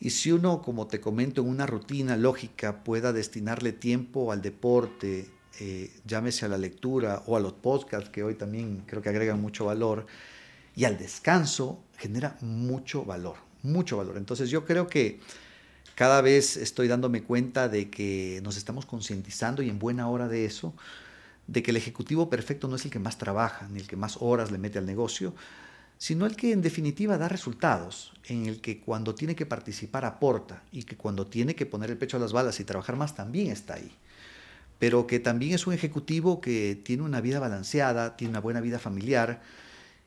[0.00, 5.30] Y si uno, como te comento, en una rutina lógica pueda destinarle tiempo al deporte,
[5.60, 9.40] eh, llámese a la lectura o a los podcasts, que hoy también creo que agregan
[9.40, 10.06] mucho valor,
[10.76, 14.16] y al descanso, genera mucho valor, mucho valor.
[14.16, 15.20] Entonces yo creo que
[15.94, 20.44] cada vez estoy dándome cuenta de que nos estamos concientizando y en buena hora de
[20.44, 20.74] eso,
[21.46, 24.16] de que el ejecutivo perfecto no es el que más trabaja, ni el que más
[24.20, 25.34] horas le mete al negocio,
[25.98, 30.64] sino el que en definitiva da resultados, en el que cuando tiene que participar aporta
[30.72, 33.52] y que cuando tiene que poner el pecho a las balas y trabajar más también
[33.52, 33.92] está ahí.
[34.80, 38.80] Pero que también es un ejecutivo que tiene una vida balanceada, tiene una buena vida
[38.80, 39.40] familiar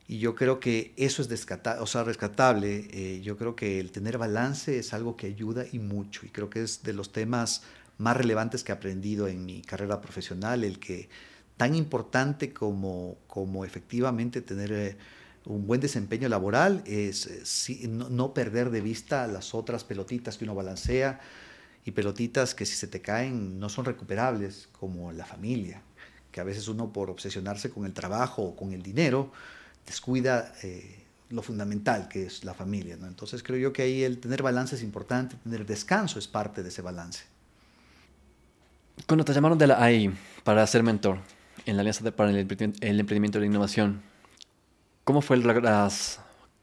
[0.08, 1.48] y yo creo que eso es
[1.80, 2.88] o sea, rescatable.
[2.92, 6.50] Eh, yo creo que el tener balance es algo que ayuda y mucho y creo
[6.50, 7.64] que es de los temas
[7.98, 11.10] más relevantes que he aprendido en mi carrera profesional, el que
[11.58, 14.98] tan importante como, como efectivamente tener eh,
[15.46, 20.56] un buen desempeño laboral es eh, no, perder de vista las otras pelotitas que uno
[20.56, 21.20] balancea
[21.84, 25.82] y pelotitas que si se te caen no son recuperables, como la familia,
[26.32, 29.32] que a veces uno por obsesionarse con el trabajo o con el dinero
[29.88, 32.98] descuida eh, lo fundamental que es la familia.
[32.98, 33.08] ¿no?
[33.08, 36.70] Entonces creo yo que ahí el tener balance es importante, tener descanso es parte de
[36.70, 37.24] ese balance.
[39.08, 41.20] Cuando te llamaron de la AI para ser mentor
[41.66, 44.02] en la Alianza para el, Emprendimiento y la Innovación,
[45.04, 46.20] ¿cómo, fue las,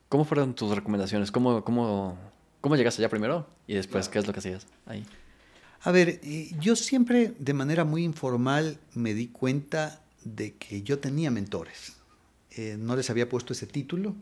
[0.09, 1.31] ¿cómo fueron tus recomendaciones?
[1.31, 2.19] ¿Cómo, cómo,
[2.61, 5.07] cómo llegaste allá primero y después qué es lo que hacías ahí?
[5.83, 10.99] A ver, eh, yo siempre de manera muy informal me di cuenta de que yo
[10.99, 12.04] tenía mentores.
[12.57, 14.15] Eh, no les había puesto ese título,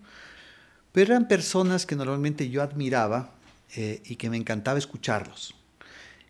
[0.92, 3.34] pero eran personas que normalmente yo admiraba
[3.76, 5.54] eh, y que me encantaba escucharlos.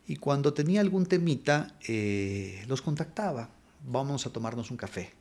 [0.06, 3.50] Y cuando tenía algún temita, eh, los contactaba.
[3.84, 5.12] Vamos a tomarnos un café.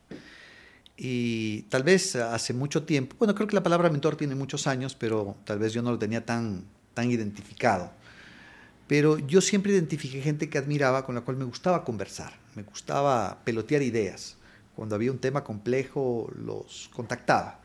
[0.98, 4.96] Y tal vez hace mucho tiempo, bueno, creo que la palabra mentor tiene muchos años,
[4.96, 6.64] pero tal vez yo no lo tenía tan,
[6.94, 7.92] tan identificado.
[8.88, 13.40] Pero yo siempre identifiqué gente que admiraba, con la cual me gustaba conversar, me gustaba
[13.44, 14.38] pelotear ideas.
[14.76, 17.62] Cuando había un tema complejo, los contactaba.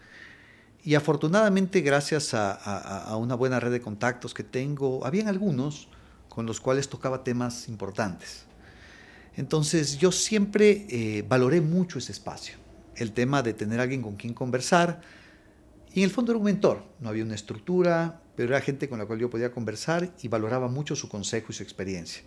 [0.87, 5.89] Y afortunadamente, gracias a, una buena red de contactos que tengo, habían algunos
[6.29, 8.45] con los cuales tocaba temas importantes.
[9.37, 12.57] Entonces yo siempre eh, valoré mucho ese espacio,
[12.95, 15.01] el tema de tener alguien con quien conversar.
[15.93, 18.99] Y en el fondo era un mentor, no había una estructura, pero era gente con
[19.01, 22.23] la cual yo podía conversar y valoraba mucho su consejo y su experiencia.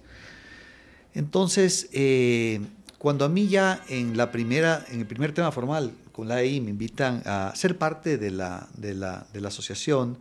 [1.14, 2.60] Entonces, eh,
[3.00, 6.60] cuando a mí ya en, la primera, en el primer tema formal con la EI
[6.60, 10.18] me invitan a ser parte de la, de la, de la asociación,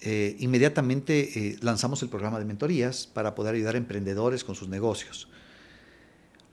[0.00, 4.68] eh, inmediatamente eh, lanzamos el programa de mentorías para poder ayudar a emprendedores con sus
[4.68, 5.28] negocios.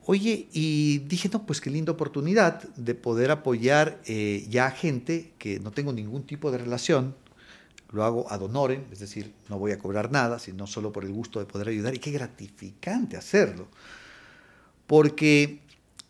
[0.06, 5.32] Oye, y dije, no, pues qué linda oportunidad de poder apoyar eh, ya a gente
[5.40, 7.16] que no tengo ningún tipo de relación.
[7.94, 11.14] lo hago ad honorem, es decir, no voy a cobrar nada, sino solo por el
[11.14, 11.96] gusto de poder ayudar.
[11.96, 13.70] Y qué gratificante hacerlo.
[14.88, 15.60] Porque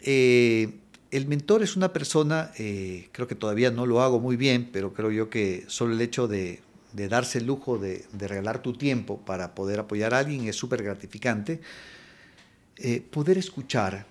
[0.02, 0.74] eh,
[1.12, 4.94] el mentor es una persona, eh, creo que todavía no lo hago muy bien, pero
[4.94, 6.62] creo yo que solo el hecho de,
[6.94, 11.62] darse el lujo de, regalar tu tiempo para poder apoyar a alguien es súper gratificante.
[12.78, 14.06] Eh, poder escuchar,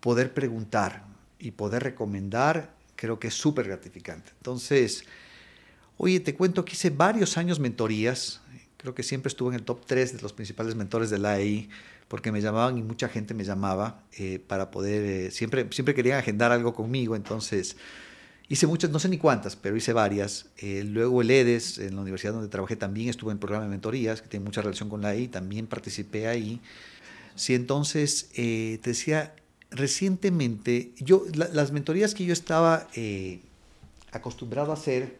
[0.00, 1.04] poder preguntar
[1.38, 4.32] y poder recomendar, creo que es súper gratificante.
[4.36, 5.04] Entonces,
[6.02, 8.40] Oye, te cuento que hice varios años mentorías.
[8.78, 11.68] Creo que siempre estuve en el top 3 de los principales mentores de la AI
[12.10, 16.18] porque me llamaban y mucha gente me llamaba eh, para poder, eh, siempre, siempre querían
[16.18, 17.76] agendar algo conmigo, entonces
[18.48, 20.46] hice muchas, no sé ni cuántas, pero hice varias.
[20.58, 23.70] Eh, luego el EDES, en la universidad donde trabajé, también estuve en el programa de
[23.70, 26.60] mentorías, que tiene mucha relación con la AI, también participé ahí.
[27.36, 29.36] Sí, entonces, te decía,
[29.70, 32.88] recientemente, yo, las mentorías que yo estaba
[34.10, 35.16] acostumbrado a hacer,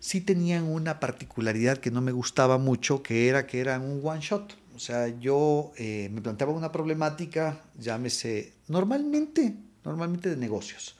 [0.00, 4.20] sí tenían una particularidad que no me gustaba mucho, que era que eran un one
[4.20, 4.63] shot.
[4.74, 10.96] O sea, yo eh, me planteaba una problemática, llámese, normalmente, normalmente de negocios.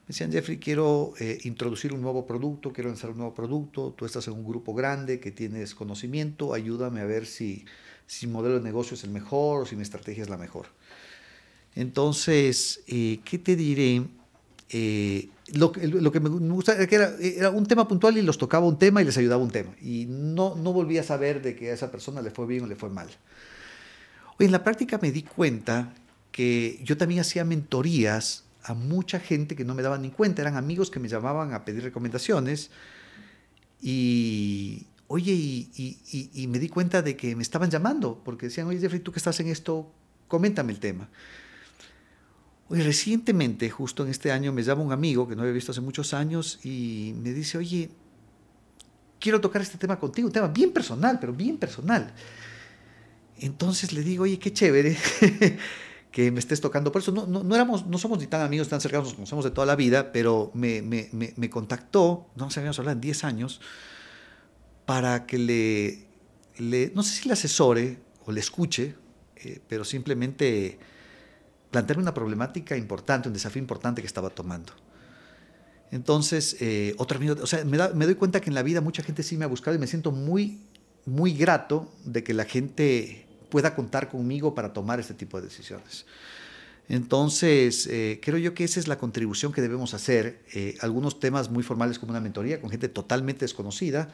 [0.00, 4.06] Me decían, Jeffrey, quiero eh, introducir un nuevo producto, quiero lanzar un nuevo producto, tú
[4.06, 7.64] estás en un grupo grande que tienes conocimiento, ayúdame a ver si,
[8.06, 10.66] si mi modelo de negocio es el mejor o si mi estrategia es la mejor.
[11.76, 14.02] Entonces, eh, ¿qué te diré?
[15.54, 19.00] Lo, que me gusta era que era, un tema puntual y los tocaba un tema
[19.00, 19.70] y les ayudaba un tema.
[19.80, 22.66] Y no, no volví a saber de que a esa persona le fue bien o
[22.66, 23.08] le fue mal.
[24.38, 25.94] Hoy en la práctica me di cuenta
[26.32, 30.42] que yo también hacía mentorías a mucha gente que no me daban ni cuenta.
[30.42, 32.70] Eran amigos que me llamaban a pedir recomendaciones.
[33.80, 39.00] Y, oye, y me di cuenta de que me estaban llamando porque decían, oye, Jeffrey,
[39.00, 39.92] tú que estás en esto,
[40.26, 41.08] coméntame el tema.
[42.68, 45.80] Hoy recientemente, justo en este año, me llama un amigo que no había visto hace
[45.80, 47.90] muchos años y me dice, oye,
[49.20, 52.12] quiero tocar este tema contigo, un tema bien personal, pero bien personal.
[53.38, 54.96] Entonces le digo, oye, qué chévere
[56.10, 56.90] que me estés tocando.
[56.90, 59.52] Por eso no, no, éramos, no somos ni tan amigos, tan cercanos, nos conocemos de
[59.52, 63.60] toda la vida, pero me, me, me, contactó, no sé, habíamos hablado en 10 años,
[64.86, 66.06] para que le,
[66.58, 68.96] le, no sé si le asesore o le escuche,
[69.36, 70.80] eh, pero simplemente
[71.70, 74.72] plantearme una problemática importante, un desafío importante que estaba tomando.
[75.90, 79.44] Entonces, eh, o sea, me, doy cuenta que en la vida mucha gente sí me
[79.44, 80.60] ha buscado y me siento muy,
[81.04, 86.06] muy grato de que la gente pueda contar conmigo para tomar este tipo de decisiones.
[86.88, 90.42] Entonces, eh, creo yo que esa es la contribución que debemos hacer.
[90.54, 94.08] Eh, algunos temas muy formales como una mentoría con gente totalmente desconocida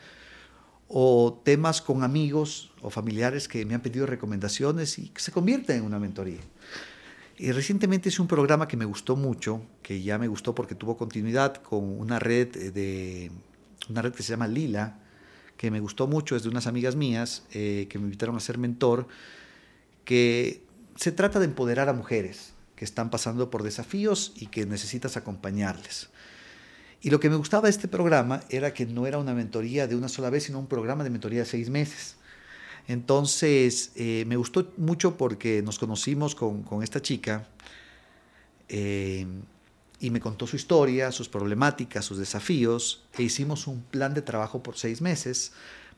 [0.88, 5.78] o temas con amigos o familiares que me han pedido recomendaciones y que se convierten
[5.78, 6.40] en una mentoría.
[7.42, 10.96] Y recientemente hice un programa que me gustó mucho, que ya me gustó porque tuvo
[10.96, 13.32] continuidad con una red, de,
[13.88, 15.00] una red que se llama Lila,
[15.56, 18.58] que me gustó mucho, es de unas amigas mías eh, que me invitaron a ser
[18.58, 19.08] mentor,
[20.04, 20.62] que
[20.94, 26.10] se trata de empoderar a mujeres que están pasando por desafíos y que necesitas acompañarles.
[27.00, 29.96] Y lo que me gustaba de este programa era que no era una mentoría de
[29.96, 32.14] una sola vez, sino un programa de mentoría de seis meses.
[32.88, 37.46] Entonces, eh, me gustó mucho porque nos conocimos con, esta chica
[38.68, 39.26] eh,
[40.00, 44.62] y me contó su historia, sus problemáticas, sus desafíos, e hicimos un plan de trabajo
[44.62, 45.52] por seis meses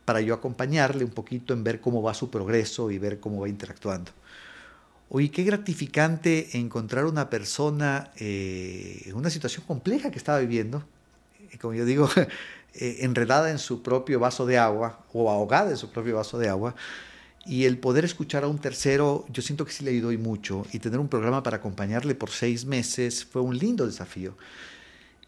[0.04, 3.48] para yo acompañarle un poquito en ver cómo va su progreso y ver cómo va
[3.48, 4.12] interactuando.
[5.08, 10.84] Oye, qué gratificante encontrar una persona eh, en una situación compleja que estaba viviendo.
[11.60, 12.08] Como yo digo,
[12.76, 16.48] eh, enredada en su propio vaso de agua o ahogada en su propio vaso de
[16.48, 16.74] agua.
[17.46, 20.66] Y el poder escuchar a un tercero, yo siento que sí le ayudó y mucho.
[20.72, 24.36] Y tener un programa para acompañarle por seis meses fue un lindo desafío.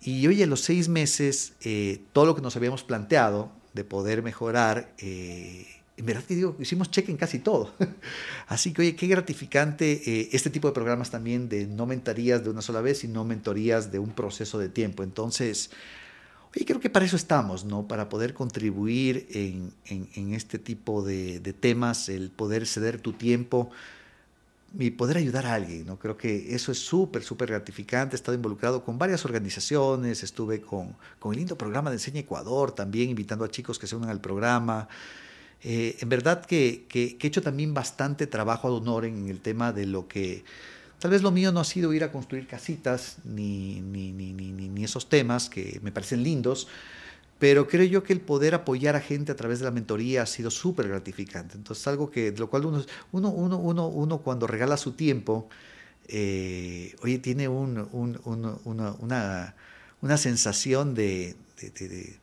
[0.00, 4.24] Y hoy en los seis meses, eh, todo lo que nos habíamos planteado de poder
[4.24, 5.66] mejorar, eh,
[5.96, 7.74] en verdad que digo, hicimos check en casi todo.
[8.48, 12.62] Así que, oye, qué gratificante este tipo de programas también de no mentorías de una
[12.62, 15.04] sola vez, sino mentorías de un proceso de tiempo.
[15.04, 15.70] Entonces,
[16.54, 17.86] y creo que para eso estamos, ¿no?
[17.86, 23.70] Para poder contribuir en, en, este tipo de, temas, el poder ceder tu tiempo
[24.78, 25.98] y poder ayudar a alguien, ¿no?
[25.98, 28.14] Creo que eso es súper, súper gratificante.
[28.14, 32.72] He estado involucrado con varias organizaciones, estuve con, con, el lindo programa de Enseña Ecuador,
[32.72, 34.88] también invitando a chicos que se unan al programa.
[35.62, 39.40] Eh, en verdad que, que, que, he hecho también bastante trabajo ad honor en el
[39.40, 40.44] tema de lo que
[40.98, 44.84] Tal vez lo mío no ha sido ir a construir casitas ni, ni, ni, ni,
[44.84, 46.68] esos temas que me parecen lindos,
[47.38, 50.26] pero creo yo que el poder apoyar a gente a través de la mentoría ha
[50.26, 51.56] sido súper gratificante.
[51.56, 55.48] Entonces, algo que, de lo cual uno, uno, uno, uno, uno cuando regala su tiempo,
[56.08, 58.18] eh, oye, tiene un, un,
[58.64, 59.54] una,
[60.00, 62.18] una, sensación de, de,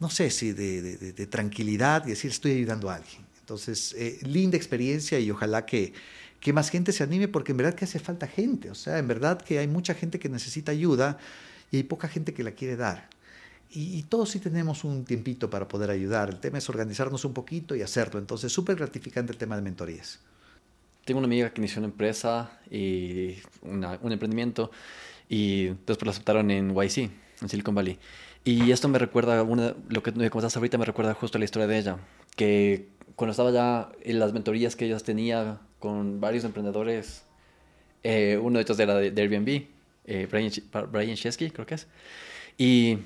[0.00, 3.24] no sé si de, tranquilidad y decir estoy ayudando a alguien.
[3.40, 5.94] Entonces, eh, linda experiencia y ojalá que,
[6.40, 9.08] que más gente se anime porque en verdad que hace falta gente, o sea, en
[9.08, 11.18] verdad que hay mucha gente que necesita ayuda
[11.70, 13.08] y hay poca gente que la quiere dar.
[13.68, 16.30] Y, todos sí tenemos un tiempito para poder ayudar.
[16.30, 18.20] El tema es organizarnos un poquito y hacerlo.
[18.20, 20.20] Entonces, súper gratificante el tema de mentorías.
[21.04, 24.70] Tengo una amiga que inició una empresa y un emprendimiento
[25.28, 27.10] y después lo aceptaron en YC,
[27.42, 27.98] en Silicon Valley.
[28.44, 31.66] Y esto me recuerda, una, lo que me contaste ahorita me recuerda justo la historia
[31.66, 31.98] de ella,
[32.36, 37.22] que cuando estaba ya en las mentorías que ella tenía con varios emprendedores,
[38.02, 39.66] eh, uno de ellos era de, Airbnb,
[40.04, 40.50] eh, Brian,
[40.90, 41.86] Brian Chesky, creo que es,
[42.58, 42.98] y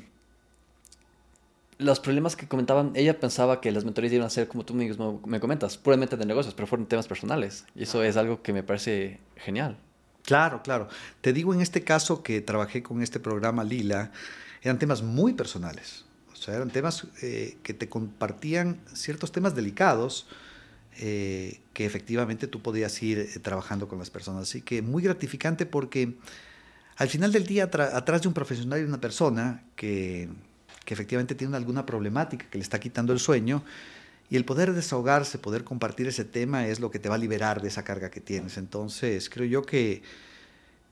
[1.76, 5.20] los problemas que comentaban, ella pensaba que las mentorías iban a ser, como tú mismo
[5.26, 7.64] me comentas, puramente de negocios, pero fueron temas personales.
[7.74, 9.76] Y eso es algo que me parece genial.
[10.24, 10.88] Claro, claro.
[11.20, 14.10] Te digo en este caso que trabajé con este programa Lila,
[14.62, 16.04] eran temas muy personales.
[16.32, 20.26] O sea, eran temas eh, que te compartían ciertos temas delicados
[20.98, 24.42] eh, que efectivamente tú podías ir eh, trabajando con las personas.
[24.42, 26.14] Así que muy gratificante porque
[26.96, 30.28] al final del día, atrás de un profesional y una persona que
[30.90, 33.62] que efectivamente tiene alguna problemática que le está quitando el sueño.
[34.28, 37.62] Y el poder desahogarse, poder compartir ese tema es lo que te va a liberar
[37.62, 38.58] de esa carga que tienes.
[38.58, 40.02] Entonces, creo yo que,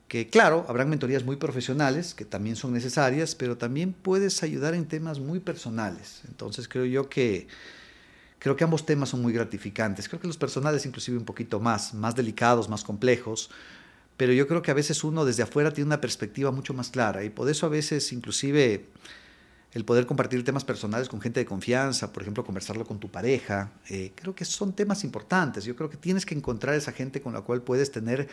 [0.06, 4.86] que claro, habrán mentorías muy profesionales que también son necesarias, pero también puedes ayudar en
[4.86, 6.22] temas muy personales.
[6.28, 7.48] Entonces, creo yo que
[8.38, 10.08] creo que ambos temas son muy gratificantes.
[10.08, 13.50] Creo que los personales inclusive un poquito más, más delicados, más complejos,
[14.16, 17.24] pero yo creo que a veces uno desde afuera tiene una perspectiva mucho más clara
[17.24, 18.86] y por eso a veces inclusive
[19.72, 23.70] el poder compartir temas personales con gente de confianza, por ejemplo, conversarlo con tu pareja,
[23.88, 25.64] eh, creo que son temas importantes.
[25.64, 28.28] Yo creo que tienes que encontrar esa gente con la cual puedes tener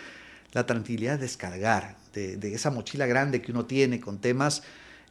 [0.53, 4.63] la tranquilidad de descargar de, esa mochila grande que uno tiene con temas,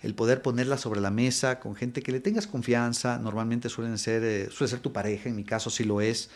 [0.04, 3.18] el poder ponerla sobre la mesa con gente que le tengas confianza.
[3.18, 6.28] Normalmente suelen ser, eh, suele ser tu pareja, en mi caso sí lo es.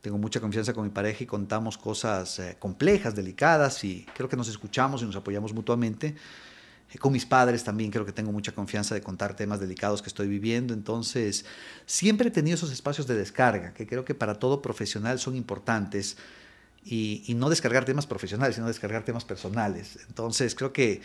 [0.00, 4.36] Tengo mucha confianza con mi pareja y contamos cosas eh, complejas, delicadas y creo que
[4.36, 6.16] nos escuchamos y nos apoyamos mutuamente.
[6.90, 10.08] Eh, con mis padres también creo que tengo mucha confianza de contar temas delicados que
[10.08, 10.74] estoy viviendo.
[10.74, 11.44] Entonces,
[11.86, 16.16] siempre he tenido esos espacios de descarga, que creo que para todo profesional son importantes.
[16.84, 20.00] Y, no descargar temas profesionales, sino descargar temas personales.
[20.08, 21.00] Entonces, creo que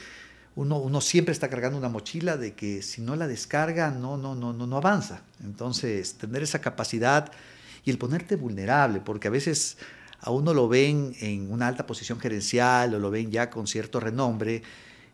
[0.58, 4.54] uno, siempre está cargando una mochila de que si no la descarga, no, no, no,
[4.54, 5.22] no, no avanza.
[5.44, 7.32] Entonces, tener esa capacidad
[7.86, 9.78] y el ponerte vulnerable, porque a veces
[10.20, 14.00] a uno lo ven en una alta posición gerencial o lo ven ya con cierto
[14.00, 14.64] renombre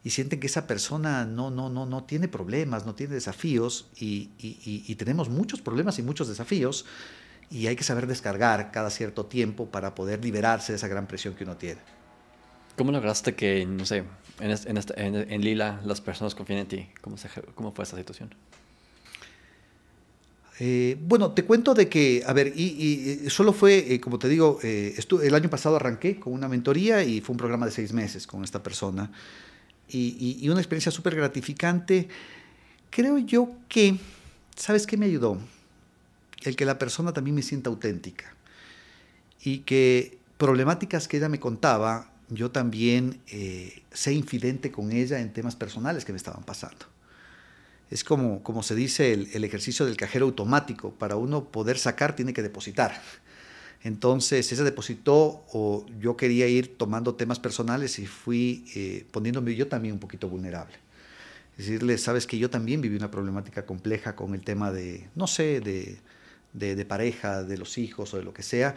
[0.02, 4.95] y sienten que esa persona no, no, no, no tiene problemas, no tiene desafíos y,
[4.95, 6.86] tenemos muchos problemas y muchos desafíos
[7.49, 11.36] y hay que saber descargar cada cierto tiempo para poder liberarse de esa gran presión
[11.36, 11.82] que uno tiene.
[12.76, 14.04] ¿Cómo lograste que, no sé,
[14.40, 16.88] en, en, en, Lila las personas confíen en ti?
[17.02, 17.16] ¿Cómo,
[17.56, 18.34] cómo fue esa situación?
[20.60, 24.60] Eh, bueno, te cuento de que, a ver, y, solo fue, eh, como te digo,
[24.64, 28.28] eh, el año pasado arranqué con una mentoría y fue un programa de seis meses
[28.28, 29.12] con esta persona
[29.90, 32.08] y, una experiencia súper gratificante.
[32.90, 33.98] Creo yo que,
[34.56, 35.40] ¿sabes qué me ayudó?
[36.44, 38.36] El que la persona también me sienta auténtica
[39.44, 45.34] y que problemáticas que ella me contaba, yo también eh, sé infidente con ella en
[45.34, 46.85] temas personales que me estaban pasando.
[47.89, 50.91] Es como, como se dice el, ejercicio del cajero automático.
[50.91, 52.99] Para uno poder sacar tiene que depositar.
[53.84, 59.68] Entonces ella depositó o yo quería ir tomando temas personales y fui eh, poniéndome yo
[59.68, 60.76] también un poquito vulnerable.
[61.57, 65.60] Decirle, sabes que yo también viví una problemática compleja con el tema de, no sé,
[65.60, 65.99] de,
[66.53, 68.76] de, pareja, de los hijos o de lo que sea,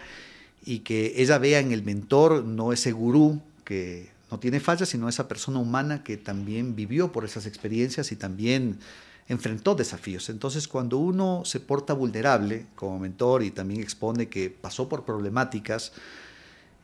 [0.65, 5.09] y que ella vea en el mentor no ese gurú que no tiene fallas, sino
[5.09, 8.79] esa persona humana que también vivió por esas experiencias y también
[9.29, 10.29] enfrentó desafíos.
[10.29, 15.93] Entonces, cuando uno se porta vulnerable como mentor y también expone que pasó por problemáticas,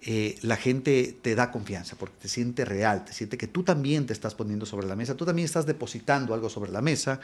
[0.05, 4.07] eh, la gente te da confianza porque te siente real, te siente que tú también
[4.07, 7.20] te estás poniendo sobre la mesa, tú también estás depositando algo sobre la mesa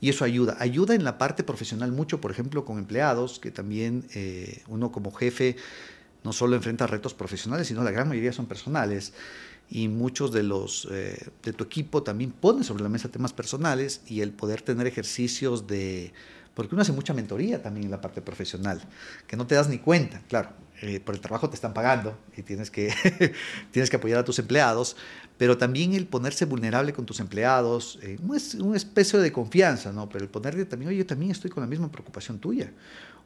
[0.00, 0.56] y eso ayuda.
[0.60, 5.12] Ayuda en la parte profesional mucho, por ejemplo, con empleados, que también eh, uno como
[5.12, 5.56] jefe
[6.24, 9.12] no solo enfrenta retos profesionales, sino la gran mayoría son personales
[9.70, 14.02] y muchos de los eh, de tu equipo también ponen sobre la mesa temas personales
[14.06, 16.12] y el poder tener ejercicios de
[16.54, 18.80] porque uno hace mucha mentoría también en la parte profesional
[19.26, 20.50] que no te das ni cuenta claro
[20.82, 22.92] eh, por el trabajo te están pagando y tienes que
[23.70, 24.96] tienes que apoyar a tus empleados
[25.36, 30.08] pero también el ponerse vulnerable con tus empleados eh, es un especie de confianza no
[30.08, 32.70] pero el ponerle también oye yo también estoy con la misma preocupación tuya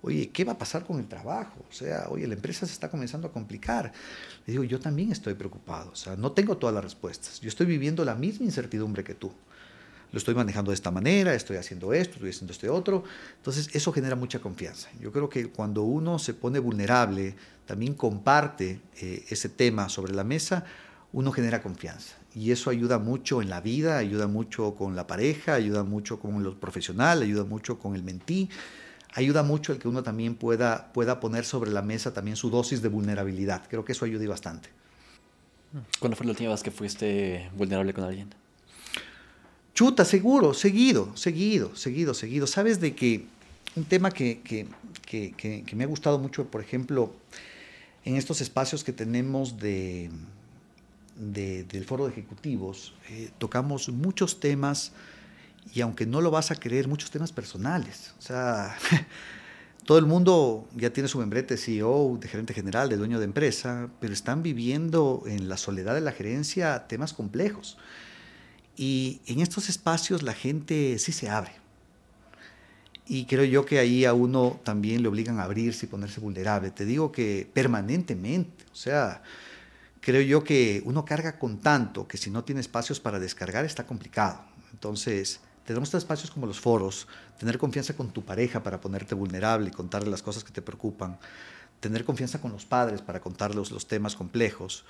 [0.03, 1.65] oye, ¿qué va a pasar con el trabajo?
[1.69, 3.93] O sea, oye, la empresa se está comenzando a complicar.
[4.47, 7.41] Le digo, yo también estoy preocupado, o sea, no tengo todas las respuestas.
[7.41, 9.33] Yo estoy viviendo la misma incertidumbre que tú.
[10.11, 13.05] lo estoy manejando de esta manera, estoy haciendo esto, estoy haciendo este otro.
[13.37, 14.89] Entonces, eso genera mucha confianza.
[15.01, 17.35] Yo creo que cuando uno se pone vulnerable,
[17.67, 20.65] también comparte eh, ese tema sobre la mesa,
[21.13, 22.17] uno genera confianza.
[22.35, 26.43] Y eso ayuda mucho en la vida, ayuda mucho con la pareja, ayuda mucho con
[26.43, 28.49] lo profesional, ayuda mucho con el mentí,
[29.15, 32.83] ayuda mucho el que uno también pueda, pueda poner sobre la mesa también su dosis
[32.83, 33.63] de vulnerabilidad.
[33.69, 34.69] Creo que eso ayuda bastante.
[35.99, 38.29] ¿Cuándo fue la última vez que fuiste vulnerable con alguien?
[39.75, 42.47] Chuta, seguro, seguido, seguido, seguido, seguido.
[42.47, 43.27] Sabes de que
[43.77, 44.67] un tema que, que,
[45.07, 47.13] que, que me ha gustado mucho, por ejemplo,
[48.05, 50.11] en estos espacios que tenemos de,
[51.19, 54.93] del foro de ejecutivos, eh, tocamos muchos temas
[55.75, 58.15] y aunque no lo vas a creer, muchos temas personales.
[58.19, 58.77] O sea,
[59.85, 63.25] todo el mundo ya tiene su membrete de CEO, de gerente general, de dueño de
[63.25, 67.77] empresa, pero están viviendo en la soledad de la gerencia temas complejos.
[68.77, 71.53] Y en estos espacios la gente sí se abre.
[73.07, 76.71] Y creo yo que ahí a uno también le obligan a abrirse y ponerse vulnerable.
[76.71, 79.23] Te digo que permanentemente, o sea,
[80.01, 83.87] creo yo que uno carga con tanto que si no tiene espacios para descargar está
[83.87, 84.41] complicado.
[84.73, 87.09] Entonces, tenemos espacios como los foros,
[87.39, 91.19] tener confianza con tu pareja para ponerte vulnerable y contarle las cosas que te preocupan,
[91.81, 94.85] tener confianza con los padres para contarles los temas complejos,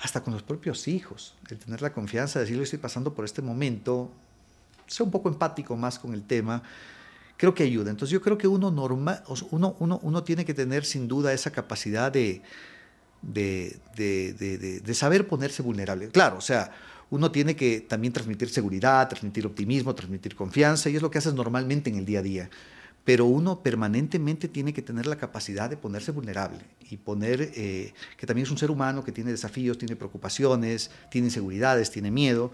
[0.00, 3.42] hasta con los propios hijos, el tener la confianza de decirle estoy pasando por este
[3.42, 4.10] momento,
[4.86, 6.62] sea un poco empático más con el tema
[7.40, 7.90] creo que ayuda.
[7.90, 11.50] Entonces yo creo que uno, normal, uno, uno, uno tiene que tener sin duda esa
[11.50, 12.42] capacidad de,
[13.22, 14.32] de, de,
[14.80, 16.08] de, saber ponerse vulnerable.
[16.08, 16.72] Claro, o sea,
[17.10, 21.34] uno tiene que también transmitir seguridad, transmitir optimismo, transmitir confianza, y es lo que haces
[21.34, 22.50] normalmente en el día a día.
[23.04, 26.60] Pero uno permanentemente tiene que tener la capacidad de ponerse vulnerable
[26.90, 31.28] y poner eh, que también es un ser humano que tiene desafíos, tiene preocupaciones, tiene
[31.28, 32.52] inseguridades, tiene miedo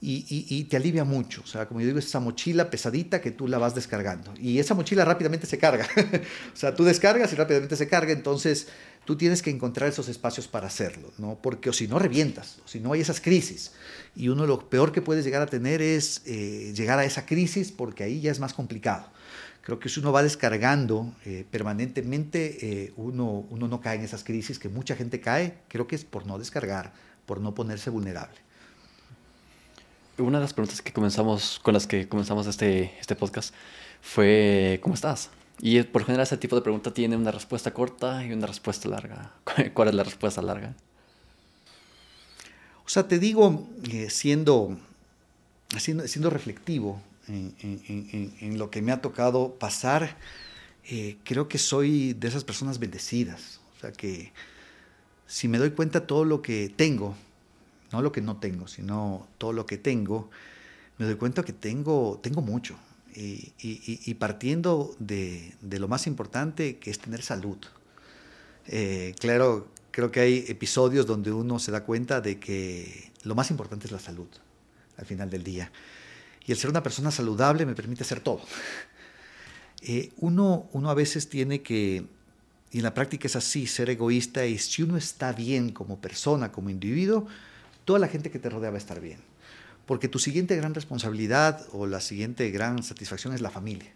[0.00, 1.40] y, te alivia mucho.
[1.42, 4.34] O sea, como yo digo, es esa mochila pesadita que tú la vas descargando.
[4.38, 5.88] Y esa mochila rápidamente se carga.
[6.54, 8.12] o sea, tú descargas y rápidamente se carga.
[8.12, 8.68] Entonces,
[9.04, 11.38] tú tienes que encontrar esos espacios para hacerlo, ¿no?
[11.40, 12.58] Porque o si no, revientas.
[12.64, 13.72] O si no, hay esas crisis.
[14.14, 17.72] Y uno lo peor que puedes llegar a tener es eh, llegar a esa crisis
[17.72, 19.10] porque ahí ya es más complicado.
[19.62, 24.22] Creo que si uno va descargando eh, permanentemente, eh, uno, uno no cae en esas
[24.22, 25.54] crisis que mucha gente cae.
[25.68, 26.92] Creo que es por no descargar,
[27.24, 28.44] por no ponerse vulnerable.
[30.16, 33.52] Una de las preguntas que comenzamos, con las que comenzamos este, este podcast
[34.00, 35.30] fue ¿cómo estás?
[35.60, 39.32] Y por general ese tipo de pregunta tiene una respuesta corta y una respuesta larga.
[39.74, 40.74] ¿Cuál es la respuesta larga?
[42.86, 44.76] O sea, te digo, eh, siendo,
[45.78, 50.16] siendo, siendo, reflectivo en, lo que me ha tocado pasar,
[50.84, 53.60] eh, creo que soy de esas personas bendecidas.
[53.76, 54.32] O sea, que
[55.26, 57.16] si me doy cuenta todo lo que tengo,
[57.94, 60.28] no lo que no tengo, sino todo lo que tengo,
[60.98, 62.76] me doy cuenta que tengo, tengo mucho.
[63.16, 67.58] Y, partiendo de, lo más importante, que es tener salud.
[68.66, 73.52] Eh, claro, creo que hay episodios donde uno se da cuenta de que lo más
[73.52, 74.26] importante es la salud,
[74.96, 75.70] al final del día.
[76.44, 78.40] Y el ser una persona saludable me permite hacer todo.
[79.86, 82.06] Eh, uno, uno a veces tiene que,
[82.72, 86.50] y en la práctica es así, ser egoísta, y si uno está bien como persona,
[86.50, 87.26] como individuo,
[87.84, 89.18] toda la gente que te rodea va a estar bien.
[89.86, 93.92] Porque tu siguiente gran responsabilidad o la siguiente gran satisfacción es la familia.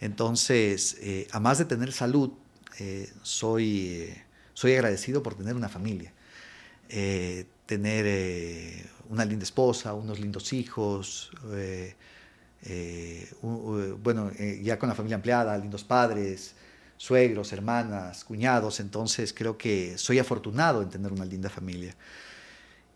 [0.00, 2.32] Entonces, eh, a más de tener salud,
[2.80, 6.12] eh, soy, eh, soy agradecido por tener una familia.
[7.66, 11.30] tener una linda esposa, unos lindos hijos,
[14.02, 14.30] bueno,
[14.60, 16.54] ya con la familia ampliada, lindos padres,
[16.98, 18.78] suegros, hermanas, cuñados.
[18.80, 21.94] Entonces, creo que soy afortunado en tener una linda familia.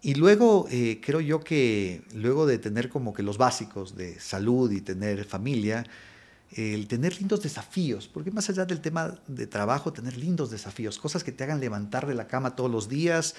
[0.07, 4.71] Y luego eh, creo yo que luego de tener como que los básicos de salud
[4.71, 5.85] y tener familia,
[6.53, 11.25] el tener lindos desafíos, porque más allá del tema de trabajo, tener lindos desafíos, cosas
[11.25, 13.35] que te hagan levantar de la cama todos los días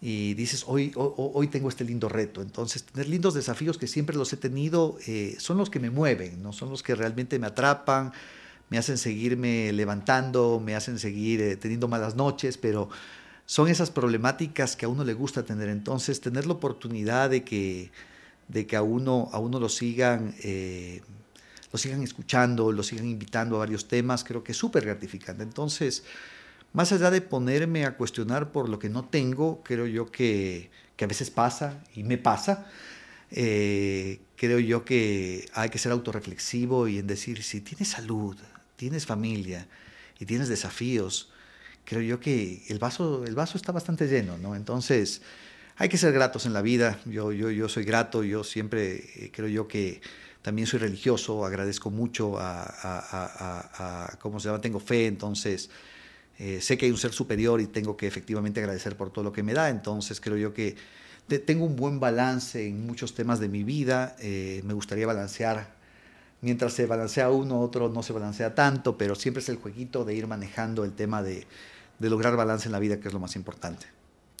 [0.00, 2.40] y dices, hoy, hoy, tengo este lindo reto.
[2.40, 6.42] Entonces, tener lindos desafíos que siempre los he tenido eh, son los que me mueven,
[6.42, 8.14] no son los que realmente me atrapan,
[8.70, 12.88] me hacen seguirme levantando, me hacen seguir eh, teniendo malas noches, pero
[13.46, 15.68] son esas problemáticas que a uno le gusta tener.
[15.68, 17.90] Entonces, tener la oportunidad de que,
[18.48, 21.02] de que a, uno, a uno lo sigan, eh,
[21.74, 25.42] sigan escuchando, lo sigan invitando a varios temas, creo que es súper gratificante.
[25.42, 26.04] Entonces,
[26.72, 31.04] más allá de ponerme a cuestionar por lo que no tengo, creo yo que, que
[31.04, 32.66] a veces pasa y me pasa.
[33.30, 38.36] Eh, creo yo que hay que ser autorreflexivo y decir, si tienes salud,
[38.76, 39.66] tienes familia
[40.18, 41.31] y tienes desafíos,
[41.84, 44.54] creo yo que el vaso, el vaso está bastante lleno, ¿no?
[44.54, 45.22] Entonces,
[45.76, 47.00] hay que ser gratos en la vida.
[47.06, 50.00] Yo, yo, yo soy grato, yo siempre eh, creo yo que
[50.42, 54.60] también soy religioso, agradezco mucho a, ¿cómo se llama?
[54.60, 55.70] Tengo fe, entonces
[56.38, 59.32] eh, sé que hay un ser superior y tengo que efectivamente agradecer por todo lo
[59.32, 60.74] que me da, entonces creo yo que
[61.46, 65.74] tengo un buen balance en muchos temas de mi vida, eh, me gustaría balancear,
[66.40, 70.14] mientras se balancea uno, otro no se balancea tanto, pero siempre es el jueguito de
[70.14, 71.46] ir manejando el tema de,
[71.98, 73.86] de lograr balance en la vida, que es lo más importante.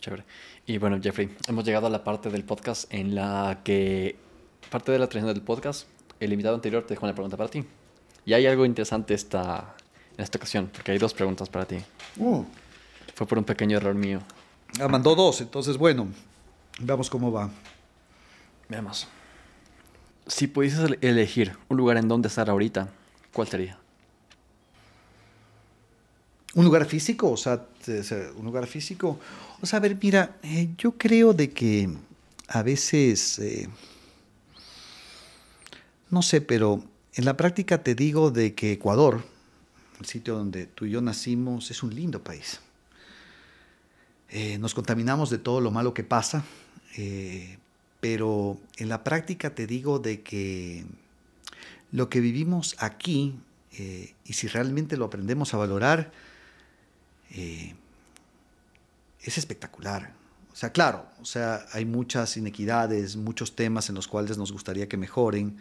[0.00, 0.24] Chévere.
[0.66, 4.16] Y bueno, Jeffrey, hemos llegado a la parte del podcast en la que,
[4.70, 5.86] parte de la tradición del podcast,
[6.18, 7.64] el invitado anterior te dejó una pregunta para ti.
[8.24, 9.74] Y hay algo interesante esta,
[10.16, 11.78] en esta ocasión, porque hay dos preguntas para ti.
[12.16, 12.44] Uh.
[13.14, 14.20] Fue por un pequeño error mío.
[14.80, 16.08] Ah, mandó dos, entonces bueno,
[16.80, 17.50] veamos cómo va.
[18.68, 19.06] Veamos.
[20.26, 22.88] Si pudieses elegir un lugar en donde estar ahorita,
[23.32, 23.81] ¿cuál sería?
[26.54, 27.66] Un lugar físico, o sea,
[28.36, 29.18] un lugar físico.
[29.62, 31.88] O sea, a ver, mira, eh, yo creo de que
[32.48, 33.68] a veces, eh,
[36.10, 36.84] no sé, pero
[37.14, 39.24] en la práctica te digo de que Ecuador,
[39.98, 42.60] el sitio donde tú y yo nacimos, es un lindo país.
[44.28, 46.44] Eh, nos contaminamos de todo lo malo que pasa,
[48.00, 50.84] pero en la práctica te digo de que
[51.92, 53.36] lo que vivimos aquí,
[53.78, 56.12] y si realmente lo aprendemos a valorar,
[57.32, 57.74] eh,
[59.20, 60.12] es espectacular.
[60.52, 64.88] O sea, claro, o sea, hay muchas inequidades, muchos temas en los cuales nos gustaría
[64.88, 65.56] que mejoren,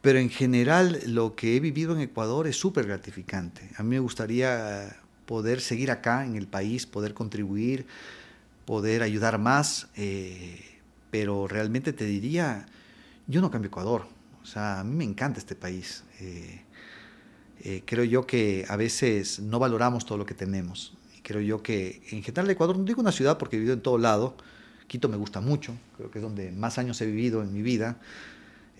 [0.00, 3.68] pero en general lo que he vivido en Ecuador es súper gratificante.
[3.76, 7.86] A mí me gustaría poder seguir acá en el país, poder contribuir,
[8.64, 12.66] poder ayudar más, eh, pero realmente te diría,
[13.26, 14.06] yo no cambio Ecuador.
[14.42, 16.04] O sea, a mí me encanta este país.
[16.20, 16.60] Eh,
[17.62, 20.94] eh, creo yo que a veces no valoramos todo lo que tenemos.
[21.22, 23.98] Creo yo que en general Ecuador, no digo una ciudad porque he vivido en todo
[23.98, 24.36] lado,
[24.86, 27.98] Quito me gusta mucho, creo que es donde más años he vivido en mi vida,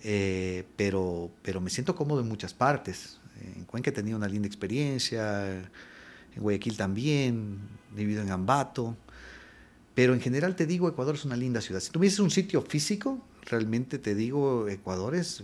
[0.03, 3.19] eh, pero, pero me siento cómodo en muchas partes.
[3.57, 5.47] En Cuenca he tenido una linda experiencia,
[6.35, 7.59] en Guayaquil también,
[7.93, 8.95] he vivido en Ambato,
[9.95, 11.79] pero en general te digo, Ecuador es una linda ciudad.
[11.79, 13.19] Si tuvieses un sitio físico,
[13.49, 15.43] realmente te digo, Ecuador es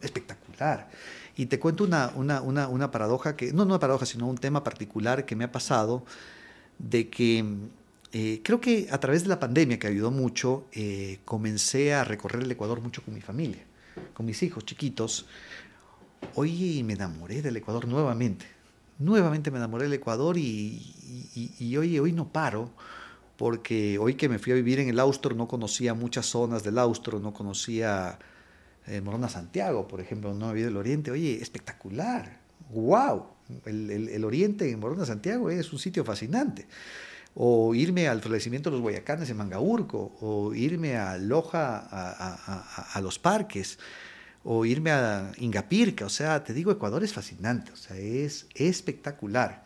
[0.00, 0.88] espectacular.
[1.36, 4.38] Y te cuento una, una, una, una paradoja, que, no, no una paradoja, sino un
[4.38, 6.04] tema particular que me ha pasado,
[6.78, 7.44] de que
[8.12, 12.42] eh, creo que a través de la pandemia, que ayudó mucho, eh, comencé a recorrer
[12.42, 13.64] el Ecuador mucho con mi familia,
[14.12, 15.26] con mis hijos chiquitos.
[16.36, 18.46] Hoy me enamoré del Ecuador nuevamente.
[19.00, 22.70] Nuevamente me enamoré del Ecuador y, y, y hoy, hoy no paro
[23.36, 26.78] porque hoy que me fui a vivir en el Austro no conocía muchas zonas del
[26.78, 28.18] Austro, no conocía
[28.86, 32.38] eh, Morona Santiago, por ejemplo, no había del Oriente, oye, espectacular,
[32.70, 33.26] wow,
[33.66, 36.66] el, Oriente en Morona Santiago es un sitio fascinante.
[37.36, 43.00] O irme al florecimiento de los Guayacanes en Mangaurco, o irme a Loja a, a,
[43.00, 43.78] los parques,
[44.44, 49.64] o irme a Ingapirca, o sea, te digo, Ecuador es fascinante, o sea, es espectacular.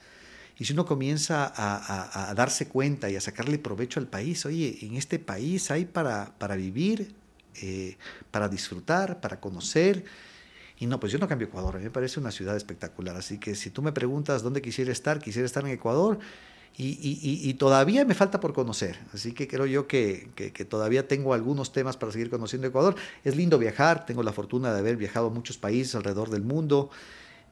[0.59, 4.97] Y si uno comienza a, darse cuenta y a sacarle provecho al país, oye, en
[4.97, 7.15] este país hay para, para vivir
[7.63, 7.97] eh,
[8.31, 10.05] para disfrutar, para conocer.
[10.79, 13.17] Y no, pues yo no cambio Ecuador, a mí me parece una ciudad espectacular.
[13.17, 16.19] Así que si tú me preguntas dónde quisiera estar, quisiera estar en Ecuador.
[16.81, 19.01] Y, todavía me falta por conocer.
[19.13, 20.29] Así que creo yo que,
[20.69, 22.95] todavía tengo algunos temas para seguir conociendo Ecuador.
[23.25, 26.91] Es lindo viajar, tengo la fortuna de haber viajado a muchos países alrededor del mundo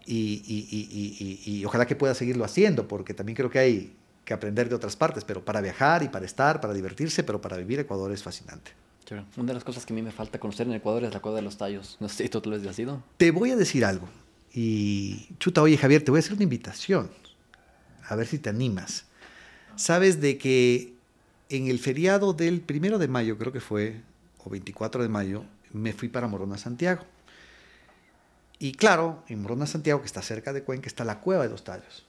[0.06, 3.96] y ojalá que pueda seguirlo haciendo, porque también creo que hay
[4.26, 7.56] que aprender de otras partes, pero para viajar y para estar, para divertirse, pero para
[7.56, 8.72] vivir Ecuador es fascinante.
[9.36, 11.36] Una de las cosas que a mí me falta conocer en Ecuador es la Cueva
[11.36, 11.96] de los Tallos.
[12.00, 13.02] No sé si tú lo has ido.
[13.16, 14.08] Te voy a decir algo.
[14.52, 17.10] Y chuta, oye Javier, te voy a hacer una invitación.
[18.08, 19.04] A ver si te animas.
[19.76, 20.94] Sabes de que
[21.48, 24.00] en el feriado del primero de mayo, creo que fue,
[24.44, 27.04] o 24 de mayo, me fui para Morona, Santiago.
[28.58, 31.62] Y claro, en Morona, Santiago, que está cerca de Cuenca, está la Cueva de los
[31.62, 32.06] Tallos.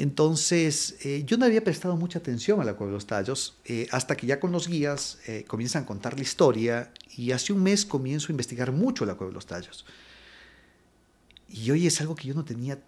[0.00, 3.88] Entonces, eh, yo no había prestado mucha atención a la Cueva de los Tallos, eh,
[3.90, 7.64] hasta que ya con los guías eh, comienzan a contar la historia y hace un
[7.64, 9.84] mes comienzo a investigar mucho la Cueva de los Tallos.
[11.48, 12.78] Y hoy es algo que yo no tenía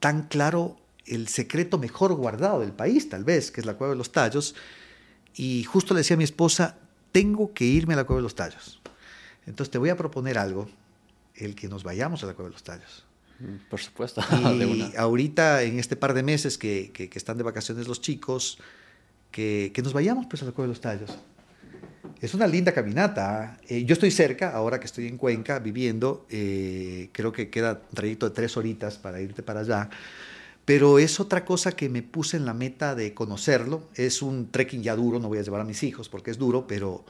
[0.00, 3.98] tan claro, el secreto mejor guardado del país, tal vez, que es la Cueva de
[3.98, 4.56] los Tallos.
[5.36, 6.78] Y justo le decía a mi esposa,
[7.12, 8.80] tengo que irme a la Cueva de los Tallos.
[9.46, 10.68] Entonces te voy a proponer algo,
[11.36, 13.04] el que nos vayamos a la Cueva de los Tallos.
[13.40, 14.20] Mm, por supuesto.
[14.64, 18.58] Y ahorita, en este par de meses que, que, están de vacaciones los chicos,
[19.30, 21.18] que, que, nos vayamos pues a la Cueva de los Tallos.
[22.20, 23.58] Es una linda caminata.
[23.68, 27.94] Eh, yo estoy cerca, ahora que estoy en Cuenca viviendo, eh, creo que queda un
[27.94, 29.90] trayecto de tres horitas para irte para allá.
[30.64, 33.88] pero es otra cosa que me puse en la meta de conocerlo.
[33.94, 36.66] Es un trekking ya duro, no voy a llevar a mis hijos porque es duro,
[36.66, 37.04] pero,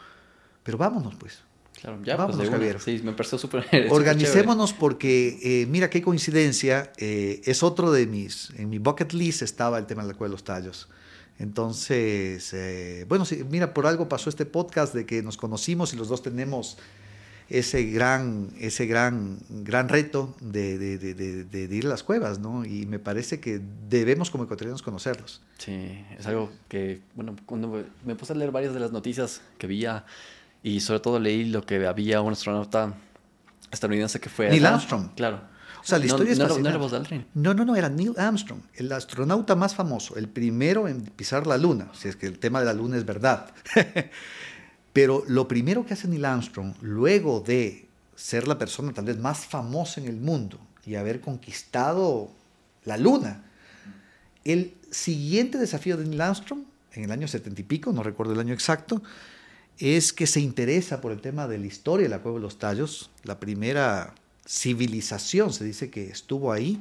[0.64, 1.42] pero vámonos pues.
[1.84, 2.80] Claro, ya, pues, vámonos, Javier.
[2.80, 3.66] Sí, me pareció súper.
[3.90, 9.42] Organicémonos porque, eh, mira qué coincidencia, eh, es otro de mis, en mi bucket list
[9.42, 10.88] estaba el tema de la Cueva de los Tallos.
[11.38, 15.96] Entonces, eh, bueno, sí, mira, por algo pasó este podcast de que nos conocimos y
[15.96, 16.78] los dos tenemos
[17.50, 22.64] ese gran, ese gran, gran reto de, de, de, de, ir a las cuevas, ¿no?
[22.64, 25.42] Y me parece que debemos como ecuatorianos conocerlos.
[25.58, 29.66] Sí, es algo que, bueno, cuando me puse a leer varias de las noticias que
[29.66, 30.06] había
[30.64, 32.94] y sobre todo leí lo que había un astronauta
[33.70, 34.48] estadounidense que fue...
[34.48, 35.10] Neil Armstrong.
[35.14, 35.42] Claro.
[35.82, 37.26] O sea, la historia es no, no, era Aldrin.
[37.34, 41.58] No, no, no, era Neil Armstrong, el astronauta más famoso, el primero en pisar la
[41.58, 43.52] luna, si es que el tema de la luna es verdad.
[44.94, 47.86] Pero lo primero que hace Neil Armstrong, luego de
[48.16, 52.30] ser la persona tal vez más famosa en el mundo y haber conquistado
[52.86, 53.42] la luna,
[54.44, 56.60] el siguiente desafío de Neil Armstrong,
[56.92, 59.02] en el año setenta y pico, no recuerdo el año exacto,
[59.78, 62.58] es que se interesa por el tema de la historia de la Cueva de los
[62.58, 64.14] Tallos, la primera
[64.46, 66.80] civilización, se dice que estuvo ahí,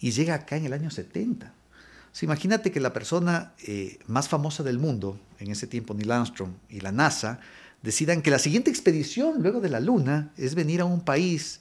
[0.00, 1.52] y llega acá en el año 70
[2.22, 6.80] imagínate que la persona eh, más famosa del mundo, en ese tiempo Neil Armstrong y
[6.80, 7.40] la NASA,
[7.82, 11.60] decidan que la siguiente expedición luego de la Luna es venir a un país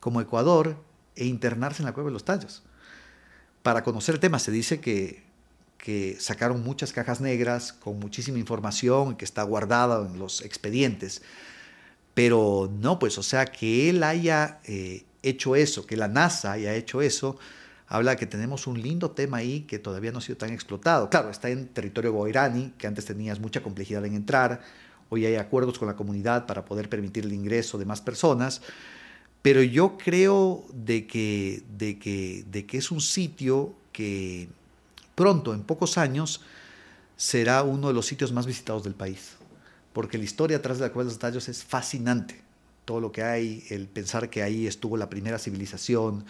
[0.00, 0.82] como Ecuador
[1.14, 2.62] e internarse en la Cueva de los Tallos.
[3.62, 5.25] Para conocer el tema se dice que,
[5.86, 11.22] que sacaron muchas cajas negras con muchísima información que está guardada en los expedientes.
[12.12, 16.74] Pero no, pues, o sea, que él haya eh, hecho eso, que la NASA haya
[16.74, 17.38] hecho eso,
[17.86, 21.08] habla que tenemos un lindo tema ahí que todavía no ha sido tan explotado.
[21.08, 24.62] Claro, está en territorio goirani, que antes tenías mucha complejidad en entrar,
[25.08, 28.60] hoy hay acuerdos con la comunidad para poder permitir el ingreso de más personas,
[29.40, 34.48] pero yo creo de que, de que, de que es un sitio que
[35.16, 36.42] pronto, en pocos años,
[37.16, 39.32] será uno de los sitios más visitados del país,
[39.92, 42.40] porque la historia atrás de la Cueva de los Tallos es fascinante.
[42.84, 46.24] Todo lo que hay, el pensar que ahí estuvo la primera civilización,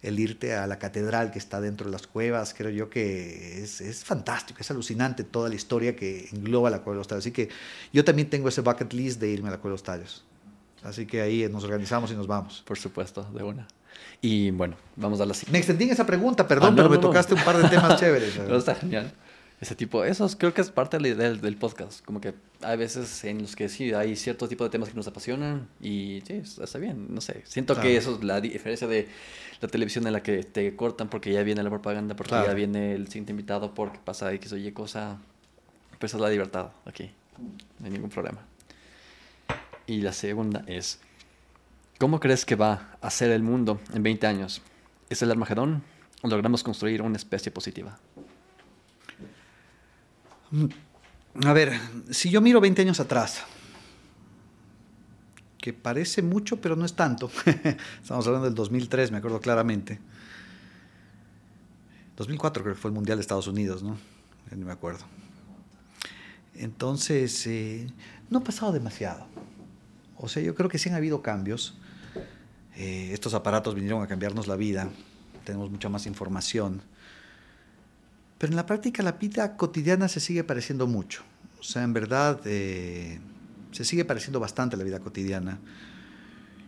[0.00, 3.82] el irte a la catedral que está dentro de las cuevas, creo yo que es,
[3.82, 7.24] es fantástico, es alucinante toda la historia que engloba la Cueva de los Tallos.
[7.24, 7.50] Así que
[7.92, 10.24] yo también tengo ese bucket list de irme a la Cueva de los Tallos.
[10.82, 12.62] Así que ahí nos organizamos y nos vamos.
[12.66, 13.66] Por supuesto, de una.
[14.20, 15.52] Y bueno, vamos a la siguiente.
[15.52, 18.34] Me extendí en esa pregunta, perdón, ah, pero me tocaste un par de temas chéveres.
[18.36, 19.12] Pero está genial.
[19.60, 22.76] Ese tipo, eso creo que es parte de la idea del, podcast, como que hay
[22.76, 26.42] veces en los que sí, hay cierto tipo de temas que nos apasionan y sí,
[26.62, 29.08] está bien, no sé, siento que eso es la diferencia de
[29.60, 32.94] la televisión en la que te cortan porque ya viene la propaganda, porque ya viene
[32.94, 35.18] el siguiente invitado, porque pasa X o Y cosa,
[35.98, 37.10] pues es la libertad aquí,
[37.80, 38.46] no hay ningún problema.
[39.88, 41.00] Y la segunda es,
[41.98, 44.62] ¿cómo crees que va a ser el mundo en 20 años?
[45.10, 45.82] ¿Es el Armagedón
[46.22, 47.98] o logramos construir una especie positiva?
[51.44, 51.78] A ver,
[52.10, 53.44] si yo miro 20 años atrás,
[55.58, 57.30] que parece mucho, pero no es tanto.
[58.02, 59.98] Estamos hablando del 2003, me acuerdo claramente.
[62.16, 63.98] 2004 creo que fue el Mundial de Estados Unidos, ¿no?
[64.50, 65.04] No me acuerdo.
[66.54, 67.86] Entonces, eh,
[68.30, 69.26] no ha pasado demasiado.
[70.16, 71.78] O sea, yo creo que sí han habido cambios.
[72.78, 74.88] Eh, estos aparatos vinieron a cambiarnos la vida.
[75.44, 76.80] Tenemos mucha más información.
[78.38, 81.24] Pero en la práctica la vida cotidiana se sigue pareciendo mucho.
[81.58, 83.18] O sea, en verdad eh,
[83.72, 85.58] se sigue pareciendo bastante la vida cotidiana.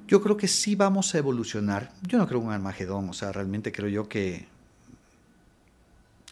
[0.09, 1.93] Yo creo que sí vamos a evolucionar.
[2.03, 4.49] Yo no creo en un Armagedón, o sea, realmente creo yo que,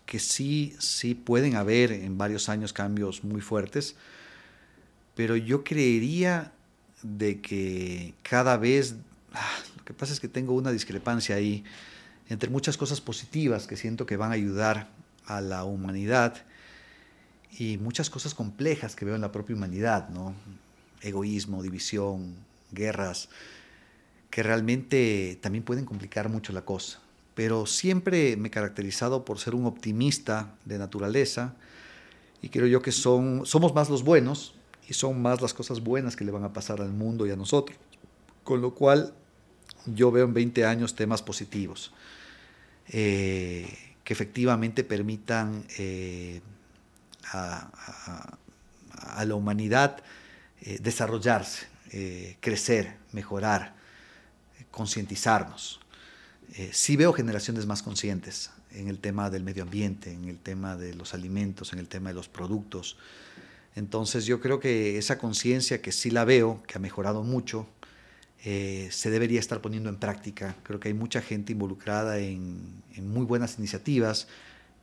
[0.05, 3.95] que sí, sí pueden haber en varios años cambios muy fuertes,
[5.15, 6.51] pero yo creería
[7.03, 8.97] de que cada vez,
[9.77, 11.65] lo que pasa es que tengo una discrepancia ahí
[12.29, 14.89] entre muchas cosas positivas que siento que van a ayudar
[15.27, 16.45] a la humanidad
[17.59, 20.35] y muchas cosas complejas que veo en la propia humanidad, ¿no?
[21.01, 22.35] Egoísmo, división,
[22.73, 23.29] guerras,
[24.31, 27.01] que realmente también pueden complicar mucho la cosa.
[27.35, 31.55] Pero siempre me he caracterizado por ser un optimista de naturaleza
[32.43, 34.55] y creo yo que son, somos más los buenos
[34.89, 37.37] y son más las cosas buenas que le van a pasar al mundo y a
[37.37, 37.79] nosotros.
[38.45, 39.15] Con lo cual
[39.95, 41.93] yo veo en 20 años temas positivos.
[42.91, 43.69] Eh,
[44.03, 46.41] que efectivamente permitan eh,
[47.33, 47.69] a,
[49.23, 50.03] la humanidad
[50.63, 51.67] eh, desarrollarse,
[52.41, 53.75] crecer, mejorar,
[54.71, 55.81] concientizarnos.
[56.73, 60.95] sí veo generaciones más conscientes en el tema del medio ambiente, en el tema de
[60.95, 62.97] los alimentos, en el tema de los productos.
[63.75, 67.69] Entonces yo creo que esa conciencia que sí la veo, que ha mejorado mucho,
[68.43, 70.57] se debería estar poniendo en práctica.
[70.63, 74.29] Creo que hay mucha gente involucrada en, muy buenas iniciativas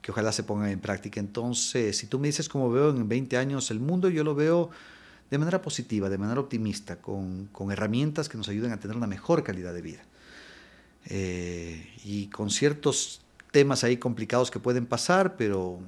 [0.02, 1.20] que ojalá se pongan en práctica.
[1.20, 4.70] Entonces, si tú me dices cómo veo en 20 años el mundo, yo lo veo
[5.32, 9.08] de manera positiva, de manera optimista, con, con herramientas que nos ayuden a tener una
[9.08, 10.04] mejor calidad de vida.
[11.08, 13.22] Eh, y con ciertos
[13.52, 15.80] temas ahí complicados que pueden pasar, pero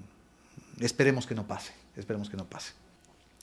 [0.80, 2.74] esperemos que no pase, esperemos que no pase.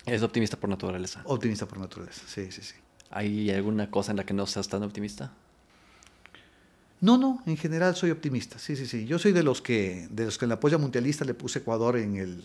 [0.06, 1.22] ¿Es optimista por naturaleza?
[1.24, 2.74] Optimista por naturaleza, sí, sí, sí.
[3.14, 5.32] ¿Hay alguna cosa en la que no seas tan optimista?
[7.00, 8.58] No, no, en general soy optimista.
[8.58, 9.06] Sí, sí, sí.
[9.06, 11.96] Yo soy de los que, de los que en la polla mundialista le puse Ecuador
[11.96, 12.42] en el,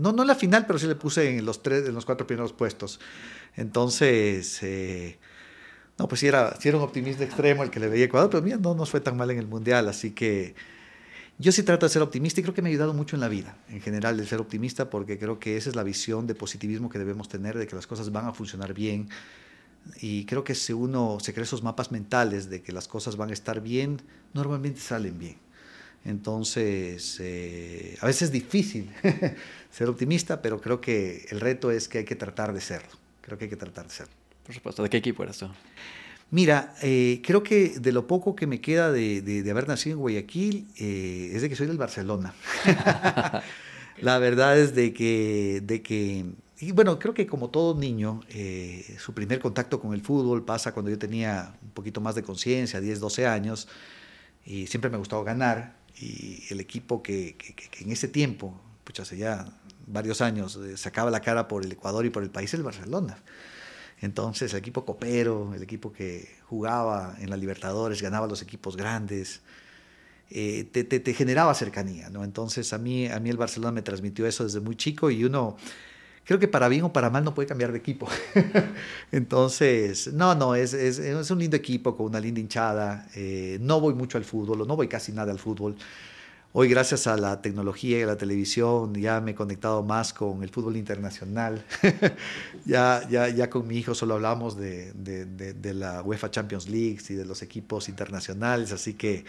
[0.00, 2.26] no, no en la final, pero sí le puse en los tres, en los cuatro
[2.26, 2.98] primeros puestos.
[3.56, 5.18] Entonces, eh,
[5.98, 8.42] no, pues sí era, sí era un optimista extremo el que le veía Ecuador, pero
[8.42, 10.54] mira, no nos fue tan mal en el mundial, así que
[11.38, 13.28] yo sí trato de ser optimista y creo que me ha ayudado mucho en la
[13.28, 16.88] vida, en general, el ser optimista, porque creo que esa es la visión de positivismo
[16.88, 19.08] que debemos tener, de que las cosas van a funcionar bien
[20.00, 23.30] y creo que si uno se crea esos mapas mentales de que las cosas van
[23.30, 24.00] a estar bien,
[24.34, 25.36] normalmente salen bien.
[26.04, 28.90] Entonces, eh, a veces es difícil
[29.70, 32.90] ser optimista, pero creo que el reto es que hay que tratar de serlo.
[33.20, 34.14] Creo que hay que tratar de serlo.
[34.44, 34.82] Por supuesto.
[34.82, 35.48] ¿De qué equipo eres tú?
[36.30, 40.00] Mira, eh, creo que de lo poco que me queda de, de, haber nacido en
[40.00, 42.34] Guayaquil eh, es de que soy del Barcelona.
[44.00, 46.26] La verdad es de que, de que
[46.60, 50.72] y bueno, creo que como todo niño, eh, su primer contacto con el fútbol pasa
[50.72, 53.68] cuando yo tenía un poquito más de conciencia, 10, 12 años,
[54.44, 55.76] y siempre me ha gustado ganar.
[56.00, 59.46] Y el equipo que, que, en ese tiempo, pues hace ya
[59.86, 63.18] varios años, eh, sacaba la cara por el Ecuador y por el país, el Barcelona.
[64.00, 69.42] Entonces, el equipo copero, el equipo que jugaba en la Libertadores, ganaba los equipos grandes,
[70.30, 72.10] eh, te, te, te, generaba cercanía.
[72.10, 72.24] ¿no?
[72.24, 75.56] Entonces, a mí, a mí el Barcelona me transmitió eso desde muy chico y uno
[76.28, 78.06] creo que para bien o para mal no puede cambiar de equipo.
[79.12, 83.08] Entonces, no, no, es, es, es, un lindo equipo con una linda hinchada.
[83.14, 85.74] Eh, no voy mucho al fútbol, no voy casi nada al fútbol.
[86.52, 90.42] Hoy, gracias a la tecnología y a la televisión, ya me he conectado más con
[90.42, 91.64] el fútbol internacional.
[92.66, 96.68] ya, ya, ya con mi hijo solo hablamos de, de, de, de la UEFA Champions
[96.68, 99.24] League y de los equipos internacionales, así que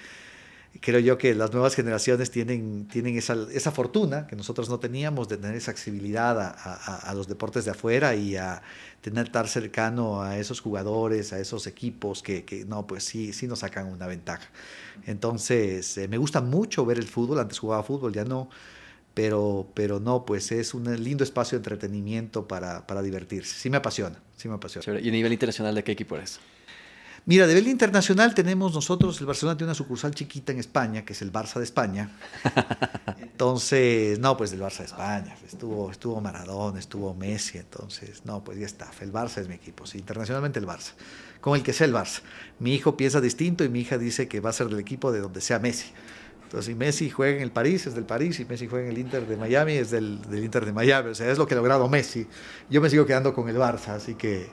[0.81, 5.27] creo yo que las nuevas generaciones tienen, tienen esa, esa fortuna que nosotros no teníamos
[5.27, 8.61] de tener esa accesibilidad a, a, los deportes de afuera y a
[9.01, 13.47] tener estar cercano a esos jugadores, a esos equipos que, que no, pues sí, sí
[13.47, 14.47] nos sacan una ventaja.
[15.05, 18.49] Entonces, eh, me gusta mucho ver el fútbol, antes jugaba fútbol, ya no,
[19.13, 23.55] pero, pero no, pues es un lindo espacio de entretenimiento para, para divertirse.
[23.55, 24.99] Sí me apasiona, sí me apasiona.
[24.99, 26.39] ¿Y a nivel internacional de qué equipo eres?
[27.29, 31.13] Mira, de nivel internacional tenemos nosotros, el Barcelona tiene una sucursal chiquita en España, que
[31.13, 32.09] es el Barça de España.
[33.21, 35.37] Entonces, no, pues del Barça de España.
[35.45, 38.89] Estuvo, estuvo Maradona, estuvo Messi, entonces, no, pues ya está.
[39.01, 40.93] El Barça es mi equipo, sí, internacionalmente el Barça.
[41.39, 42.21] Con el que sea el Barça.
[42.57, 45.19] Mi hijo piensa distinto y mi hija dice que va a ser del equipo de
[45.19, 45.91] donde sea Messi.
[46.45, 48.97] Entonces, si Messi juega en el París, es del París, si Messi juega en el
[48.97, 51.09] Inter de Miami, es del, del Inter de Miami.
[51.11, 52.25] O sea, es lo que ha logrado Messi.
[52.71, 54.49] Yo me sigo quedando con el Barça, así que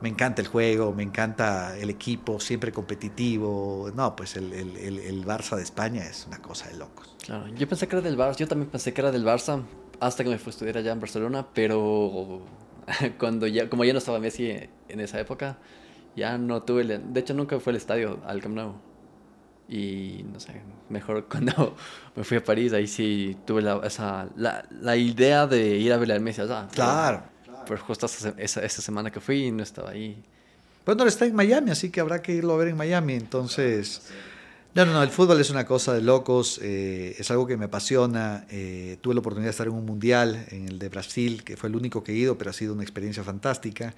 [0.00, 3.90] me encanta el juego, me encanta el equipo, siempre competitivo.
[3.94, 7.16] No, pues el, el, el, el, Barça de España es una cosa de locos.
[7.24, 9.62] Claro, yo pensé que era del Barça, yo también pensé que era del Barça
[10.00, 12.42] hasta que me fui a estudiar allá en Barcelona, pero
[13.18, 14.50] cuando ya, como ya no estaba Messi
[14.88, 15.58] en esa época,
[16.14, 18.74] ya no tuve, el, de hecho nunca fue al estadio, al Camp Nou.
[19.68, 21.76] Y no sé, mejor cuando
[22.14, 25.96] me fui a París, ahí sí tuve la, esa, la, la idea de ir a
[25.96, 26.68] ver al Messi allá.
[26.72, 27.35] Claro.
[27.66, 30.16] Pero, pero justo esa, esa, esa, semana que fui no estaba ahí.
[30.84, 33.14] Bueno, está en Miami, así que habrá que irlo a ver en Miami.
[33.14, 34.08] Entonces,
[34.74, 37.64] no, no, no, el fútbol es una cosa de locos, eh, es algo que me
[37.64, 38.46] apasiona.
[38.50, 41.68] Eh, tuve la oportunidad de estar en un mundial, en el de Brasil, que fue
[41.68, 43.94] el único que he ido, pero ha sido una experiencia fantástica.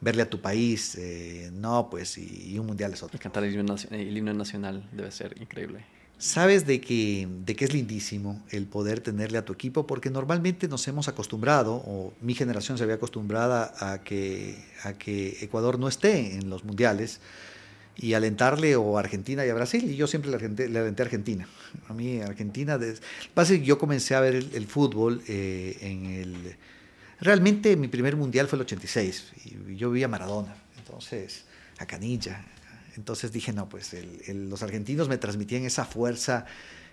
[0.00, 3.16] Verle a tu país, eh, no, pues, y, y, un mundial es otro.
[3.16, 7.64] Y cantar el himno, el himno nacional debe ser increíble sabes de que, de que
[7.64, 12.34] es lindísimo el poder tenerle a tu equipo, porque normalmente nos hemos acostumbrado, o mi
[12.34, 17.20] generación se había acostumbrada a que, a que Ecuador no esté en los mundiales
[17.96, 21.02] y alentarle o a Argentina y a Brasil, y yo siempre le, alenté, le alenté
[21.02, 21.48] a Argentina.
[21.88, 26.56] A mí Argentina, que yo comencé a ver el, el fútbol eh, en el...
[27.20, 31.44] Realmente mi primer mundial fue el 86, y yo vi a Maradona, entonces
[31.78, 32.44] a Canilla,
[32.96, 33.94] entonces dije, no, pues
[34.28, 36.46] los argentinos me transmitían esa fuerza,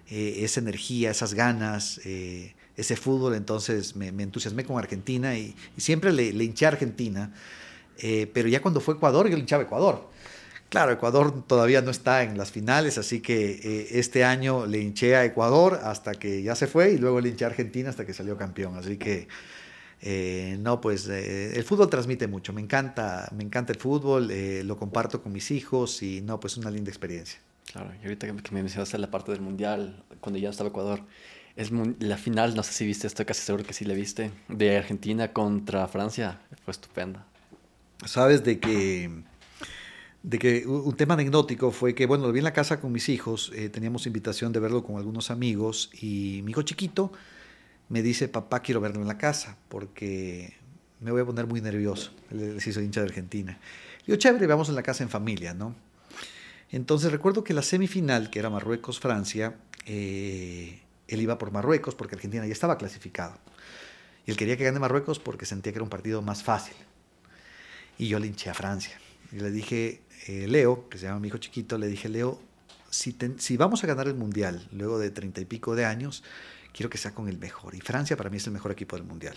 [0.09, 6.11] eh, esa energía, esas ganas, eh, ese fútbol, entonces me, entusiasmé con Argentina y, siempre
[6.11, 7.34] le, le, hinché a Argentina,
[7.99, 10.09] eh, pero ya cuando fue Ecuador, yo le hinchaba a Ecuador.
[10.69, 15.23] Claro, Ecuador todavía no está en las finales, así que este año le hinché a
[15.23, 18.38] Ecuador hasta que ya se fue y luego le hinché a Argentina hasta que salió
[18.38, 19.27] campeón, así que...
[20.05, 24.61] Eh, no, pues eh, el fútbol transmite mucho, me encanta, me encanta el fútbol, eh,
[24.65, 27.39] lo comparto con mis hijos y no, pues una linda experiencia.
[27.71, 30.99] Claro, y ahorita que me mencionaste la parte del Mundial, cuando ya estaba Ecuador,
[31.55, 34.75] es la final, no sé si viste, estoy casi seguro que sí la viste, de
[34.75, 37.25] Argentina contra Francia, fue estupenda.
[38.05, 39.09] Sabes de que,
[40.21, 43.07] de que un tema anecdótico fue que, bueno, lo vi en la casa con mis
[43.07, 47.13] hijos, eh, teníamos invitación de verlo con algunos amigos y mi hijo chiquito
[47.89, 50.53] me dice, papá, quiero verlo en la casa porque
[50.99, 52.11] me voy a poner muy nervioso.
[52.60, 53.60] Se hizo hincha de Argentina.
[54.07, 55.76] Yo, chévere, vamos en la casa en familia, ¿no?
[56.72, 59.55] Entonces recuerdo que la semifinal, que era Marruecos-Francia,
[59.85, 63.38] eh, él iba por Marruecos porque Argentina ya estaba clasificado.
[64.26, 66.76] Y él quería que gane Marruecos porque sentía que era un partido más fácil.
[67.97, 68.97] Y yo le hinché a Francia.
[69.31, 72.41] Y le dije, eh, Leo, que se llama mi hijo chiquito, le dije, Leo,
[72.89, 76.23] si, si vamos a ganar el Mundial luego de treinta y pico de años,
[76.73, 77.75] quiero que sea con el mejor.
[77.75, 79.35] Y Francia para mí es el mejor equipo del Mundial.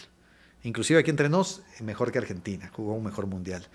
[0.64, 3.68] Inclusive aquí entre nos, mejor que Argentina, jugó un mejor Mundial.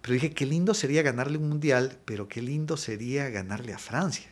[0.00, 4.30] Pero dije, qué lindo sería ganarle un Mundial, pero qué lindo sería ganarle a Francia.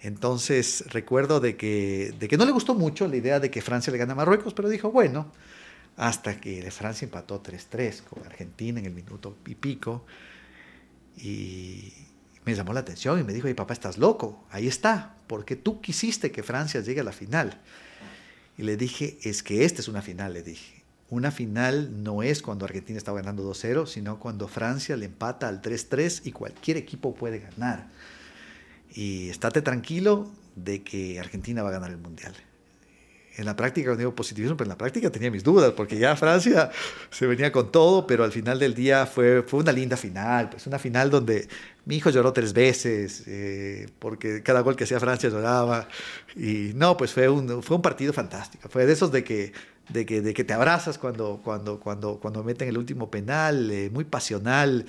[0.00, 3.92] Entonces recuerdo de que, de que no le gustó mucho la idea de que Francia
[3.92, 5.32] le gane a Marruecos, pero dijo, bueno,
[5.96, 10.04] hasta que Francia empató 3-3 con Argentina en el minuto y pico.
[11.16, 11.92] Y
[12.48, 16.30] me llamó la atención y me dijo, papá, estás loco, ahí está, porque tú quisiste
[16.32, 17.60] que Francia llegue a la final.
[18.56, 20.82] Y le dije, es que esta es una final, le dije.
[21.10, 25.62] Una final no es cuando Argentina estaba ganando 2-0, sino cuando Francia le empata al
[25.62, 27.88] 3-3 y cualquier equipo puede ganar
[28.94, 32.34] y estate tranquilo de que Argentina va a ganar el Mundial.
[33.36, 36.72] En la práctica digo positivismo, pero en la práctica tenía mis dudas, porque ya Francia
[37.10, 40.66] se venía con todo, pero al final del día fue, fue una linda final, pues
[40.66, 41.46] una final donde
[41.88, 45.88] mi hijo lloró tres veces, eh, porque cada gol que hacía Francia lloraba,
[46.36, 49.54] y no, pues fue un, fue un partido fantástico, fue de esos de que,
[49.88, 53.88] de que, de que te abrazas cuando, cuando, cuando, cuando meten el último penal, eh,
[53.90, 54.84] muy pasional,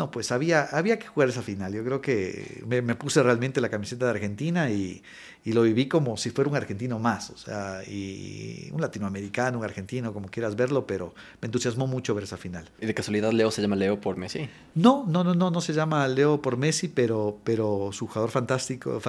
[0.00, 1.74] no, pues había, había que jugar esa final.
[1.74, 5.02] Yo creo que me, puse realmente la camiseta de Argentina y,
[5.44, 10.14] lo viví como si fuera un argentino más, o sea, y un latinoamericano, un argentino,
[10.14, 12.70] como quieras verlo, pero me entusiasmó mucho ver esa final.
[12.80, 14.48] ¿Y de casualidad Leo se llama Leo por Messi?
[14.74, 19.02] No, no, no, no, no se llama Leo por Messi, pero, pero su jugador fantástico,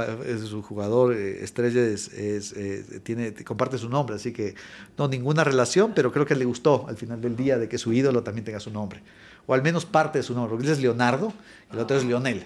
[0.49, 4.55] su jugador eh, estrella es, eh, tiene, comparte su nombre, así que
[4.97, 7.93] no, ninguna relación, pero creo que le gustó al final del día de que su
[7.93, 9.01] ídolo también tenga su nombre
[9.47, 11.34] o al menos parte de su nombre, porque él es Leonardo
[11.72, 12.45] y el otro es Lionel.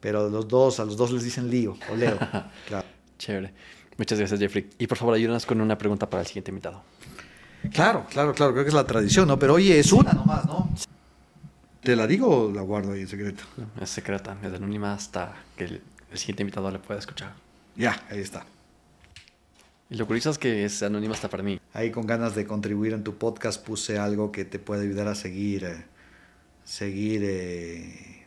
[0.00, 2.18] Pero los dos, a los dos les dicen Lío o Leo.
[2.66, 2.86] Claro.
[3.18, 3.52] Chévere.
[3.96, 4.68] Muchas gracias, Jeffrey.
[4.78, 6.82] Y por favor, ayúdanos con una pregunta para el siguiente invitado.
[7.72, 9.38] Claro, claro, claro, creo que es la tradición, ¿no?
[9.38, 10.68] Pero oye, es una nomás, ¿no?
[11.82, 13.44] ¿Te la digo o la guardo ahí en secreto?
[13.80, 15.82] Es secreta, es anónima hasta que el,
[16.14, 17.32] siguiente invitado la pueda escuchar.
[17.76, 18.44] Ya, ahí está.
[19.90, 21.60] Y lo curioso es que es anónima hasta para mí.
[21.72, 25.14] Ahí con ganas de contribuir en tu podcast puse algo que te puede ayudar a
[25.14, 25.64] seguir.
[25.64, 25.84] Eh,
[26.64, 28.24] seguir, eh,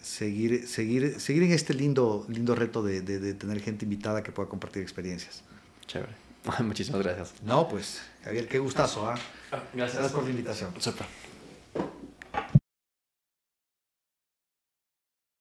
[0.00, 4.48] seguir, seguir, seguir en este lindo, lindo reto de, de, tener gente invitada que pueda
[4.48, 5.42] compartir experiencias.
[5.86, 6.12] Chévere.
[6.60, 7.34] Muchísimas gracias.
[7.42, 9.08] No, pues, Javier, qué gustazo.
[9.08, 9.14] ¿ah?
[9.52, 9.98] ah gracias.
[9.98, 10.72] gracias por la invitación.
[10.78, 11.06] Super.